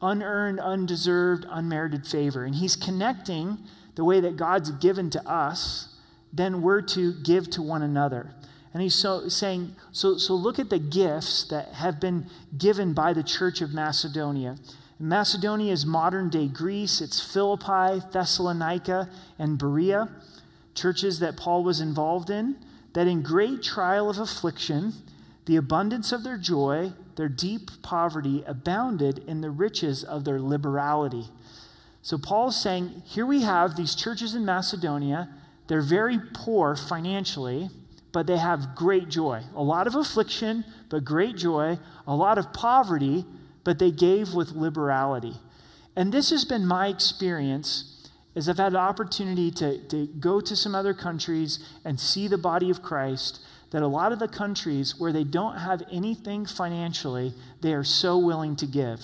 unearned, 0.00 0.60
undeserved, 0.60 1.46
unmerited 1.50 2.06
favor. 2.06 2.44
And 2.44 2.54
he's 2.54 2.76
connecting 2.76 3.58
the 3.94 4.04
way 4.04 4.20
that 4.20 4.36
God's 4.36 4.70
given 4.70 5.10
to 5.10 5.28
us, 5.28 5.96
then 6.32 6.62
we're 6.62 6.82
to 6.82 7.14
give 7.14 7.50
to 7.50 7.62
one 7.62 7.82
another. 7.82 8.34
And 8.72 8.82
he's 8.82 8.94
so, 8.94 9.28
saying, 9.28 9.74
so, 9.92 10.18
so 10.18 10.34
look 10.34 10.58
at 10.58 10.70
the 10.70 10.78
gifts 10.78 11.44
that 11.48 11.74
have 11.74 11.98
been 11.98 12.26
given 12.56 12.92
by 12.92 13.12
the 13.12 13.22
church 13.22 13.60
of 13.60 13.72
Macedonia. 13.72 14.56
Macedonia 15.00 15.72
is 15.72 15.86
modern 15.86 16.28
day 16.28 16.48
Greece, 16.48 17.00
it's 17.00 17.20
Philippi, 17.20 18.04
Thessalonica, 18.12 19.08
and 19.38 19.58
Berea, 19.58 20.08
churches 20.74 21.18
that 21.20 21.36
Paul 21.36 21.64
was 21.64 21.80
involved 21.80 22.30
in, 22.30 22.56
that 22.98 23.06
in 23.06 23.22
great 23.22 23.62
trial 23.62 24.10
of 24.10 24.18
affliction, 24.18 24.92
the 25.44 25.54
abundance 25.54 26.10
of 26.10 26.24
their 26.24 26.36
joy, 26.36 26.92
their 27.14 27.28
deep 27.28 27.70
poverty 27.80 28.42
abounded 28.44 29.18
in 29.18 29.40
the 29.40 29.50
riches 29.50 30.02
of 30.02 30.24
their 30.24 30.40
liberality. 30.40 31.26
So 32.02 32.18
Paul's 32.18 32.60
saying, 32.60 33.04
here 33.06 33.24
we 33.24 33.42
have 33.42 33.76
these 33.76 33.94
churches 33.94 34.34
in 34.34 34.44
Macedonia. 34.44 35.28
They're 35.68 35.80
very 35.80 36.18
poor 36.34 36.74
financially, 36.74 37.70
but 38.10 38.26
they 38.26 38.38
have 38.38 38.74
great 38.74 39.08
joy. 39.08 39.42
A 39.54 39.62
lot 39.62 39.86
of 39.86 39.94
affliction, 39.94 40.64
but 40.88 41.04
great 41.04 41.36
joy. 41.36 41.78
A 42.04 42.16
lot 42.16 42.36
of 42.36 42.52
poverty, 42.52 43.24
but 43.62 43.78
they 43.78 43.92
gave 43.92 44.34
with 44.34 44.56
liberality. 44.56 45.36
And 45.94 46.12
this 46.12 46.30
has 46.30 46.44
been 46.44 46.66
my 46.66 46.88
experience 46.88 47.97
as 48.38 48.48
I've 48.48 48.56
had 48.56 48.74
the 48.74 48.78
opportunity 48.78 49.50
to, 49.50 49.78
to 49.88 50.06
go 50.20 50.40
to 50.40 50.54
some 50.54 50.72
other 50.72 50.94
countries 50.94 51.58
and 51.84 51.98
see 51.98 52.28
the 52.28 52.38
body 52.38 52.70
of 52.70 52.82
Christ 52.82 53.40
that 53.72 53.82
a 53.82 53.86
lot 53.88 54.12
of 54.12 54.20
the 54.20 54.28
countries 54.28 54.94
where 54.96 55.12
they 55.12 55.24
don't 55.24 55.58
have 55.58 55.82
anything 55.90 56.46
financially, 56.46 57.34
they 57.60 57.74
are 57.74 57.82
so 57.82 58.16
willing 58.16 58.54
to 58.56 58.66
give. 58.66 59.00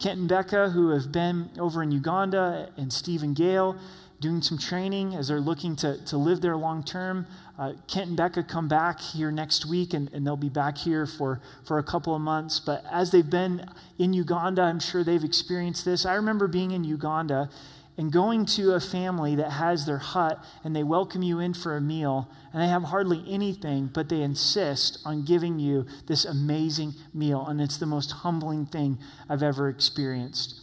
Kent 0.00 0.20
and 0.20 0.28
Becca, 0.28 0.70
who 0.70 0.88
have 0.90 1.12
been 1.12 1.50
over 1.58 1.82
in 1.82 1.92
Uganda, 1.92 2.70
and 2.78 2.90
Stephen 2.90 3.34
Gale, 3.34 3.78
doing 4.20 4.40
some 4.40 4.56
training 4.56 5.14
as 5.14 5.28
they're 5.28 5.38
looking 5.38 5.76
to, 5.76 6.02
to 6.06 6.16
live 6.16 6.40
there 6.40 6.56
long 6.56 6.82
term. 6.82 7.26
Uh, 7.58 7.74
Kent 7.86 8.08
and 8.08 8.16
Becca 8.16 8.42
come 8.42 8.68
back 8.68 9.00
here 9.00 9.30
next 9.30 9.66
week, 9.66 9.92
and, 9.92 10.10
and 10.14 10.26
they'll 10.26 10.36
be 10.36 10.48
back 10.48 10.78
here 10.78 11.06
for, 11.06 11.42
for 11.66 11.78
a 11.78 11.82
couple 11.82 12.14
of 12.14 12.22
months. 12.22 12.58
But 12.58 12.84
as 12.90 13.10
they've 13.10 13.28
been 13.28 13.68
in 13.98 14.14
Uganda, 14.14 14.62
I'm 14.62 14.80
sure 14.80 15.04
they've 15.04 15.22
experienced 15.22 15.84
this. 15.84 16.06
I 16.06 16.14
remember 16.14 16.48
being 16.48 16.70
in 16.70 16.84
Uganda 16.84 17.50
and 17.98 18.12
going 18.12 18.44
to 18.44 18.72
a 18.72 18.80
family 18.80 19.34
that 19.36 19.52
has 19.52 19.86
their 19.86 19.98
hut 19.98 20.42
and 20.62 20.76
they 20.76 20.82
welcome 20.82 21.22
you 21.22 21.38
in 21.38 21.54
for 21.54 21.76
a 21.76 21.80
meal 21.80 22.28
and 22.52 22.62
they 22.62 22.68
have 22.68 22.84
hardly 22.84 23.24
anything, 23.28 23.90
but 23.92 24.08
they 24.08 24.22
insist 24.22 24.98
on 25.04 25.24
giving 25.24 25.58
you 25.58 25.86
this 26.06 26.24
amazing 26.24 26.94
meal. 27.14 27.46
And 27.46 27.60
it's 27.60 27.78
the 27.78 27.86
most 27.86 28.10
humbling 28.10 28.66
thing 28.66 28.98
I've 29.28 29.42
ever 29.42 29.68
experienced. 29.68 30.60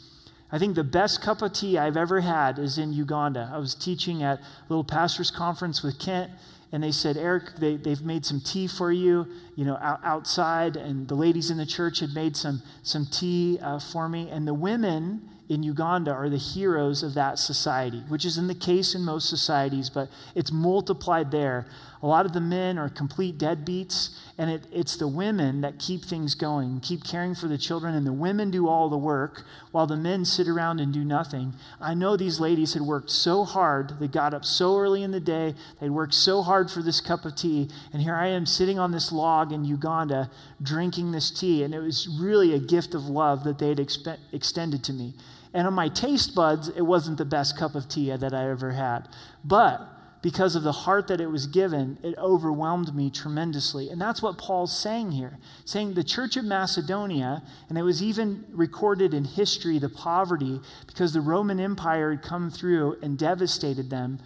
I 0.52 0.60
think 0.60 0.76
the 0.76 0.84
best 0.84 1.22
cup 1.24 1.42
of 1.42 1.54
tea 1.54 1.80
I've 1.80 1.98
ever 1.98 2.22
had 2.22 2.60
is 2.60 2.78
in 2.78 2.94
Uganda. 2.94 3.50
I 3.52 3.58
was 3.58 3.74
teaching 3.74 4.22
at 4.22 4.40
a 4.40 4.44
little 4.70 4.84
pastor's 4.84 5.32
conference 5.32 5.82
with 5.82 6.00
Kent, 6.00 6.32
and 6.72 6.84
they 6.84 6.92
said, 6.92 7.18
Eric, 7.18 7.56
they, 7.58 7.76
they've 7.76 8.04
made 8.04 8.24
some 8.24 8.40
tea 8.40 8.68
for 8.68 8.92
you, 8.92 9.28
you 9.56 9.66
know, 9.66 9.78
outside, 9.82 10.76
and 10.76 11.08
the 11.08 11.16
ladies 11.16 11.50
in 11.50 11.58
the 11.58 11.66
church 11.66 12.02
had 12.02 12.14
made 12.14 12.38
some, 12.38 12.62
some 12.84 13.08
tea 13.08 13.58
uh, 13.64 13.80
for 13.80 14.08
me. 14.08 14.30
And 14.30 14.48
the 14.48 14.54
women 14.54 15.28
in 15.50 15.64
Uganda 15.64 16.12
are 16.12 16.30
the 16.30 16.38
heroes 16.38 17.04
of 17.04 17.14
that 17.16 17.38
society, 17.38 18.04
which 18.08 18.26
isn't 18.26 18.48
the 18.48 18.56
case 18.56 18.96
in 18.96 19.04
most 19.04 19.30
societies, 19.30 19.90
but 19.90 20.10
it's 20.36 20.52
multiplied 20.52 21.32
there. 21.32 21.66
A 22.04 22.08
lot 22.08 22.26
of 22.26 22.34
the 22.34 22.42
men 22.42 22.78
are 22.78 22.90
complete 22.90 23.38
deadbeats, 23.38 24.10
and 24.38 24.50
it, 24.50 24.68
it's 24.74 24.98
the 24.98 25.08
women 25.08 25.62
that 25.62 25.80
keep 25.80 26.04
things 26.04 26.36
going, 26.36 26.82
keep 26.82 27.06
caring 27.06 27.34
for 27.34 27.48
the 27.48 27.58
children, 27.58 27.96
and 27.96 28.06
the 28.06 28.12
women 28.12 28.52
do 28.52 28.68
all 28.68 28.90
the 28.90 28.98
work 28.98 29.46
while 29.72 29.88
the 29.88 29.96
men 29.96 30.26
sit 30.26 30.50
around 30.50 30.82
and 30.82 30.94
do 30.94 31.06
nothing. 31.06 31.54
I 31.80 31.94
know 31.94 32.18
these 32.18 32.42
ladies 32.42 32.74
had 32.74 32.82
worked 32.82 33.10
so 33.10 33.46
hard. 33.46 34.02
They 34.02 34.10
got 34.10 34.34
up 34.34 34.44
so 34.44 34.78
early 34.78 35.02
in 35.02 35.12
the 35.12 35.22
day, 35.22 35.56
they'd 35.80 35.92
worked 35.92 36.14
so 36.14 36.42
hard 36.42 36.70
for 36.70 36.82
this 36.82 37.00
cup 37.00 37.24
of 37.24 37.38
tea, 37.38 37.70
and 37.94 38.02
here 38.02 38.16
I 38.16 38.28
am 38.28 38.46
sitting 38.46 38.78
on 38.78 38.92
this 38.92 39.14
log 39.14 39.54
in 39.54 39.64
Uganda 39.64 40.30
drinking 40.62 41.14
this 41.14 41.32
tea, 41.32 41.64
and 41.64 41.74
it 41.74 41.80
was 41.80 42.10
really 42.10 42.54
a 42.54 42.60
gift 42.60 42.94
of 42.94 43.06
love 43.06 43.46
that 43.46 43.60
they 43.60 43.70
had 43.70 43.78
expe- 43.78 44.20
extended 44.34 44.84
to 44.84 44.92
me. 44.92 45.14
And 45.54 45.66
on 45.68 45.74
my 45.74 45.88
taste 45.88 46.36
buds, 46.36 46.68
it 46.68 46.82
wasn't 46.82 47.18
the 47.18 47.24
best 47.24 47.58
cup 47.58 47.76
of 47.76 47.88
tea 47.88 48.14
that 48.14 48.34
I 48.34 48.50
ever 48.50 48.72
had. 48.72 49.08
But 49.46 49.88
because 50.24 50.56
of 50.56 50.64
the 50.64 50.72
heart 50.72 51.08
that 51.08 51.20
it 51.20 51.28
was 51.28 51.48
given, 51.48 52.00
it 52.02 52.18
overwhelmed 52.18 52.96
me 52.96 53.12
tremendously. 53.12 53.90
And 53.90 54.00
that's 54.00 54.22
what 54.22 54.38
Paul's 54.38 54.76
saying 54.76 55.12
here. 55.12 55.38
Saying 55.66 55.94
the 55.94 56.04
church 56.04 56.38
of 56.38 56.46
Macedonia, 56.46 57.44
and 57.68 57.78
it 57.78 57.82
was 57.84 58.02
even 58.02 58.46
recorded 58.50 59.14
in 59.14 59.26
history, 59.26 59.80
the 59.80 59.90
poverty, 59.90 60.62
because 60.88 61.12
the 61.12 61.20
Roman 61.20 61.60
Empire 61.60 62.12
had 62.12 62.24
come 62.24 62.50
through 62.50 62.98
and 63.02 63.20
devastated 63.20 63.90
them. 63.90 64.20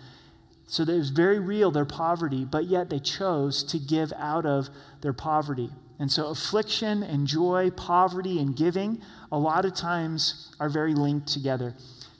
So 0.67 0.85
that 0.85 0.93
it 0.93 0.97
was 0.97 1.09
very 1.09 1.39
real, 1.39 1.71
their 1.71 1.83
poverty, 1.83 2.45
but 2.45 2.65
yet 2.65 2.91
they 2.91 2.99
chose 2.99 3.63
to 3.63 3.79
give 3.79 4.13
out 4.13 4.45
of 4.45 4.69
their 5.01 5.13
poverty. 5.13 5.71
And 5.97 6.11
so 6.11 6.27
affliction 6.27 7.01
and 7.01 7.25
joy, 7.25 7.71
poverty 7.71 8.39
and 8.39 8.55
giving 8.55 9.01
a 9.31 9.39
lot 9.39 9.65
of 9.65 9.73
times 9.73 10.53
are 10.59 10.69
very 10.69 10.93
linked 10.93 11.27
together. 11.27 11.73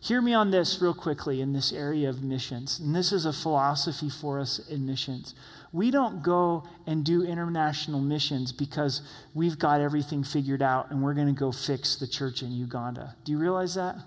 Hear 0.08 0.22
me 0.22 0.34
on 0.34 0.52
this 0.52 0.82
real 0.82 0.94
quickly 0.94 1.42
in 1.42 1.52
this 1.52 1.74
area 1.74 2.08
of 2.08 2.24
missions. 2.24 2.80
And 2.80 2.96
this 2.96 3.12
is 3.12 3.26
a 3.26 3.34
philosophy 3.34 4.10
for 4.10 4.40
us 4.40 4.58
in 4.70 4.86
missions. 4.86 5.36
We 5.74 5.92
don't 5.92 6.24
go 6.24 6.64
and 6.86 7.04
do 7.04 7.24
international 7.24 8.00
missions 8.00 8.54
because 8.54 9.02
we've 9.34 9.60
got 9.60 9.82
everything 9.82 10.24
figured 10.24 10.62
out 10.62 10.92
and 10.92 11.04
we're 11.04 11.14
going 11.14 11.28
to 11.28 11.38
go 11.38 11.52
fix 11.52 11.98
the 11.98 12.08
church 12.08 12.42
in 12.42 12.54
Uganda. 12.54 13.18
Do 13.26 13.34
you 13.34 13.38
realize 13.38 13.76
that? 13.76 13.98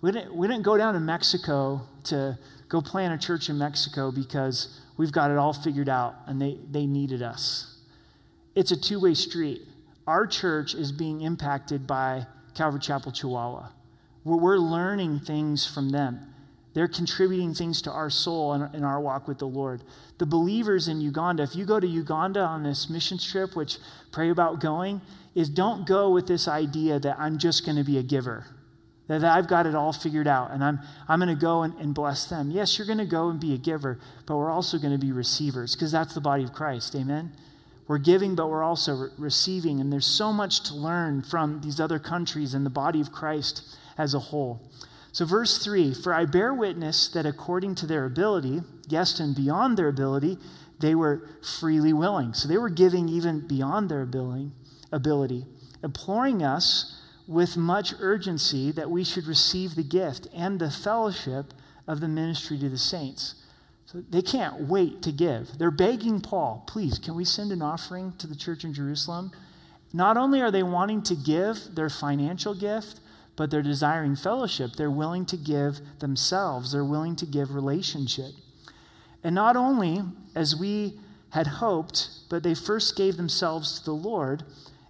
We 0.00 0.10
didn't, 0.10 0.34
we 0.34 0.48
didn't 0.48 0.64
go 0.64 0.76
down 0.76 0.94
to 0.94 1.00
Mexico 1.00 1.82
to 2.04 2.36
go 2.68 2.82
plant 2.82 3.14
a 3.14 3.24
church 3.24 3.48
in 3.48 3.58
Mexico 3.58 4.10
because 4.10 4.80
we've 4.96 5.12
got 5.12 5.30
it 5.30 5.38
all 5.38 5.52
figured 5.52 5.88
out 5.88 6.16
and 6.26 6.42
they, 6.42 6.58
they 6.68 6.86
needed 6.86 7.22
us. 7.22 7.76
It's 8.56 8.72
a 8.72 8.76
two 8.76 8.98
way 8.98 9.14
street 9.14 9.62
our 10.08 10.26
church 10.26 10.74
is 10.74 10.90
being 10.90 11.20
impacted 11.20 11.86
by 11.86 12.26
Calvary 12.56 12.80
Chapel, 12.80 13.12
Chihuahua. 13.12 13.68
We're 14.24 14.58
learning 14.58 15.20
things 15.20 15.66
from 15.66 15.90
them. 15.90 16.32
They're 16.74 16.88
contributing 16.88 17.54
things 17.54 17.82
to 17.82 17.90
our 17.90 18.08
soul 18.08 18.52
and, 18.52 18.74
in 18.74 18.84
our 18.84 19.00
walk 19.00 19.28
with 19.28 19.38
the 19.38 19.46
Lord. 19.46 19.82
The 20.18 20.26
believers 20.26 20.88
in 20.88 21.00
Uganda, 21.00 21.42
if 21.42 21.54
you 21.54 21.66
go 21.66 21.80
to 21.80 21.86
Uganda 21.86 22.40
on 22.40 22.62
this 22.62 22.88
mission 22.88 23.18
trip, 23.18 23.54
which 23.54 23.78
pray 24.10 24.30
about 24.30 24.60
going, 24.60 25.00
is 25.34 25.48
don't 25.48 25.86
go 25.86 26.10
with 26.10 26.26
this 26.26 26.48
idea 26.48 26.98
that 27.00 27.18
I'm 27.18 27.38
just 27.38 27.64
going 27.66 27.76
to 27.76 27.84
be 27.84 27.98
a 27.98 28.02
giver, 28.02 28.46
that 29.08 29.24
I've 29.24 29.48
got 29.48 29.66
it 29.66 29.74
all 29.74 29.92
figured 29.92 30.26
out 30.26 30.50
and 30.50 30.64
I'm, 30.64 30.80
I'm 31.08 31.18
going 31.18 31.34
to 31.34 31.40
go 31.40 31.62
and, 31.62 31.74
and 31.74 31.94
bless 31.94 32.26
them. 32.26 32.50
Yes, 32.50 32.78
you're 32.78 32.86
going 32.86 32.98
to 32.98 33.04
go 33.04 33.28
and 33.28 33.38
be 33.38 33.52
a 33.52 33.58
giver, 33.58 33.98
but 34.26 34.36
we're 34.36 34.50
also 34.50 34.78
going 34.78 34.92
to 34.92 35.04
be 35.04 35.12
receivers 35.12 35.74
because 35.74 35.92
that's 35.92 36.14
the 36.14 36.20
body 36.20 36.44
of 36.44 36.52
Christ. 36.52 36.94
Amen? 36.94 37.32
We're 37.86 37.98
giving, 37.98 38.34
but 38.34 38.48
we're 38.48 38.62
also 38.62 38.94
re- 38.94 39.08
receiving. 39.18 39.80
And 39.80 39.92
there's 39.92 40.06
so 40.06 40.32
much 40.32 40.62
to 40.64 40.74
learn 40.74 41.20
from 41.20 41.60
these 41.60 41.80
other 41.80 41.98
countries 41.98 42.54
and 42.54 42.64
the 42.64 42.70
body 42.70 43.00
of 43.00 43.12
Christ 43.12 43.76
as 43.98 44.14
a 44.14 44.18
whole. 44.18 44.60
So, 45.12 45.24
verse 45.24 45.62
3 45.62 45.94
For 45.94 46.14
I 46.14 46.24
bear 46.24 46.54
witness 46.54 47.08
that 47.08 47.26
according 47.26 47.74
to 47.76 47.86
their 47.86 48.04
ability, 48.04 48.62
yes, 48.88 49.20
and 49.20 49.36
beyond 49.36 49.76
their 49.76 49.88
ability, 49.88 50.38
they 50.80 50.94
were 50.94 51.28
freely 51.42 51.92
willing. 51.92 52.34
So, 52.34 52.48
they 52.48 52.58
were 52.58 52.70
giving 52.70 53.08
even 53.08 53.46
beyond 53.46 53.88
their 53.90 54.02
ability, 54.02 54.52
ability 54.90 55.46
imploring 55.82 56.42
us 56.42 56.98
with 57.26 57.56
much 57.56 57.94
urgency 58.00 58.72
that 58.72 58.90
we 58.90 59.04
should 59.04 59.26
receive 59.26 59.74
the 59.74 59.82
gift 59.82 60.26
and 60.34 60.58
the 60.58 60.70
fellowship 60.70 61.52
of 61.86 62.00
the 62.00 62.08
ministry 62.08 62.58
to 62.58 62.68
the 62.68 62.78
saints. 62.78 63.34
So 63.86 64.02
they 64.08 64.22
can't 64.22 64.62
wait 64.62 65.02
to 65.02 65.12
give. 65.12 65.58
They're 65.58 65.70
begging 65.70 66.20
Paul, 66.20 66.64
please, 66.66 66.98
can 66.98 67.14
we 67.14 67.24
send 67.24 67.52
an 67.52 67.62
offering 67.62 68.14
to 68.18 68.26
the 68.26 68.36
church 68.36 68.64
in 68.64 68.72
Jerusalem? 68.72 69.32
Not 69.92 70.16
only 70.16 70.40
are 70.40 70.50
they 70.50 70.62
wanting 70.62 71.02
to 71.02 71.14
give 71.14 71.74
their 71.74 71.90
financial 71.90 72.54
gift, 72.54 73.00
but 73.36 73.50
they're 73.50 73.62
desiring 73.62 74.16
fellowship. 74.16 74.72
They're 74.72 74.90
willing 74.90 75.26
to 75.26 75.36
give 75.36 75.80
themselves, 75.98 76.72
they're 76.72 76.84
willing 76.84 77.16
to 77.16 77.26
give 77.26 77.54
relationship. 77.54 78.32
And 79.24 79.34
not 79.34 79.56
only, 79.56 80.02
as 80.34 80.56
we 80.56 80.98
had 81.30 81.46
hoped, 81.46 82.08
but 82.28 82.42
they 82.42 82.54
first 82.54 82.96
gave 82.96 83.16
themselves 83.16 83.78
to 83.78 83.84
the 83.84 83.94
Lord 83.94 84.42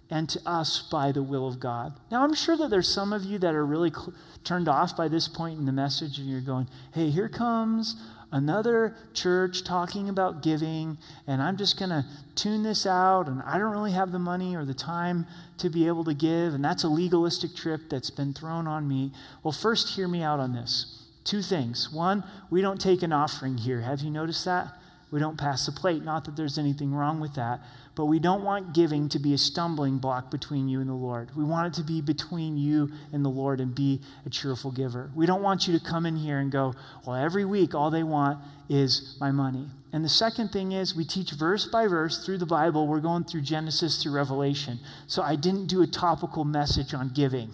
and 0.09 0.27
to 0.29 0.41
us 0.45 0.81
by 0.81 1.11
the 1.11 1.23
will 1.23 1.47
of 1.47 1.59
God. 1.59 1.93
Now, 2.11 2.23
I'm 2.23 2.33
sure 2.33 2.57
that 2.57 2.69
there's 2.69 2.87
some 2.87 3.13
of 3.13 3.23
you 3.23 3.37
that 3.39 3.55
are 3.55 3.65
really 3.65 3.89
cl- 3.89 4.13
turned 4.43 4.67
off 4.67 4.95
by 4.95 5.07
this 5.07 5.27
point 5.27 5.57
in 5.57 5.65
the 5.65 5.71
message, 5.71 6.19
and 6.19 6.29
you're 6.29 6.41
going, 6.41 6.67
hey, 6.93 7.09
here 7.09 7.29
comes 7.29 7.95
another 8.33 8.95
church 9.13 9.63
talking 9.63 10.09
about 10.09 10.41
giving, 10.41 10.97
and 11.27 11.41
I'm 11.41 11.55
just 11.55 11.77
going 11.77 11.91
to 11.91 12.03
tune 12.35 12.63
this 12.63 12.85
out, 12.85 13.27
and 13.27 13.41
I 13.43 13.59
don't 13.59 13.71
really 13.71 13.91
have 13.91 14.11
the 14.11 14.19
money 14.19 14.55
or 14.55 14.65
the 14.65 14.73
time 14.73 15.27
to 15.59 15.69
be 15.69 15.87
able 15.87 16.03
to 16.05 16.15
give, 16.15 16.55
and 16.55 16.65
that's 16.65 16.83
a 16.83 16.89
legalistic 16.89 17.55
trip 17.55 17.89
that's 17.89 18.09
been 18.09 18.33
thrown 18.33 18.67
on 18.67 18.87
me. 18.87 19.11
Well, 19.43 19.51
first, 19.51 19.95
hear 19.95 20.07
me 20.07 20.23
out 20.23 20.39
on 20.39 20.53
this. 20.53 21.07
Two 21.23 21.43
things. 21.43 21.93
One, 21.93 22.23
we 22.49 22.61
don't 22.61 22.81
take 22.81 23.03
an 23.03 23.13
offering 23.13 23.59
here. 23.59 23.81
Have 23.81 24.01
you 24.01 24.09
noticed 24.09 24.43
that? 24.45 24.73
We 25.11 25.19
don't 25.19 25.37
pass 25.37 25.67
the 25.67 25.71
plate. 25.71 26.03
Not 26.03 26.25
that 26.25 26.35
there's 26.35 26.57
anything 26.57 26.91
wrong 26.91 27.19
with 27.19 27.35
that, 27.35 27.61
but 27.95 28.05
we 28.05 28.19
don't 28.19 28.43
want 28.43 28.73
giving 28.73 29.07
to 29.09 29.19
be 29.19 29.33
a 29.33 29.37
stumbling 29.37 29.99
block 29.99 30.31
between 30.31 30.67
you 30.67 30.79
and 30.79 30.89
the 30.89 30.93
Lord. 30.93 31.29
We 31.35 31.43
want 31.43 31.67
it 31.67 31.79
to 31.79 31.85
be 31.85 32.01
between 32.01 32.57
you 32.57 32.89
and 33.11 33.23
the 33.23 33.29
Lord 33.29 33.59
and 33.59 33.75
be 33.75 34.01
a 34.25 34.29
cheerful 34.29 34.71
giver. 34.71 35.11
We 35.15 35.25
don't 35.27 35.43
want 35.43 35.67
you 35.67 35.77
to 35.77 35.85
come 35.85 36.05
in 36.05 36.15
here 36.15 36.39
and 36.39 36.51
go, 36.51 36.73
well, 37.05 37.15
every 37.15 37.45
week 37.45 37.75
all 37.75 37.91
they 37.91 38.03
want 38.03 38.39
is 38.67 39.15
my 39.19 39.31
money. 39.31 39.67
And 39.91 40.03
the 40.03 40.09
second 40.09 40.49
thing 40.49 40.71
is, 40.71 40.95
we 40.95 41.05
teach 41.05 41.31
verse 41.31 41.67
by 41.67 41.85
verse 41.85 42.25
through 42.25 42.39
the 42.39 42.47
Bible. 42.47 42.87
We're 42.87 42.99
going 42.99 43.25
through 43.25 43.41
Genesis 43.41 44.01
through 44.01 44.13
Revelation. 44.13 44.79
So 45.05 45.21
I 45.21 45.35
didn't 45.35 45.67
do 45.67 45.83
a 45.83 45.87
topical 45.87 46.45
message 46.45 46.95
on 46.95 47.09
giving. 47.09 47.51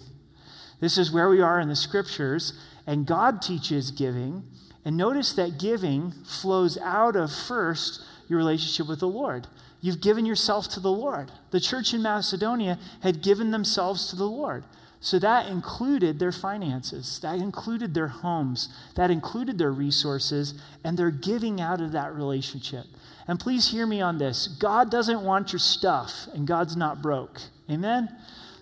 This 0.80 0.96
is 0.96 1.12
where 1.12 1.28
we 1.28 1.42
are 1.42 1.60
in 1.60 1.68
the 1.68 1.76
scriptures, 1.76 2.54
and 2.86 3.06
God 3.06 3.42
teaches 3.42 3.90
giving. 3.90 4.44
And 4.86 4.96
notice 4.96 5.34
that 5.34 5.58
giving 5.58 6.12
flows 6.12 6.78
out 6.78 7.14
of 7.14 7.30
first 7.30 8.02
your 8.28 8.38
relationship 8.38 8.88
with 8.88 9.00
the 9.00 9.08
Lord. 9.08 9.46
You've 9.80 10.00
given 10.00 10.26
yourself 10.26 10.68
to 10.70 10.80
the 10.80 10.90
Lord. 10.90 11.30
The 11.50 11.60
church 11.60 11.94
in 11.94 12.02
Macedonia 12.02 12.78
had 13.02 13.22
given 13.22 13.50
themselves 13.50 14.08
to 14.10 14.16
the 14.16 14.26
Lord. 14.26 14.64
So 15.02 15.18
that 15.18 15.48
included 15.48 16.18
their 16.18 16.32
finances, 16.32 17.18
that 17.20 17.38
included 17.38 17.94
their 17.94 18.08
homes, 18.08 18.68
that 18.96 19.10
included 19.10 19.56
their 19.56 19.72
resources, 19.72 20.60
and 20.84 20.98
they're 20.98 21.10
giving 21.10 21.58
out 21.58 21.80
of 21.80 21.92
that 21.92 22.14
relationship. 22.14 22.84
And 23.26 23.40
please 23.40 23.70
hear 23.70 23.86
me 23.86 24.02
on 24.02 24.18
this 24.18 24.46
God 24.46 24.90
doesn't 24.90 25.22
want 25.22 25.52
your 25.52 25.60
stuff, 25.60 26.28
and 26.34 26.46
God's 26.46 26.76
not 26.76 27.00
broke. 27.00 27.40
Amen? 27.70 28.14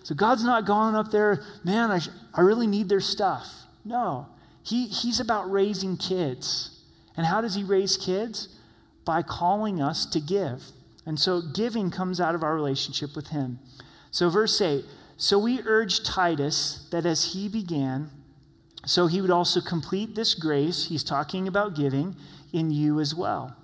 So 0.03 0.15
God's 0.15 0.43
not 0.45 0.65
going 0.65 0.95
up 0.95 1.11
there, 1.11 1.43
man, 1.65 1.91
I, 1.91 1.99
I 2.33 2.41
really 2.41 2.67
need 2.67 2.87
their 2.87 3.01
stuff. 3.01 3.47
No, 3.83 4.27
he, 4.63 4.87
He's 4.87 5.19
about 5.19 5.51
raising 5.51 5.97
kids. 5.97 6.79
And 7.17 7.25
how 7.25 7.41
does 7.41 7.55
He 7.55 7.63
raise 7.63 7.97
kids? 7.97 8.55
By 9.03 9.23
calling 9.23 9.81
us 9.81 10.05
to 10.05 10.19
give. 10.19 10.63
And 11.09 11.19
so 11.19 11.41
giving 11.41 11.89
comes 11.89 12.21
out 12.21 12.35
of 12.35 12.43
our 12.43 12.53
relationship 12.53 13.15
with 13.15 13.29
Him. 13.29 13.57
So, 14.11 14.29
verse 14.29 14.61
8 14.61 14.85
So 15.17 15.39
we 15.39 15.59
urge 15.65 16.03
Titus 16.03 16.87
that 16.91 17.03
as 17.03 17.33
he 17.33 17.49
began, 17.49 18.11
so 18.85 19.07
he 19.07 19.19
would 19.19 19.31
also 19.31 19.59
complete 19.59 20.13
this 20.13 20.35
grace, 20.35 20.85
he's 20.85 21.03
talking 21.03 21.47
about 21.47 21.75
giving, 21.75 22.15
in 22.53 22.69
you 22.69 22.99
as 22.99 23.15
well. 23.15 23.57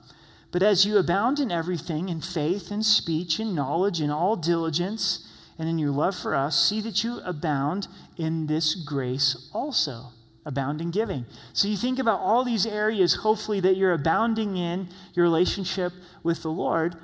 But 0.51 0.63
as 0.63 0.87
you 0.87 0.97
abound 0.97 1.39
in 1.39 1.51
everything, 1.51 2.09
in 2.09 2.19
faith, 2.19 2.71
in 2.71 2.81
speech, 2.81 3.39
in 3.39 3.53
knowledge, 3.53 4.01
in 4.01 4.09
all 4.09 4.35
diligence, 4.35 5.31
and 5.59 5.69
in 5.69 5.77
your 5.77 5.91
love 5.91 6.15
for 6.15 6.33
us, 6.33 6.59
see 6.59 6.81
that 6.81 7.03
you 7.03 7.19
abound 7.19 7.87
in 8.17 8.47
this 8.47 8.73
grace 8.73 9.51
also. 9.53 10.07
Abound 10.47 10.81
in 10.81 10.89
giving. 10.89 11.27
So 11.53 11.67
you 11.67 11.77
think 11.77 11.99
about 11.99 12.21
all 12.21 12.43
these 12.43 12.65
areas, 12.65 13.17
hopefully, 13.17 13.59
that 13.59 13.77
you're 13.77 13.93
abounding 13.93 14.57
in 14.57 14.89
your 15.13 15.25
relationship 15.25 15.93
with 16.23 16.41
the 16.41 16.49
Lord 16.49 16.95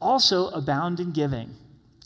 also 0.00 0.48
abound 0.48 1.00
in 1.00 1.12
giving. 1.12 1.54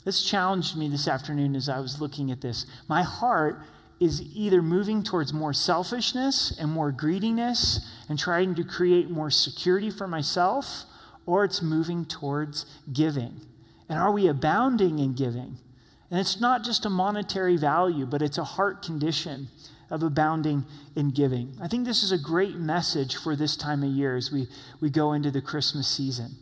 This 0.05 0.23
challenged 0.23 0.77
me 0.77 0.89
this 0.89 1.07
afternoon 1.07 1.55
as 1.55 1.69
I 1.69 1.81
was 1.81 2.01
looking 2.01 2.31
at 2.31 2.41
this. 2.41 2.67
My 2.89 3.03
heart 3.03 3.61
is 4.01 4.23
either 4.35 4.63
moving 4.63 5.03
towards 5.03 5.33
more 5.33 5.53
selfishness 5.53 6.57
and 6.59 6.71
more 6.73 6.91
greediness 6.91 7.87
and 8.09 8.19
trying 8.19 8.55
to 8.55 8.65
create 8.65 9.11
more 9.11 9.31
security 9.31 9.91
for 9.91 10.09
myself, 10.09 10.85
or 11.27 11.45
it's 11.45 11.61
moving 11.61 12.07
towards 12.07 12.65
giving. 12.91 13.43
And 13.89 13.99
are 13.99 14.11
we 14.11 14.27
abounding 14.27 14.99
in 14.99 15.15
giving? 15.15 15.59
And 16.11 16.19
it's 16.19 16.41
not 16.41 16.65
just 16.65 16.87
a 16.87 16.91
monetary 16.91 17.57
value, 17.57 18.07
but 18.07 18.23
it's 18.23 18.39
a 18.39 18.45
heart 18.45 18.83
condition 18.83 19.49
of 19.91 20.03
abounding 20.03 20.65
in 20.97 21.11
giving. 21.11 21.57
I 21.61 21.69
think 21.69 21.85
this 21.85 22.03
is 22.03 22.13
a 22.13 22.19
great 22.19 22.57
message 22.57 23.17
for 23.17 23.37
this 23.37 23.57
time 23.57 23.83
of 23.83 23.91
year 23.91 24.17
as 24.17 24.33
we, 24.33 24.47
we 24.81 24.89
go 24.89 25.13
into 25.13 25.31
the 25.31 25.43
Christmas 25.43 25.89
season. 25.89 26.37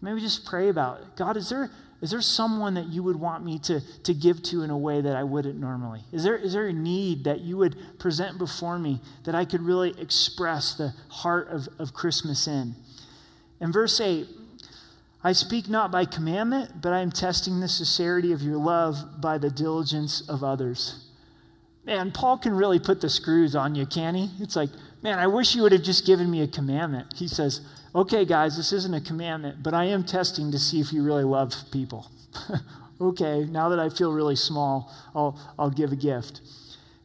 Maybe 0.00 0.20
just 0.20 0.44
pray 0.44 0.68
about 0.68 1.00
it. 1.00 1.06
God, 1.16 1.36
is 1.36 1.48
there 1.48 1.70
is 2.02 2.10
there 2.10 2.20
someone 2.20 2.74
that 2.74 2.88
you 2.88 3.02
would 3.02 3.16
want 3.16 3.44
me 3.44 3.58
to, 3.60 3.80
to 4.02 4.12
give 4.12 4.42
to 4.44 4.62
in 4.62 4.70
a 4.70 4.76
way 4.76 5.00
that 5.00 5.16
I 5.16 5.24
wouldn't 5.24 5.58
normally? 5.58 6.02
Is 6.12 6.24
there, 6.24 6.36
is 6.36 6.52
there 6.52 6.66
a 6.66 6.72
need 6.72 7.24
that 7.24 7.40
you 7.40 7.56
would 7.56 7.98
present 7.98 8.38
before 8.38 8.78
me 8.78 9.00
that 9.24 9.34
I 9.34 9.44
could 9.46 9.62
really 9.62 9.98
express 9.98 10.74
the 10.74 10.92
heart 11.08 11.48
of, 11.48 11.68
of 11.78 11.94
Christmas 11.94 12.46
in? 12.46 12.74
In 13.60 13.72
verse 13.72 13.98
8, 13.98 14.26
I 15.24 15.32
speak 15.32 15.70
not 15.70 15.90
by 15.90 16.04
commandment, 16.04 16.82
but 16.82 16.92
I 16.92 17.00
am 17.00 17.10
testing 17.10 17.60
the 17.60 17.68
sincerity 17.68 18.30
of 18.30 18.42
your 18.42 18.58
love 18.58 19.20
by 19.20 19.38
the 19.38 19.50
diligence 19.50 20.20
of 20.28 20.44
others. 20.44 21.06
Man, 21.86 22.10
Paul 22.10 22.36
can 22.36 22.52
really 22.52 22.78
put 22.78 23.00
the 23.00 23.08
screws 23.08 23.56
on 23.56 23.74
you, 23.74 23.86
can 23.86 24.14
he? 24.14 24.30
It's 24.40 24.54
like, 24.54 24.70
man, 25.02 25.18
I 25.18 25.28
wish 25.28 25.54
you 25.54 25.62
would 25.62 25.72
have 25.72 25.82
just 25.82 26.04
given 26.04 26.30
me 26.30 26.42
a 26.42 26.46
commandment. 26.46 27.14
He 27.16 27.26
says, 27.26 27.60
okay, 27.96 28.26
guys, 28.26 28.58
this 28.58 28.72
isn't 28.74 28.92
a 28.92 29.00
commandment, 29.00 29.62
but 29.62 29.72
I 29.72 29.86
am 29.86 30.04
testing 30.04 30.52
to 30.52 30.58
see 30.58 30.80
if 30.80 30.92
you 30.92 31.02
really 31.02 31.24
love 31.24 31.54
people. 31.72 32.10
okay, 33.00 33.46
now 33.46 33.70
that 33.70 33.80
I 33.80 33.88
feel 33.88 34.12
really 34.12 34.36
small, 34.36 34.94
I'll, 35.14 35.40
I'll 35.58 35.70
give 35.70 35.92
a 35.92 35.96
gift. 35.96 36.42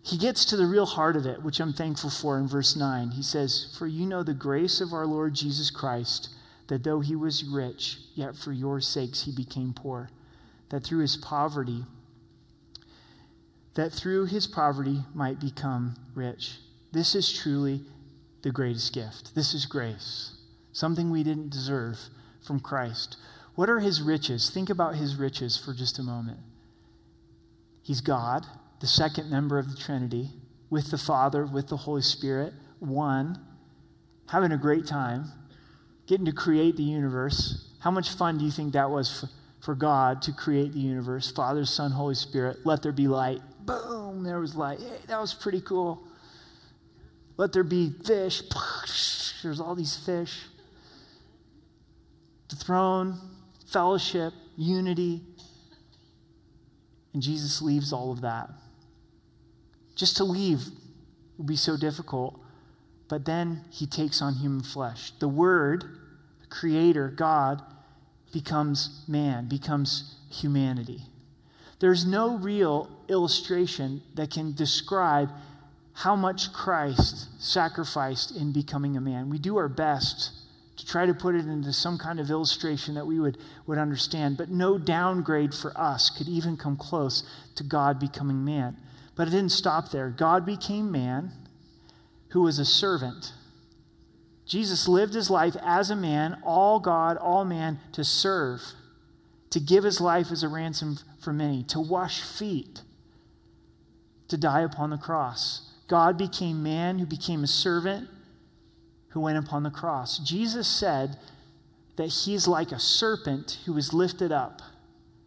He 0.04 0.18
gets 0.18 0.44
to 0.46 0.58
the 0.58 0.66
real 0.66 0.86
heart 0.86 1.16
of 1.16 1.26
it, 1.26 1.44
which 1.44 1.62
I'm 1.62 1.72
thankful 1.72 2.10
for 2.10 2.38
in 2.38 2.48
verse 2.48 2.76
9. 2.76 3.12
He 3.12 3.24
says, 3.24 3.74
For 3.78 3.88
you 3.88 4.06
know 4.06 4.22
the 4.22 4.34
grace 4.34 4.82
of 4.82 4.92
our 4.92 5.06
Lord 5.06 5.34
Jesus 5.34 5.72
Christ, 5.72 6.30
that 6.68 6.84
though 6.84 7.00
he 7.00 7.16
was 7.16 7.46
rich, 7.46 7.98
yet 8.14 8.36
for 8.36 8.52
your 8.52 8.82
sakes 8.82 9.24
he 9.24 9.32
became 9.32 9.74
poor, 9.74 10.10
that 10.70 10.84
through 10.84 11.02
his 11.02 11.16
poverty, 11.16 11.86
that 13.76 13.94
through 13.94 14.26
his 14.26 14.46
poverty 14.46 15.04
might 15.14 15.40
become 15.40 15.96
rich. 16.16 16.58
This 16.92 17.16
is 17.16 17.32
truly 17.32 17.82
the 18.42 18.52
greatest 18.52 18.94
gift. 18.94 19.36
This 19.36 19.54
is 19.54 19.66
grace 19.66 20.41
something 20.72 21.12
we 21.12 21.24
didn't 21.24 21.50
deserve 21.50 21.98
from 22.42 22.60
Christ. 22.60 23.18
What 23.56 23.70
are 23.70 23.80
his 23.80 24.02
riches? 24.02 24.50
Think 24.50 24.70
about 24.70 24.96
his 24.96 25.16
riches 25.16 25.58
for 25.58 25.74
just 25.74 26.00
a 26.00 26.04
moment. 26.04 26.40
He's 27.84 28.02
God, 28.02 28.46
the 28.80 28.88
second 28.88 29.30
member 29.30 29.58
of 29.58 29.70
the 29.70 29.78
Trinity, 29.78 30.30
with 30.70 30.92
the 30.92 30.98
Father, 30.98 31.46
with 31.46 31.68
the 31.68 31.78
Holy 31.78 32.02
Spirit, 32.02 32.54
one, 32.80 33.38
having 34.30 34.52
a 34.52 34.58
great 34.58 34.86
time, 34.86 35.26
getting 36.08 36.26
to 36.26 36.32
create 36.32 36.78
the 36.78 36.84
universe. 36.84 37.68
How 37.80 37.92
much 37.92 38.10
fun 38.10 38.38
do 38.38 38.46
you 38.46 38.52
think 38.52 38.74
that 38.74 38.90
was 38.90 39.20
for, 39.20 39.30
for 39.60 39.76
God 39.76 40.22
to 40.24 40.32
create 40.32 40.74
the 40.74 40.80
universe? 40.80 41.30
Father, 41.30 41.66
Son, 41.66 41.92
Holy 41.92 42.16
Spirit, 42.16 42.60
let 42.64 42.82
there 42.82 42.92
be 42.92 43.08
light. 43.08 43.42
Boom, 43.66 44.24
there 44.24 44.40
was 44.40 44.56
light. 44.56 44.80
Hey, 44.80 45.00
that 45.08 45.20
was 45.20 45.34
pretty 45.34 45.62
cool. 45.62 46.02
Let 47.38 47.52
there 47.52 47.64
be 47.64 47.92
fish. 48.06 48.42
There's 49.44 49.60
all 49.60 49.76
these 49.76 49.98
fish 49.98 50.40
the 52.52 52.56
throne, 52.58 53.18
fellowship, 53.66 54.34
unity. 54.56 55.22
And 57.14 57.24
Jesus 57.24 57.62
leaves 57.62 57.92
all 57.92 58.12
of 58.12 58.22
that. 58.22 58.50
Just 59.96 60.18
to 60.18 60.24
leave 60.24 60.66
would 61.38 61.48
be 61.48 61.56
so 61.56 61.78
difficult. 61.78 62.40
But 63.08 63.26
then 63.26 63.66
he 63.72 63.88
takes 63.88 64.22
on 64.22 64.36
human 64.36 64.62
flesh. 64.62 65.12
The 65.20 65.28
Word, 65.28 65.84
the 66.42 66.48
Creator, 66.48 67.10
God, 67.10 67.62
becomes 68.32 69.04
man, 69.08 69.48
becomes 69.48 70.16
humanity. 70.30 71.02
There's 71.80 72.06
no 72.06 72.38
real 72.38 72.90
illustration 73.10 74.02
that 74.14 74.30
can 74.30 74.54
describe 74.54 75.30
how 75.94 76.16
much 76.16 76.54
Christ 76.54 77.28
sacrificed 77.42 78.36
in 78.36 78.52
becoming 78.52 78.96
a 78.96 79.02
man. 79.02 79.30
We 79.30 79.40
do 79.40 79.58
our 79.58 79.68
best 79.68 80.32
to 80.82 80.88
try 80.88 81.06
to 81.06 81.14
put 81.14 81.36
it 81.36 81.46
into 81.46 81.72
some 81.72 82.00
kind 82.00 82.20
of 82.20 82.32
illustration 82.32 82.96
that 82.96 83.06
we 83.06 83.20
would, 83.20 83.38
would 83.68 83.78
understand. 83.78 84.36
But 84.36 84.50
no 84.50 84.80
downgrade 84.80 85.54
for 85.54 85.72
us 85.78 86.10
could 86.10 86.28
even 86.28 86.58
come 86.58 86.76
close 86.76 87.24
to 87.56 87.64
God 87.64 88.00
becoming 88.00 88.44
man. 88.44 88.78
But 89.16 89.28
it 89.28 89.32
didn't 89.32 89.52
stop 89.52 89.92
there. 89.92 90.10
God 90.10 90.44
became 90.44 90.92
man 90.92 91.34
who 92.30 92.42
was 92.42 92.58
a 92.58 92.66
servant. 92.66 93.34
Jesus 94.48 94.88
lived 94.88 95.14
his 95.14 95.30
life 95.30 95.56
as 95.64 95.92
a 95.92 95.96
man, 95.96 96.42
all 96.44 96.80
God, 96.80 97.16
all 97.18 97.46
man, 97.46 97.80
to 97.92 98.04
serve, 98.04 98.62
to 99.52 99.60
give 99.60 99.84
his 99.84 100.02
life 100.02 100.32
as 100.32 100.42
a 100.42 100.48
ransom 100.48 100.98
for 101.20 101.32
many, 101.32 101.62
to 101.66 101.80
wash 101.80 102.22
feet, 102.22 102.82
to 104.30 104.36
die 104.36 104.62
upon 104.62 104.90
the 104.90 104.98
cross. 104.98 105.70
God 105.88 106.18
became 106.18 106.64
man 106.64 106.98
who 106.98 107.06
became 107.06 107.44
a 107.44 107.48
servant 107.48 108.10
who 109.12 109.22
went 109.22 109.38
upon 109.38 109.64
the 109.64 109.70
cross. 109.70 110.18
Jesus 110.20 110.68
said 110.68 111.18
that 111.98 112.08
he's 112.08 112.48
like 112.48 112.72
a 112.72 112.80
serpent 112.80 113.60
who 113.66 113.74
was 113.74 113.94
lifted 113.94 114.32
up. 114.32 114.62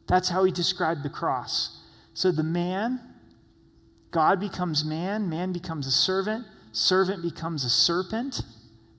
That's 0.06 0.30
how 0.30 0.44
he 0.44 0.52
described 0.52 1.02
the 1.02 1.10
cross. 1.10 1.80
So 2.14 2.30
the 2.30 2.42
man, 2.42 3.00
God 4.10 4.40
becomes 4.40 4.84
man, 4.84 5.28
man 5.28 5.52
becomes 5.52 5.86
a 5.86 5.90
servant, 5.90 6.46
servant 6.72 7.22
becomes 7.22 7.64
a 7.64 7.70
serpent 7.70 8.42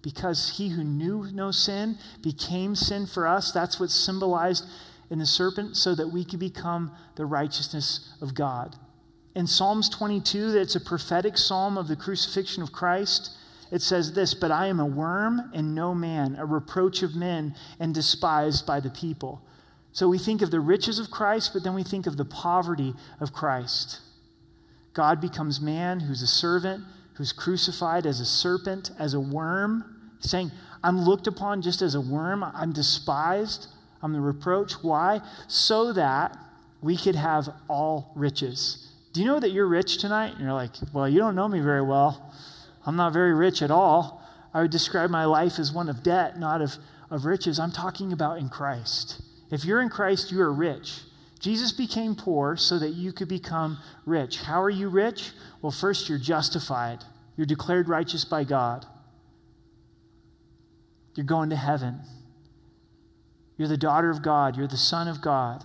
because 0.02 0.58
he 0.58 0.70
who 0.70 0.84
knew 0.84 1.30
no 1.34 1.52
sin 1.52 1.98
became 2.22 2.76
sin 2.76 3.08
for 3.08 3.28
us. 3.28 3.52
That's 3.52 3.80
what's 3.80 3.96
symbolized 3.96 4.66
in 5.10 5.20
the 5.20 5.26
serpent 5.26 5.78
so 5.78 5.96
that 5.96 6.10
we 6.10 6.24
could 6.24 6.40
become 6.40 6.92
the 7.16 7.26
righteousness 7.26 8.14
of 8.22 8.36
God. 8.36 8.76
In 9.34 9.48
Psalms 9.48 9.90
22, 9.90 10.52
that's 10.52 10.76
a 10.76 10.80
prophetic 10.80 11.38
psalm 11.38 11.78
of 11.78 11.88
the 11.88 11.96
crucifixion 11.96 12.64
of 12.64 12.72
Christ 12.72 13.32
it 13.72 13.82
says 13.82 14.14
this 14.14 14.34
But 14.34 14.52
I 14.52 14.68
am 14.68 14.80
a 14.80 14.86
worm 14.86 15.52
and 15.54 15.76
no 15.76 15.94
man, 15.94 16.36
a 16.38 16.46
reproach 16.46 17.04
of 17.04 17.16
men 17.16 17.56
and 17.80 17.94
despised 17.94 18.66
by 18.66 18.80
the 18.80 18.90
people. 18.90 19.42
So 19.92 20.10
we 20.10 20.18
think 20.18 20.42
of 20.42 20.52
the 20.52 20.60
riches 20.60 21.00
of 21.00 21.10
Christ, 21.10 21.52
but 21.54 21.64
then 21.64 21.74
we 21.74 21.84
think 21.84 22.06
of 22.06 22.18
the 22.18 22.26
poverty 22.26 22.94
of 23.20 23.32
Christ. 23.32 24.02
God 24.94 25.22
becomes 25.22 25.62
man 25.62 26.02
who's 26.02 26.22
a 26.22 26.28
servant, 26.28 26.84
who's 27.14 27.32
crucified 27.32 28.06
as 28.06 28.20
a 28.20 28.26
serpent, 28.26 28.92
as 29.00 29.14
a 29.14 29.20
worm, 29.20 30.14
saying, 30.20 30.52
I'm 30.84 31.02
looked 31.02 31.28
upon 31.28 31.62
just 31.62 31.82
as 31.82 31.96
a 31.96 32.02
worm, 32.02 32.44
I'm 32.44 32.74
despised, 32.74 33.68
I'm 34.02 34.14
the 34.14 34.22
reproach. 34.22 34.74
Why? 34.84 35.22
So 35.48 35.94
that 35.94 36.38
we 36.82 36.98
could 36.98 37.16
have 37.16 37.50
all 37.68 38.12
riches. 38.16 38.92
Do 39.14 39.22
you 39.22 39.26
know 39.26 39.40
that 39.40 39.52
you're 39.52 39.68
rich 39.68 39.98
tonight? 39.98 40.34
And 40.34 40.42
you're 40.42 40.54
like, 40.54 40.72
well, 40.94 41.08
you 41.08 41.20
don't 41.20 41.36
know 41.36 41.48
me 41.48 41.60
very 41.60 41.82
well. 41.82 42.34
I'm 42.86 42.96
not 42.96 43.14
very 43.14 43.34
rich 43.34 43.62
at 43.62 43.72
all. 43.72 44.22
I 44.54 44.62
would 44.62 44.72
describe 44.72 45.10
my 45.10 45.26
life 45.26 45.60
as 45.60 45.72
one 45.72 45.90
of 45.90 46.04
debt, 46.04 46.40
not 46.40 46.62
of, 46.62 46.76
of 47.10 47.26
riches. 47.26 47.60
I'm 47.60 47.72
talking 47.72 48.14
about 48.14 48.38
in 48.38 48.50
Christ. 48.50 49.22
If 49.52 49.66
you're 49.66 49.82
in 49.82 49.90
Christ, 49.90 50.32
you 50.32 50.42
are 50.42 50.54
rich. 50.54 51.02
Jesus 51.40 51.72
became 51.72 52.16
poor 52.16 52.56
so 52.56 52.80
that 52.80 52.92
you 52.92 53.12
could 53.12 53.28
become 53.28 53.78
rich. 54.06 54.42
How 54.42 54.62
are 54.62 54.70
you 54.70 54.90
rich? 54.90 55.32
Well, 55.62 55.72
first, 55.72 56.10
you're 56.10 56.18
justified, 56.18 57.04
you're 57.36 57.46
declared 57.46 57.90
righteous 57.90 58.26
by 58.26 58.44
God, 58.46 58.86
you're 61.16 61.26
going 61.26 61.50
to 61.50 61.56
heaven. 61.56 62.02
You're 63.58 63.68
the 63.70 63.78
daughter 63.78 64.10
of 64.10 64.22
God, 64.22 64.58
you're 64.58 64.68
the 64.68 64.78
son 64.78 65.08
of 65.08 65.22
God. 65.22 65.64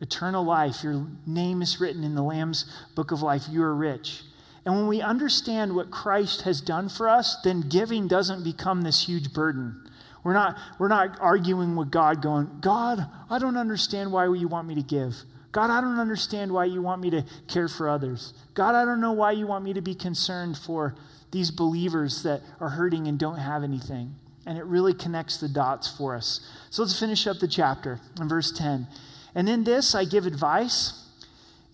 Eternal 0.00 0.44
life, 0.44 0.82
your 0.82 1.06
name 1.26 1.62
is 1.62 1.80
written 1.80 2.04
in 2.04 2.14
the 2.14 2.22
Lamb's 2.22 2.70
book 2.94 3.10
of 3.10 3.22
life. 3.22 3.44
You 3.50 3.62
are 3.62 3.74
rich. 3.74 4.22
And 4.64 4.74
when 4.74 4.86
we 4.86 5.02
understand 5.02 5.74
what 5.74 5.90
Christ 5.90 6.42
has 6.42 6.60
done 6.60 6.88
for 6.88 7.08
us, 7.08 7.36
then 7.44 7.60
giving 7.68 8.08
doesn't 8.08 8.44
become 8.44 8.82
this 8.82 9.06
huge 9.06 9.32
burden. 9.32 9.80
We're 10.22 10.32
not, 10.32 10.56
we're 10.78 10.88
not 10.88 11.18
arguing 11.20 11.76
with 11.76 11.90
God, 11.90 12.22
going, 12.22 12.48
God, 12.60 13.06
I 13.28 13.38
don't 13.38 13.58
understand 13.58 14.10
why 14.10 14.24
you 14.24 14.48
want 14.48 14.66
me 14.66 14.74
to 14.74 14.82
give. 14.82 15.16
God, 15.52 15.70
I 15.70 15.82
don't 15.82 16.00
understand 16.00 16.50
why 16.50 16.64
you 16.64 16.80
want 16.80 17.02
me 17.02 17.10
to 17.10 17.24
care 17.46 17.68
for 17.68 17.88
others. 17.88 18.32
God, 18.54 18.74
I 18.74 18.84
don't 18.86 19.00
know 19.00 19.12
why 19.12 19.32
you 19.32 19.46
want 19.46 19.64
me 19.64 19.74
to 19.74 19.82
be 19.82 19.94
concerned 19.94 20.56
for 20.56 20.96
these 21.30 21.50
believers 21.50 22.22
that 22.22 22.40
are 22.58 22.70
hurting 22.70 23.06
and 23.06 23.18
don't 23.18 23.38
have 23.38 23.62
anything. 23.62 24.14
And 24.46 24.56
it 24.56 24.64
really 24.64 24.94
connects 24.94 25.36
the 25.36 25.48
dots 25.48 25.88
for 25.88 26.16
us. 26.16 26.40
So 26.70 26.82
let's 26.82 26.98
finish 26.98 27.26
up 27.26 27.38
the 27.38 27.48
chapter 27.48 28.00
in 28.20 28.28
verse 28.28 28.50
10. 28.50 28.86
And 29.34 29.48
in 29.48 29.64
this 29.64 29.94
I 29.94 30.04
give 30.04 30.26
advice 30.26 31.03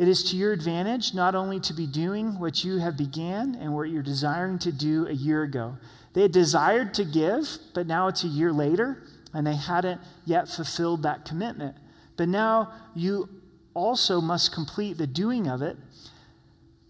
it 0.01 0.09
is 0.09 0.24
to 0.30 0.36
your 0.36 0.55
advantage 0.55 1.12
not 1.12 1.34
only 1.34 1.61
to 1.61 1.74
be 1.74 1.86
doing 1.86 2.38
what 2.38 2.64
you 2.64 2.78
have 2.78 2.96
began 2.96 3.55
and 3.55 3.74
what 3.74 3.90
you're 3.90 4.03
desiring 4.03 4.59
to 4.61 4.72
do 4.72 5.07
a 5.07 5.12
year 5.12 5.42
ago. 5.42 5.76
They 6.14 6.22
had 6.22 6.32
desired 6.32 6.94
to 6.94 7.05
give, 7.05 7.46
but 7.74 7.86
now 7.86 8.09
it's 8.09 8.24
a 8.24 8.28
year 8.28 8.51
later, 8.51 9.03
and 9.34 9.46
they 9.46 9.57
hadn't 9.57 10.01
yet 10.24 10.48
fulfilled 10.48 11.03
that 11.03 11.26
commitment. 11.26 11.76
But 12.16 12.30
now 12.30 12.72
you 12.94 13.28
also 13.74 14.22
must 14.22 14.55
complete 14.55 14.96
the 14.96 15.07
doing 15.07 15.46
of 15.46 15.61
it, 15.61 15.76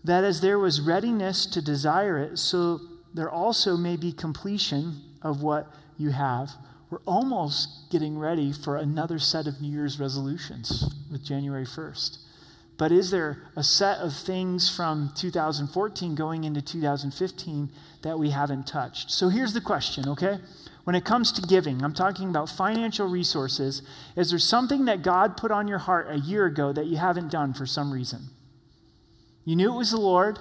that 0.04 0.22
as 0.22 0.40
there 0.40 0.60
was 0.60 0.80
readiness 0.80 1.46
to 1.46 1.60
desire 1.60 2.16
it, 2.16 2.38
so 2.38 2.80
there 3.12 3.28
also 3.28 3.76
may 3.76 3.96
be 3.96 4.12
completion 4.12 5.00
of 5.20 5.42
what 5.42 5.66
you 5.98 6.10
have. 6.10 6.52
We're 6.90 6.98
almost 7.06 7.90
getting 7.90 8.20
ready 8.20 8.52
for 8.52 8.76
another 8.76 9.18
set 9.18 9.48
of 9.48 9.60
New 9.60 9.72
Year's 9.72 9.98
resolutions 9.98 10.94
with 11.10 11.24
January 11.24 11.66
1st. 11.66 12.18
But 12.80 12.92
is 12.92 13.10
there 13.10 13.36
a 13.56 13.62
set 13.62 13.98
of 13.98 14.14
things 14.14 14.74
from 14.74 15.12
2014 15.14 16.14
going 16.14 16.44
into 16.44 16.62
2015 16.62 17.68
that 18.00 18.18
we 18.18 18.30
haven't 18.30 18.66
touched? 18.66 19.10
So 19.10 19.28
here's 19.28 19.52
the 19.52 19.60
question, 19.60 20.08
okay? 20.08 20.38
When 20.84 20.96
it 20.96 21.04
comes 21.04 21.30
to 21.32 21.42
giving, 21.42 21.84
I'm 21.84 21.92
talking 21.92 22.30
about 22.30 22.48
financial 22.48 23.06
resources. 23.06 23.82
Is 24.16 24.30
there 24.30 24.38
something 24.38 24.86
that 24.86 25.02
God 25.02 25.36
put 25.36 25.50
on 25.50 25.68
your 25.68 25.76
heart 25.76 26.06
a 26.08 26.20
year 26.20 26.46
ago 26.46 26.72
that 26.72 26.86
you 26.86 26.96
haven't 26.96 27.30
done 27.30 27.52
for 27.52 27.66
some 27.66 27.92
reason? 27.92 28.30
You 29.44 29.56
knew 29.56 29.74
it 29.74 29.76
was 29.76 29.90
the 29.90 30.00
Lord. 30.00 30.38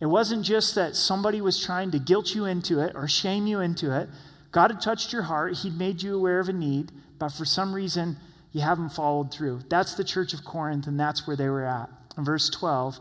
It 0.00 0.06
wasn't 0.06 0.44
just 0.44 0.74
that 0.74 0.96
somebody 0.96 1.40
was 1.40 1.64
trying 1.64 1.92
to 1.92 2.00
guilt 2.00 2.34
you 2.34 2.44
into 2.44 2.80
it 2.80 2.90
or 2.96 3.06
shame 3.06 3.46
you 3.46 3.60
into 3.60 3.96
it. 3.96 4.08
God 4.50 4.72
had 4.72 4.80
touched 4.80 5.12
your 5.12 5.22
heart, 5.22 5.58
He'd 5.58 5.78
made 5.78 6.02
you 6.02 6.16
aware 6.16 6.40
of 6.40 6.48
a 6.48 6.52
need, 6.52 6.90
but 7.20 7.28
for 7.28 7.44
some 7.44 7.72
reason, 7.72 8.16
you 8.52 8.60
haven't 8.60 8.90
followed 8.90 9.32
through. 9.32 9.60
That's 9.68 9.94
the 9.94 10.04
church 10.04 10.32
of 10.34 10.44
Corinth, 10.44 10.86
and 10.86 11.00
that's 11.00 11.26
where 11.26 11.36
they 11.36 11.48
were 11.48 11.64
at. 11.64 11.88
In 12.16 12.24
verse 12.24 12.50
12, 12.50 13.00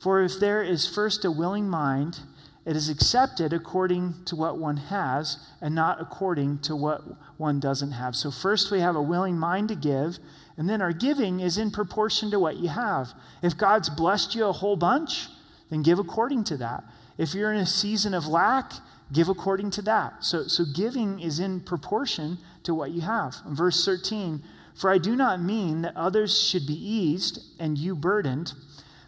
for 0.00 0.22
if 0.22 0.40
there 0.40 0.62
is 0.62 0.88
first 0.88 1.24
a 1.24 1.30
willing 1.30 1.68
mind, 1.68 2.20
it 2.66 2.76
is 2.76 2.88
accepted 2.88 3.52
according 3.52 4.14
to 4.26 4.36
what 4.36 4.58
one 4.58 4.76
has 4.76 5.38
and 5.60 5.74
not 5.74 6.00
according 6.00 6.58
to 6.60 6.76
what 6.76 7.02
one 7.38 7.60
doesn't 7.60 7.92
have. 7.92 8.14
So, 8.14 8.30
first 8.30 8.70
we 8.70 8.80
have 8.80 8.96
a 8.96 9.02
willing 9.02 9.38
mind 9.38 9.68
to 9.68 9.74
give, 9.74 10.18
and 10.56 10.68
then 10.68 10.82
our 10.82 10.92
giving 10.92 11.40
is 11.40 11.56
in 11.56 11.70
proportion 11.70 12.30
to 12.32 12.38
what 12.38 12.58
you 12.58 12.68
have. 12.68 13.14
If 13.42 13.56
God's 13.56 13.88
blessed 13.88 14.34
you 14.34 14.46
a 14.46 14.52
whole 14.52 14.76
bunch, 14.76 15.28
then 15.70 15.82
give 15.82 15.98
according 15.98 16.44
to 16.44 16.56
that. 16.58 16.84
If 17.16 17.34
you're 17.34 17.52
in 17.52 17.60
a 17.60 17.66
season 17.66 18.12
of 18.12 18.26
lack, 18.26 18.72
give 19.12 19.28
according 19.28 19.70
to 19.72 19.82
that. 19.82 20.24
So, 20.24 20.46
so 20.46 20.64
giving 20.64 21.20
is 21.20 21.38
in 21.38 21.60
proportion 21.60 22.38
to 22.64 22.74
what 22.74 22.90
you 22.90 23.00
have. 23.02 23.36
In 23.46 23.54
verse 23.54 23.84
13, 23.84 24.42
for 24.74 24.90
I 24.90 24.98
do 24.98 25.16
not 25.16 25.42
mean 25.42 25.82
that 25.82 25.96
others 25.96 26.40
should 26.40 26.66
be 26.66 26.74
eased 26.74 27.40
and 27.58 27.76
you 27.76 27.94
burdened, 27.94 28.52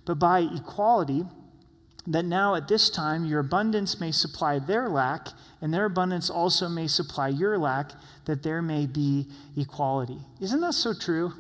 but 0.05 0.19
by 0.19 0.41
equality, 0.41 1.25
that 2.07 2.25
now 2.25 2.55
at 2.55 2.69
this 2.69 2.91
time 2.91 3.25
your 3.25 3.41
abundance 3.41 4.01
may 4.01 4.11
supply 4.11 4.59
their 4.59 4.89
lack, 4.89 5.29
and 5.61 5.73
their 5.73 5.85
abundance 5.85 6.29
also 6.29 6.69
may 6.69 6.89
supply 6.89 7.29
your 7.29 7.57
lack, 7.57 7.93
that 8.25 8.43
there 8.43 8.61
may 8.61 8.87
be 8.87 9.29
equality. 9.57 10.19
Isn't 10.41 10.61
that 10.61 10.75
so 10.75 10.93
true? 10.93 11.33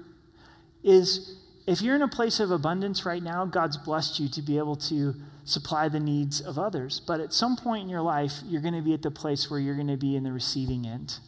Is 0.84 1.36
if 1.66 1.80
you're 1.80 1.96
in 1.96 2.02
a 2.02 2.08
place 2.08 2.40
of 2.40 2.50
abundance 2.50 3.04
right 3.04 3.22
now, 3.22 3.44
God's 3.44 3.76
blessed 3.76 4.18
you 4.18 4.28
to 4.28 4.42
be 4.42 4.58
able 4.58 4.76
to 4.76 5.14
supply 5.44 5.88
the 5.88 6.00
needs 6.00 6.40
of 6.40 6.58
others. 6.58 7.00
But 7.00 7.20
at 7.20 7.32
some 7.32 7.56
point 7.56 7.84
in 7.84 7.88
your 7.88 8.02
life, 8.02 8.32
you're 8.46 8.62
going 8.62 8.74
to 8.74 8.82
be 8.82 8.94
at 8.94 9.02
the 9.02 9.10
place 9.10 9.50
where 9.50 9.60
you're 9.60 9.74
going 9.74 9.88
to 9.88 9.96
be 9.96 10.16
in 10.16 10.22
the 10.22 10.32
receiving 10.32 10.86
end. 10.86 11.18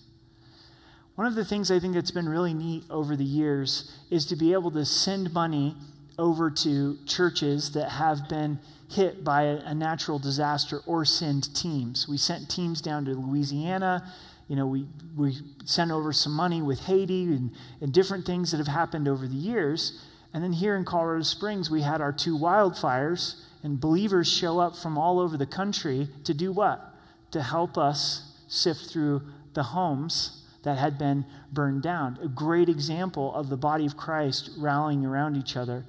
One 1.15 1.29
of 1.29 1.37
the 1.37 1.45
things 1.45 1.71
I 1.71 1.79
think 1.79 1.95
that's 1.95 2.11
been 2.11 2.29
really 2.29 2.55
neat 2.55 2.85
over 2.91 3.15
the 3.15 3.25
years 3.25 3.97
is 4.11 4.27
to 4.27 4.37
be 4.37 4.53
able 4.53 4.73
to 4.73 4.85
send 4.85 5.33
money 5.33 5.77
over 6.19 6.51
to 6.51 6.99
churches 7.07 7.71
that 7.73 7.91
have 7.91 8.29
been 8.29 8.59
hit 8.91 9.23
by 9.23 9.43
a, 9.43 9.75
natural 9.75 10.19
disaster 10.19 10.81
or 10.87 11.05
send 11.05 11.55
teams. 11.55 12.09
We 12.09 12.17
sent 12.17 12.51
teams 12.51 12.81
down 12.81 13.05
to 13.05 13.12
Louisiana. 13.12 14.12
You 14.49 14.57
know, 14.57 14.67
we, 14.67 14.87
we 15.17 15.39
sent 15.65 15.93
over 15.93 16.12
some 16.12 16.33
money 16.33 16.61
with 16.61 16.81
Haiti 16.81 17.25
and, 17.25 17.53
and 17.81 17.93
different 17.93 18.27
things 18.27 18.51
that 18.51 18.59
have 18.59 18.69
happened 18.69 19.07
over 19.07 19.29
the 19.29 19.37
years. 19.37 20.05
And 20.33 20.43
then 20.43 20.53
here 20.53 20.77
in 20.77 20.85
Colorado 20.85 21.23
Springs, 21.23 21.71
we 21.71 21.83
had 21.83 22.01
our 22.01 22.12
two 22.12 22.37
wildfires, 22.37 23.41
and 23.62 23.81
believers 23.81 24.31
show 24.31 24.59
up 24.59 24.77
from 24.77 24.99
all 24.99 25.21
over 25.21 25.37
the 25.37 25.47
country 25.47 26.09
to 26.25 26.35
do 26.35 26.51
what? 26.51 26.93
To 27.31 27.43
help 27.43 27.79
us 27.79 28.33
sift 28.49 28.91
through 28.91 29.23
the 29.55 29.62
homes 29.62 30.44
that 30.65 30.79
had 30.79 30.99
been 30.99 31.25
burned 31.53 31.83
down. 31.83 32.19
A 32.23 32.29
great 32.29 32.69
example 32.69 33.35
of 33.35 33.49
the 33.49 33.57
body 33.57 33.87
of 33.87 33.97
Christ 33.97 34.51
rallying 34.59 35.05
around 35.07 35.37
each 35.37 35.57
other. 35.57 35.85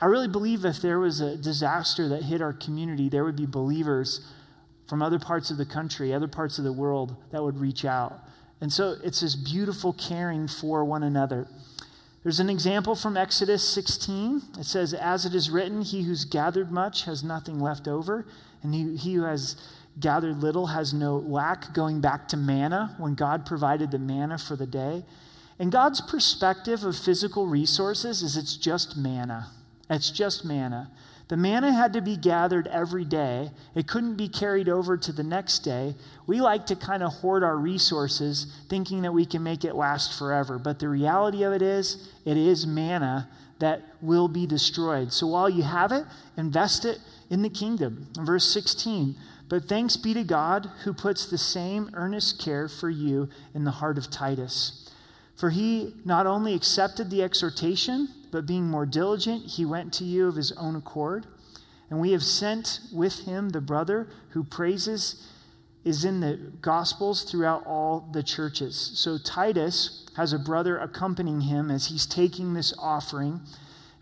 I 0.00 0.06
really 0.06 0.28
believe 0.28 0.64
if 0.64 0.80
there 0.80 1.00
was 1.00 1.20
a 1.20 1.36
disaster 1.36 2.08
that 2.08 2.22
hit 2.24 2.40
our 2.40 2.52
community, 2.52 3.08
there 3.08 3.24
would 3.24 3.36
be 3.36 3.46
believers 3.46 4.20
from 4.86 5.02
other 5.02 5.18
parts 5.18 5.50
of 5.50 5.56
the 5.56 5.66
country, 5.66 6.14
other 6.14 6.28
parts 6.28 6.58
of 6.58 6.64
the 6.64 6.72
world 6.72 7.16
that 7.32 7.42
would 7.42 7.58
reach 7.58 7.84
out. 7.84 8.20
And 8.60 8.72
so 8.72 8.96
it's 9.02 9.20
this 9.20 9.36
beautiful 9.36 9.92
caring 9.92 10.48
for 10.48 10.84
one 10.84 11.02
another. 11.02 11.46
There's 12.22 12.40
an 12.40 12.50
example 12.50 12.94
from 12.94 13.16
Exodus 13.16 13.66
16. 13.68 14.42
It 14.58 14.64
says, 14.64 14.92
As 14.92 15.24
it 15.24 15.34
is 15.34 15.50
written, 15.50 15.82
he 15.82 16.02
who's 16.02 16.24
gathered 16.24 16.70
much 16.70 17.04
has 17.04 17.22
nothing 17.22 17.60
left 17.60 17.86
over, 17.86 18.26
and 18.62 18.74
he, 18.74 18.96
he 18.96 19.14
who 19.14 19.22
has 19.22 19.56
gathered 20.00 20.38
little 20.38 20.68
has 20.68 20.92
no 20.94 21.16
lack, 21.16 21.72
going 21.74 22.00
back 22.00 22.28
to 22.28 22.36
manna 22.36 22.94
when 22.98 23.14
God 23.14 23.46
provided 23.46 23.90
the 23.90 23.98
manna 23.98 24.38
for 24.38 24.56
the 24.56 24.66
day. 24.66 25.04
And 25.58 25.72
God's 25.72 26.00
perspective 26.00 26.84
of 26.84 26.96
physical 26.96 27.46
resources 27.46 28.22
is 28.22 28.36
it's 28.36 28.56
just 28.56 28.96
manna. 28.96 29.48
It's 29.90 30.10
just 30.10 30.44
manna. 30.44 30.90
The 31.28 31.36
manna 31.36 31.72
had 31.72 31.92
to 31.92 32.00
be 32.00 32.16
gathered 32.16 32.66
every 32.68 33.04
day. 33.04 33.50
It 33.74 33.86
couldn't 33.86 34.16
be 34.16 34.28
carried 34.28 34.68
over 34.68 34.96
to 34.96 35.12
the 35.12 35.22
next 35.22 35.58
day. 35.58 35.94
We 36.26 36.40
like 36.40 36.64
to 36.66 36.76
kind 36.76 37.02
of 37.02 37.12
hoard 37.14 37.44
our 37.44 37.56
resources 37.56 38.46
thinking 38.70 39.02
that 39.02 39.12
we 39.12 39.26
can 39.26 39.42
make 39.42 39.64
it 39.64 39.74
last 39.74 40.18
forever. 40.18 40.58
But 40.58 40.78
the 40.78 40.88
reality 40.88 41.42
of 41.42 41.52
it 41.52 41.60
is, 41.60 42.08
it 42.24 42.38
is 42.38 42.66
manna 42.66 43.28
that 43.58 43.82
will 44.00 44.28
be 44.28 44.46
destroyed. 44.46 45.12
So 45.12 45.26
while 45.26 45.50
you 45.50 45.64
have 45.64 45.92
it, 45.92 46.04
invest 46.36 46.84
it 46.86 46.98
in 47.28 47.42
the 47.42 47.50
kingdom. 47.50 48.06
In 48.16 48.24
verse 48.24 48.50
16, 48.52 49.14
but 49.48 49.64
thanks 49.64 49.96
be 49.96 50.14
to 50.14 50.24
God 50.24 50.70
who 50.84 50.92
puts 50.92 51.26
the 51.26 51.38
same 51.38 51.90
earnest 51.94 52.40
care 52.40 52.68
for 52.68 52.90
you 52.90 53.28
in 53.54 53.64
the 53.64 53.72
heart 53.72 53.98
of 53.98 54.10
Titus. 54.10 54.90
For 55.36 55.50
he 55.50 55.94
not 56.04 56.26
only 56.26 56.54
accepted 56.54 57.10
the 57.10 57.22
exhortation, 57.22 58.08
but 58.30 58.46
being 58.46 58.68
more 58.68 58.86
diligent, 58.86 59.46
he 59.46 59.64
went 59.64 59.92
to 59.94 60.04
you 60.04 60.26
of 60.28 60.36
his 60.36 60.52
own 60.52 60.76
accord. 60.76 61.26
And 61.90 62.00
we 62.00 62.12
have 62.12 62.24
sent 62.24 62.80
with 62.92 63.20
him 63.20 63.50
the 63.50 63.60
brother 63.60 64.08
who 64.30 64.44
praises 64.44 65.26
is 65.84 66.04
in 66.04 66.20
the 66.20 66.36
Gospels 66.60 67.22
throughout 67.22 67.64
all 67.64 68.08
the 68.12 68.22
churches. 68.22 68.76
So 68.94 69.16
Titus 69.16 70.06
has 70.16 70.32
a 70.32 70.38
brother 70.38 70.76
accompanying 70.76 71.42
him 71.42 71.70
as 71.70 71.86
he's 71.86 72.04
taking 72.04 72.52
this 72.52 72.74
offering. 72.78 73.40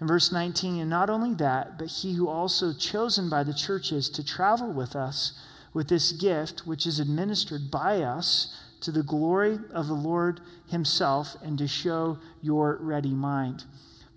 In 0.01 0.07
verse 0.07 0.31
19, 0.31 0.81
and 0.81 0.91
not 0.91 1.09
only 1.09 1.35
that, 1.35 1.79
but 1.79 1.89
he 1.89 2.15
who 2.15 2.29
also 2.29 2.73
chosen 2.75 3.31
by 3.31 3.43
the 3.43 3.55
churches 3.55 4.11
to 4.11 4.25
travel 4.25 4.71
with 4.71 4.95
us 4.95 5.39
with 5.73 5.89
this 5.89 6.13
gift, 6.13 6.67
which 6.67 6.87
is 6.87 7.01
administered 7.01 7.71
by 7.71 8.03
us 8.03 8.55
to 8.81 8.91
the 8.91 9.03
glory 9.03 9.59
of 9.73 9.87
the 9.87 9.95
Lord 9.95 10.41
himself 10.69 11.37
and 11.43 11.57
to 11.59 11.69
show 11.69 12.19
your 12.43 12.79
ready 12.81 13.15
mind. 13.15 13.65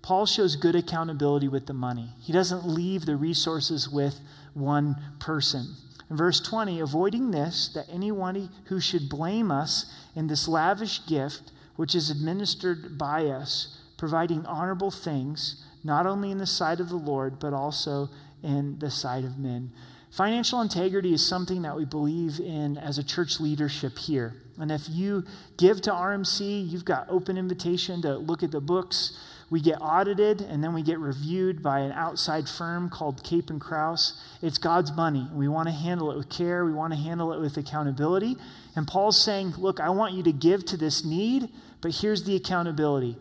Paul 0.02 0.26
shows 0.26 0.56
good 0.56 0.74
accountability 0.74 1.48
with 1.48 1.66
the 1.66 1.74
money. 1.74 2.10
He 2.20 2.32
doesn't 2.32 2.66
leave 2.66 3.04
the 3.04 3.16
resources 3.16 3.88
with 3.88 4.20
one 4.54 4.96
person. 5.18 5.74
In 6.08 6.16
verse 6.16 6.40
20, 6.40 6.80
avoiding 6.80 7.30
this, 7.30 7.68
that 7.68 7.86
anyone 7.90 8.50
who 8.64 8.80
should 8.80 9.08
blame 9.08 9.50
us 9.50 9.86
in 10.14 10.26
this 10.26 10.48
lavish 10.48 11.06
gift, 11.06 11.52
which 11.76 11.94
is 11.94 12.10
administered 12.10 12.98
by 12.98 13.26
us, 13.26 13.78
providing 13.96 14.44
honorable 14.46 14.90
things, 14.90 15.64
not 15.82 16.06
only 16.06 16.30
in 16.30 16.38
the 16.38 16.46
sight 16.46 16.80
of 16.80 16.88
the 16.88 16.96
Lord, 16.96 17.38
but 17.38 17.52
also 17.52 18.08
in 18.42 18.78
the 18.78 18.90
sight 18.90 19.24
of 19.24 19.38
men. 19.38 19.72
Financial 20.10 20.60
integrity 20.60 21.12
is 21.12 21.26
something 21.26 21.62
that 21.62 21.76
we 21.76 21.84
believe 21.84 22.40
in 22.40 22.76
as 22.76 22.98
a 22.98 23.04
church 23.04 23.38
leadership 23.38 23.96
here. 23.96 24.34
And 24.58 24.72
if 24.72 24.88
you 24.90 25.24
give 25.56 25.80
to 25.82 25.90
RMC, 25.90 26.68
you've 26.68 26.84
got 26.84 27.06
open 27.08 27.38
invitation 27.38 28.02
to 28.02 28.16
look 28.16 28.42
at 28.42 28.50
the 28.50 28.60
books. 28.60 29.16
We 29.50 29.60
get 29.60 29.80
audited 29.80 30.40
and 30.40 30.62
then 30.62 30.74
we 30.74 30.82
get 30.82 30.98
reviewed 30.98 31.62
by 31.62 31.80
an 31.80 31.92
outside 31.92 32.48
firm 32.48 32.90
called 32.90 33.22
Cape 33.22 33.50
and 33.50 33.60
Krause. 33.60 34.20
It's 34.42 34.58
God's 34.58 34.92
money. 34.92 35.28
We 35.32 35.48
want 35.48 35.68
to 35.68 35.74
handle 35.74 36.10
it 36.10 36.16
with 36.16 36.28
care. 36.28 36.64
We 36.64 36.72
want 36.72 36.92
to 36.92 36.98
handle 36.98 37.32
it 37.32 37.40
with 37.40 37.56
accountability. 37.56 38.36
And 38.74 38.86
Paul's 38.86 39.22
saying, 39.22 39.54
look, 39.58 39.80
I 39.80 39.90
want 39.90 40.14
you 40.14 40.22
to 40.24 40.32
give 40.32 40.64
to 40.66 40.76
this 40.76 41.04
need, 41.04 41.48
but 41.80 41.92
here's 41.92 42.24
the 42.24 42.36
accountability. 42.36 43.16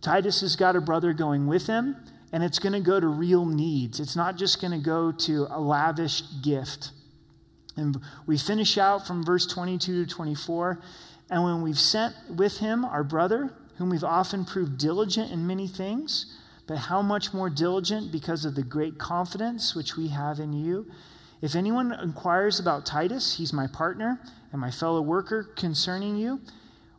Titus 0.00 0.40
has 0.42 0.56
got 0.56 0.76
a 0.76 0.80
brother 0.80 1.12
going 1.12 1.46
with 1.46 1.66
him, 1.66 1.96
and 2.32 2.42
it's 2.42 2.58
going 2.58 2.72
to 2.72 2.80
go 2.80 3.00
to 3.00 3.06
real 3.06 3.44
needs. 3.44 4.00
It's 4.00 4.16
not 4.16 4.36
just 4.36 4.60
going 4.60 4.72
to 4.72 4.78
go 4.78 5.12
to 5.12 5.46
a 5.50 5.60
lavish 5.60 6.22
gift. 6.42 6.90
And 7.76 8.00
we 8.26 8.38
finish 8.38 8.76
out 8.76 9.06
from 9.06 9.24
verse 9.24 9.46
22 9.46 10.04
to 10.04 10.14
24. 10.14 10.80
And 11.30 11.44
when 11.44 11.62
we've 11.62 11.78
sent 11.78 12.14
with 12.28 12.58
him 12.58 12.84
our 12.84 13.04
brother, 13.04 13.52
whom 13.76 13.90
we've 13.90 14.04
often 14.04 14.44
proved 14.44 14.78
diligent 14.78 15.30
in 15.30 15.46
many 15.46 15.68
things, 15.68 16.36
but 16.66 16.76
how 16.76 17.00
much 17.00 17.32
more 17.32 17.48
diligent 17.48 18.12
because 18.12 18.44
of 18.44 18.54
the 18.54 18.62
great 18.62 18.98
confidence 18.98 19.74
which 19.74 19.96
we 19.96 20.08
have 20.08 20.38
in 20.38 20.52
you. 20.52 20.90
If 21.40 21.54
anyone 21.54 21.92
inquires 21.92 22.58
about 22.58 22.84
Titus, 22.84 23.38
he's 23.38 23.52
my 23.52 23.66
partner 23.66 24.20
and 24.52 24.60
my 24.60 24.70
fellow 24.70 25.00
worker 25.00 25.44
concerning 25.44 26.16
you. 26.16 26.40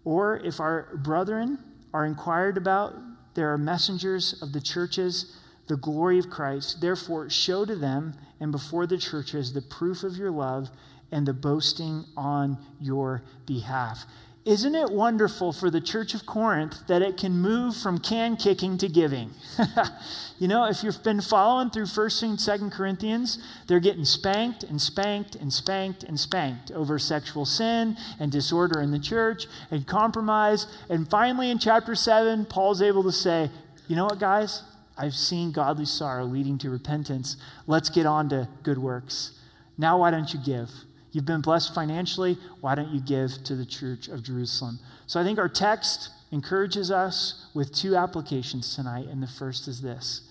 Or 0.06 0.38
if 0.38 0.60
our 0.60 0.88
brethren 0.96 1.60
are 1.94 2.06
inquired 2.06 2.58
about, 2.58 2.96
there 3.34 3.52
are 3.52 3.58
messengers 3.58 4.42
of 4.42 4.54
the 4.54 4.62
churches. 4.62 5.36
the 5.70 5.78
glory 5.78 6.18
of 6.18 6.30
Christ. 6.32 6.82
Therefore, 6.82 7.30
show 7.30 7.64
to 7.64 7.76
them 7.76 8.16
and 8.40 8.52
before 8.52 8.88
the 8.88 8.98
churches 8.98 9.54
the 9.54 9.62
proof 9.62 10.04
of 10.04 10.18
your 10.18 10.32
love 10.32 10.72
and 11.12 11.28
the 11.28 11.34
boasting 11.34 12.06
on 12.18 12.58
your 12.80 13.22
behalf. 13.46 14.06
Isn't 14.46 14.74
it 14.74 14.90
wonderful 14.90 15.52
for 15.52 15.70
the 15.70 15.82
church 15.82 16.14
of 16.14 16.26
Corinth 16.26 16.88
that 16.88 17.02
it 17.02 17.18
can 17.18 17.34
move 17.34 17.76
from 17.76 18.00
can 18.00 18.38
kicking 18.38 18.78
to 18.78 18.88
giving? 18.88 19.32
you 20.40 20.48
know, 20.48 20.66
if 20.66 20.82
you've 20.82 21.04
been 21.04 21.20
following 21.20 21.70
through 21.70 21.86
1st 21.86 22.24
and 22.24 22.38
2nd 22.38 22.72
Corinthians, 22.72 23.38
they're 23.68 23.82
getting 23.82 24.06
spanked 24.06 24.64
and 24.64 24.82
spanked 24.82 25.36
and 25.36 25.52
spanked 25.52 26.04
and 26.04 26.18
spanked 26.18 26.72
over 26.72 26.98
sexual 26.98 27.46
sin 27.46 27.98
and 28.18 28.32
disorder 28.32 28.80
in 28.80 28.92
the 28.92 29.00
church 29.00 29.46
and 29.70 29.86
compromise. 29.86 30.68
And 30.90 31.10
finally, 31.10 31.52
in 31.52 31.60
chapter 31.60 31.94
7, 31.94 32.46
Paul's 32.46 32.82
able 32.82 33.04
to 33.04 33.12
say, 33.12 33.50
you 33.88 33.98
know 33.98 34.06
what, 34.06 34.20
guys? 34.20 34.64
I've 34.98 35.16
seen 35.16 35.52
godly 35.52 35.86
sorrow 35.86 36.24
leading 36.24 36.58
to 36.60 36.70
repentance. 36.70 37.36
Let's 37.68 37.90
get 37.90 38.06
on 38.06 38.30
to 38.30 38.48
good 38.64 38.78
works. 38.78 39.32
Now, 39.78 40.00
why 40.00 40.12
don't 40.12 40.34
you 40.34 40.40
give? 40.40 40.70
You've 41.12 41.26
been 41.26 41.42
blessed 41.42 41.74
financially. 41.74 42.38
Why 42.62 42.76
don't 42.76 42.90
you 42.90 43.02
give 43.02 43.44
to 43.46 43.56
the 43.56 43.66
church 43.66 44.08
of 44.08 44.24
Jerusalem? 44.24 44.80
So 45.08 45.20
I 45.20 45.24
think 45.24 45.40
our 45.40 45.50
text 45.50 46.10
encourages 46.32 46.92
us 46.92 47.48
with 47.54 47.74
two 47.74 47.96
applications 47.96 48.76
tonight. 48.76 49.08
And 49.08 49.24
the 49.24 49.28
first 49.28 49.68
is 49.68 49.82
this 49.82 50.22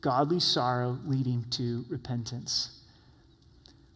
godly 0.00 0.40
sorrow 0.40 0.98
leading 1.06 1.46
to 1.50 1.84
repentance. 1.88 2.78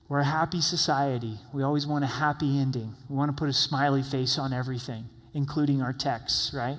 We're 0.09 0.21
a 0.21 0.25
happy 0.25 0.61
society. 0.61 1.39
We 1.53 1.63
always 1.63 1.87
want 1.87 2.05
a 2.05 2.09
happy 2.09 2.59
ending. 2.59 2.95
We 3.09 3.17
want 3.17 3.31
to 3.31 3.37
put 3.37 3.49
a 3.49 3.53
smiley 3.53 4.03
face 4.03 4.39
on 4.39 4.53
everything, 4.53 5.07
including 5.35 5.83
our 5.83 5.93
texts, 5.93 6.55
right? 6.55 6.79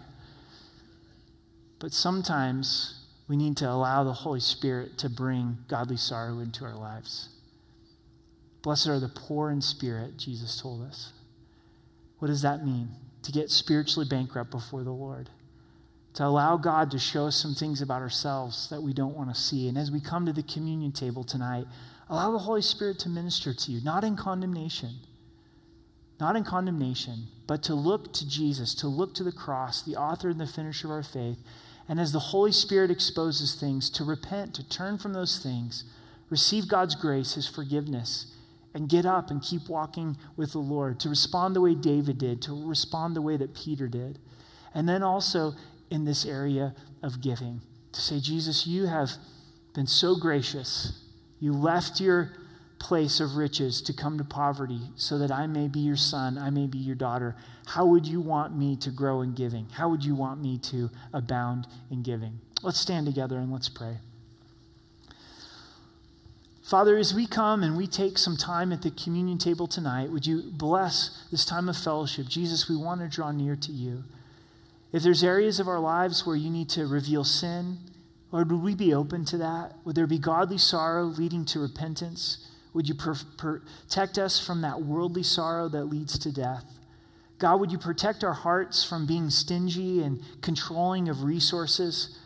But 1.80 1.92
sometimes 1.92 3.04
we 3.28 3.36
need 3.36 3.58
to 3.58 3.70
allow 3.70 4.06
the 4.06 4.14
Holy 4.14 4.40
Spirit 4.40 4.98
to 5.00 5.10
bring 5.10 5.58
godly 5.68 5.98
sorrow 5.98 6.40
into 6.40 6.64
our 6.64 6.76
lives. 6.76 7.30
Blessed 8.62 8.88
are 8.88 9.00
the 9.00 9.08
poor 9.08 9.50
in 9.50 9.62
spirit, 9.62 10.18
Jesus 10.18 10.60
told 10.60 10.82
us. 10.84 11.14
What 12.20 12.30
does 12.30 12.42
that 12.42 12.66
mean? 12.66 12.90
To 13.24 13.32
get 13.32 13.50
spiritually 13.50 14.08
bankrupt 14.10 14.52
before 14.52 14.84
the 14.84 14.92
Lord. 14.92 15.30
To 16.16 16.26
allow 16.26 16.58
God 16.58 16.90
to 16.92 17.00
show 17.00 17.28
us 17.28 17.36
some 17.36 17.54
things 17.54 17.82
about 17.82 18.02
ourselves 18.02 18.70
that 18.70 18.82
we 18.82 18.94
don't 18.94 19.16
want 19.16 19.34
to 19.34 19.40
see. 19.40 19.68
And 19.68 19.78
as 19.78 19.92
we 19.92 20.00
come 20.00 20.26
to 20.26 20.34
the 20.34 20.44
communion 20.44 20.92
table 20.92 21.24
tonight, 21.24 21.66
allow 22.10 22.32
the 22.32 22.40
Holy 22.40 22.62
Spirit 22.62 22.98
to 23.00 23.10
minister 23.10 23.54
to 23.54 23.72
you, 23.72 23.84
not 23.84 24.04
in 24.04 24.16
condemnation, 24.16 24.96
not 26.20 26.36
in 26.36 26.44
condemnation, 26.44 27.28
but 27.46 27.62
to 27.64 27.76
look 27.76 28.12
to 28.14 28.28
Jesus, 28.28 28.74
to 28.76 28.88
look 28.88 29.14
to 29.16 29.24
the 29.24 29.32
cross, 29.32 29.82
the 29.82 29.96
author 29.96 30.30
and 30.30 30.42
the 30.42 30.48
finisher 30.48 30.88
of 30.88 30.92
our 30.92 31.04
faith, 31.04 31.38
and 31.88 32.00
as 32.00 32.12
the 32.12 32.20
Holy 32.20 32.52
Spirit 32.52 32.92
exposes 32.92 33.56
things, 33.56 33.90
to 33.92 34.04
repent, 34.04 34.54
to 34.56 34.68
turn 34.68 34.98
from 34.98 35.14
those 35.14 35.40
things, 35.40 35.86
receive 36.30 36.68
God's 36.68 36.96
grace, 36.96 37.36
His 37.36 37.48
forgiveness, 37.48 38.34
and 38.78 38.88
get 38.88 39.08
up 39.08 39.32
and 39.32 39.42
keep 39.42 39.68
walking 39.68 40.16
with 40.36 40.52
the 40.52 40.60
Lord, 40.60 41.00
to 41.00 41.10
respond 41.10 41.56
the 41.56 41.62
way 41.62 41.74
David 41.74 42.20
did, 42.20 42.44
to 42.44 42.68
respond 42.70 43.16
the 43.16 43.24
way 43.24 43.36
that 43.36 43.56
Peter 43.56 43.88
did. 43.88 44.20
And 44.72 44.88
then 44.88 45.02
also 45.02 45.54
in 45.90 46.06
this 46.06 46.28
area 46.28 46.76
of 47.02 47.20
giving, 47.20 47.62
to 47.92 48.00
say, 48.00 48.20
Jesus, 48.20 48.68
you 48.68 48.86
have 48.86 49.14
been 49.74 49.88
so 49.88 50.16
gracious. 50.16 51.04
You 51.40 51.54
left 51.54 52.00
your 52.00 52.34
place 52.78 53.20
of 53.20 53.36
riches 53.36 53.82
to 53.82 53.94
come 53.94 54.20
to 54.20 54.24
poverty 54.24 54.82
so 54.96 55.18
that 55.18 55.32
I 55.32 55.48
may 55.48 55.68
be 55.68 55.80
your 55.80 55.96
son, 55.98 56.38
I 56.38 56.52
may 56.52 56.68
be 56.68 56.78
your 56.78 56.96
daughter. 56.96 57.36
How 57.66 57.84
would 57.88 58.06
you 58.06 58.22
want 58.22 58.56
me 58.56 58.76
to 58.78 58.92
grow 58.92 59.22
in 59.22 59.34
giving? 59.34 59.70
How 59.72 59.90
would 59.90 60.06
you 60.06 60.14
want 60.14 60.40
me 60.40 60.60
to 60.60 60.92
abound 61.12 61.66
in 61.90 62.04
giving? 62.04 62.42
Let's 62.62 62.80
stand 62.80 63.08
together 63.08 63.40
and 63.40 63.52
let's 63.52 63.70
pray. 63.70 63.98
Father, 66.68 66.98
as 66.98 67.14
we 67.14 67.26
come 67.26 67.64
and 67.64 67.78
we 67.78 67.88
take 67.88 68.18
some 68.18 68.36
time 68.36 68.74
at 68.74 68.82
the 68.82 68.92
communion 68.92 69.38
table 69.38 69.68
tonight, 69.68 70.12
would 70.12 70.28
you 70.28 70.52
bless 70.52 71.24
this 71.32 71.46
time 71.46 71.70
of 71.70 71.78
fellowship? 71.78 72.28
Jesus, 72.28 72.68
we 72.68 72.76
want 72.76 73.00
to 73.00 73.08
draw 73.08 73.32
near 73.32 73.56
to 73.56 73.72
you. 73.72 74.04
If 74.92 75.02
there's 75.02 75.24
areas 75.24 75.62
of 75.62 75.70
our 75.70 75.80
lives 75.80 76.26
where 76.26 76.36
you 76.36 76.50
need 76.50 76.68
to 76.72 76.86
reveal 76.86 77.24
sin, 77.24 77.78
Lord, 78.34 78.52
would 78.52 78.62
we 78.62 78.76
be 78.76 78.94
open 78.94 79.24
to 79.26 79.38
that? 79.38 79.76
Would 79.86 79.96
there 79.96 80.08
be 80.08 80.20
godly 80.20 80.58
sorrow 80.58 81.06
leading 81.06 81.46
to 81.46 81.62
repentance? 81.62 82.46
Would 82.74 82.90
you 82.90 82.96
protect 82.96 84.18
us 84.18 84.46
from 84.46 84.60
that 84.60 84.82
worldly 84.82 85.24
sorrow 85.24 85.70
that 85.70 85.86
leads 85.86 86.20
to 86.20 86.34
death? 86.34 86.66
God, 87.38 87.62
would 87.62 87.72
you 87.72 87.78
protect 87.78 88.26
our 88.26 88.34
hearts 88.34 88.84
from 88.84 89.08
being 89.08 89.30
stingy 89.30 90.04
and 90.04 90.22
controlling 90.42 91.08
of 91.08 91.24
resources? 91.24 92.20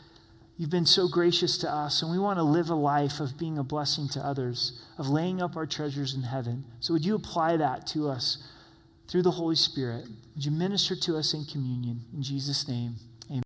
You've 0.61 0.69
been 0.69 0.85
so 0.85 1.07
gracious 1.07 1.57
to 1.57 1.71
us, 1.71 2.03
and 2.03 2.11
we 2.11 2.19
want 2.19 2.37
to 2.37 2.43
live 2.43 2.69
a 2.69 2.75
life 2.75 3.19
of 3.19 3.35
being 3.35 3.57
a 3.57 3.63
blessing 3.63 4.07
to 4.09 4.19
others, 4.19 4.79
of 4.95 5.09
laying 5.09 5.41
up 5.41 5.57
our 5.57 5.65
treasures 5.65 6.13
in 6.13 6.21
heaven. 6.21 6.65
So, 6.79 6.93
would 6.93 7.03
you 7.03 7.15
apply 7.15 7.57
that 7.57 7.87
to 7.87 8.07
us 8.07 8.47
through 9.07 9.23
the 9.23 9.31
Holy 9.31 9.55
Spirit? 9.55 10.05
Would 10.35 10.45
you 10.45 10.51
minister 10.51 10.95
to 10.95 11.17
us 11.17 11.33
in 11.33 11.45
communion? 11.45 12.01
In 12.13 12.21
Jesus' 12.21 12.67
name, 12.67 12.97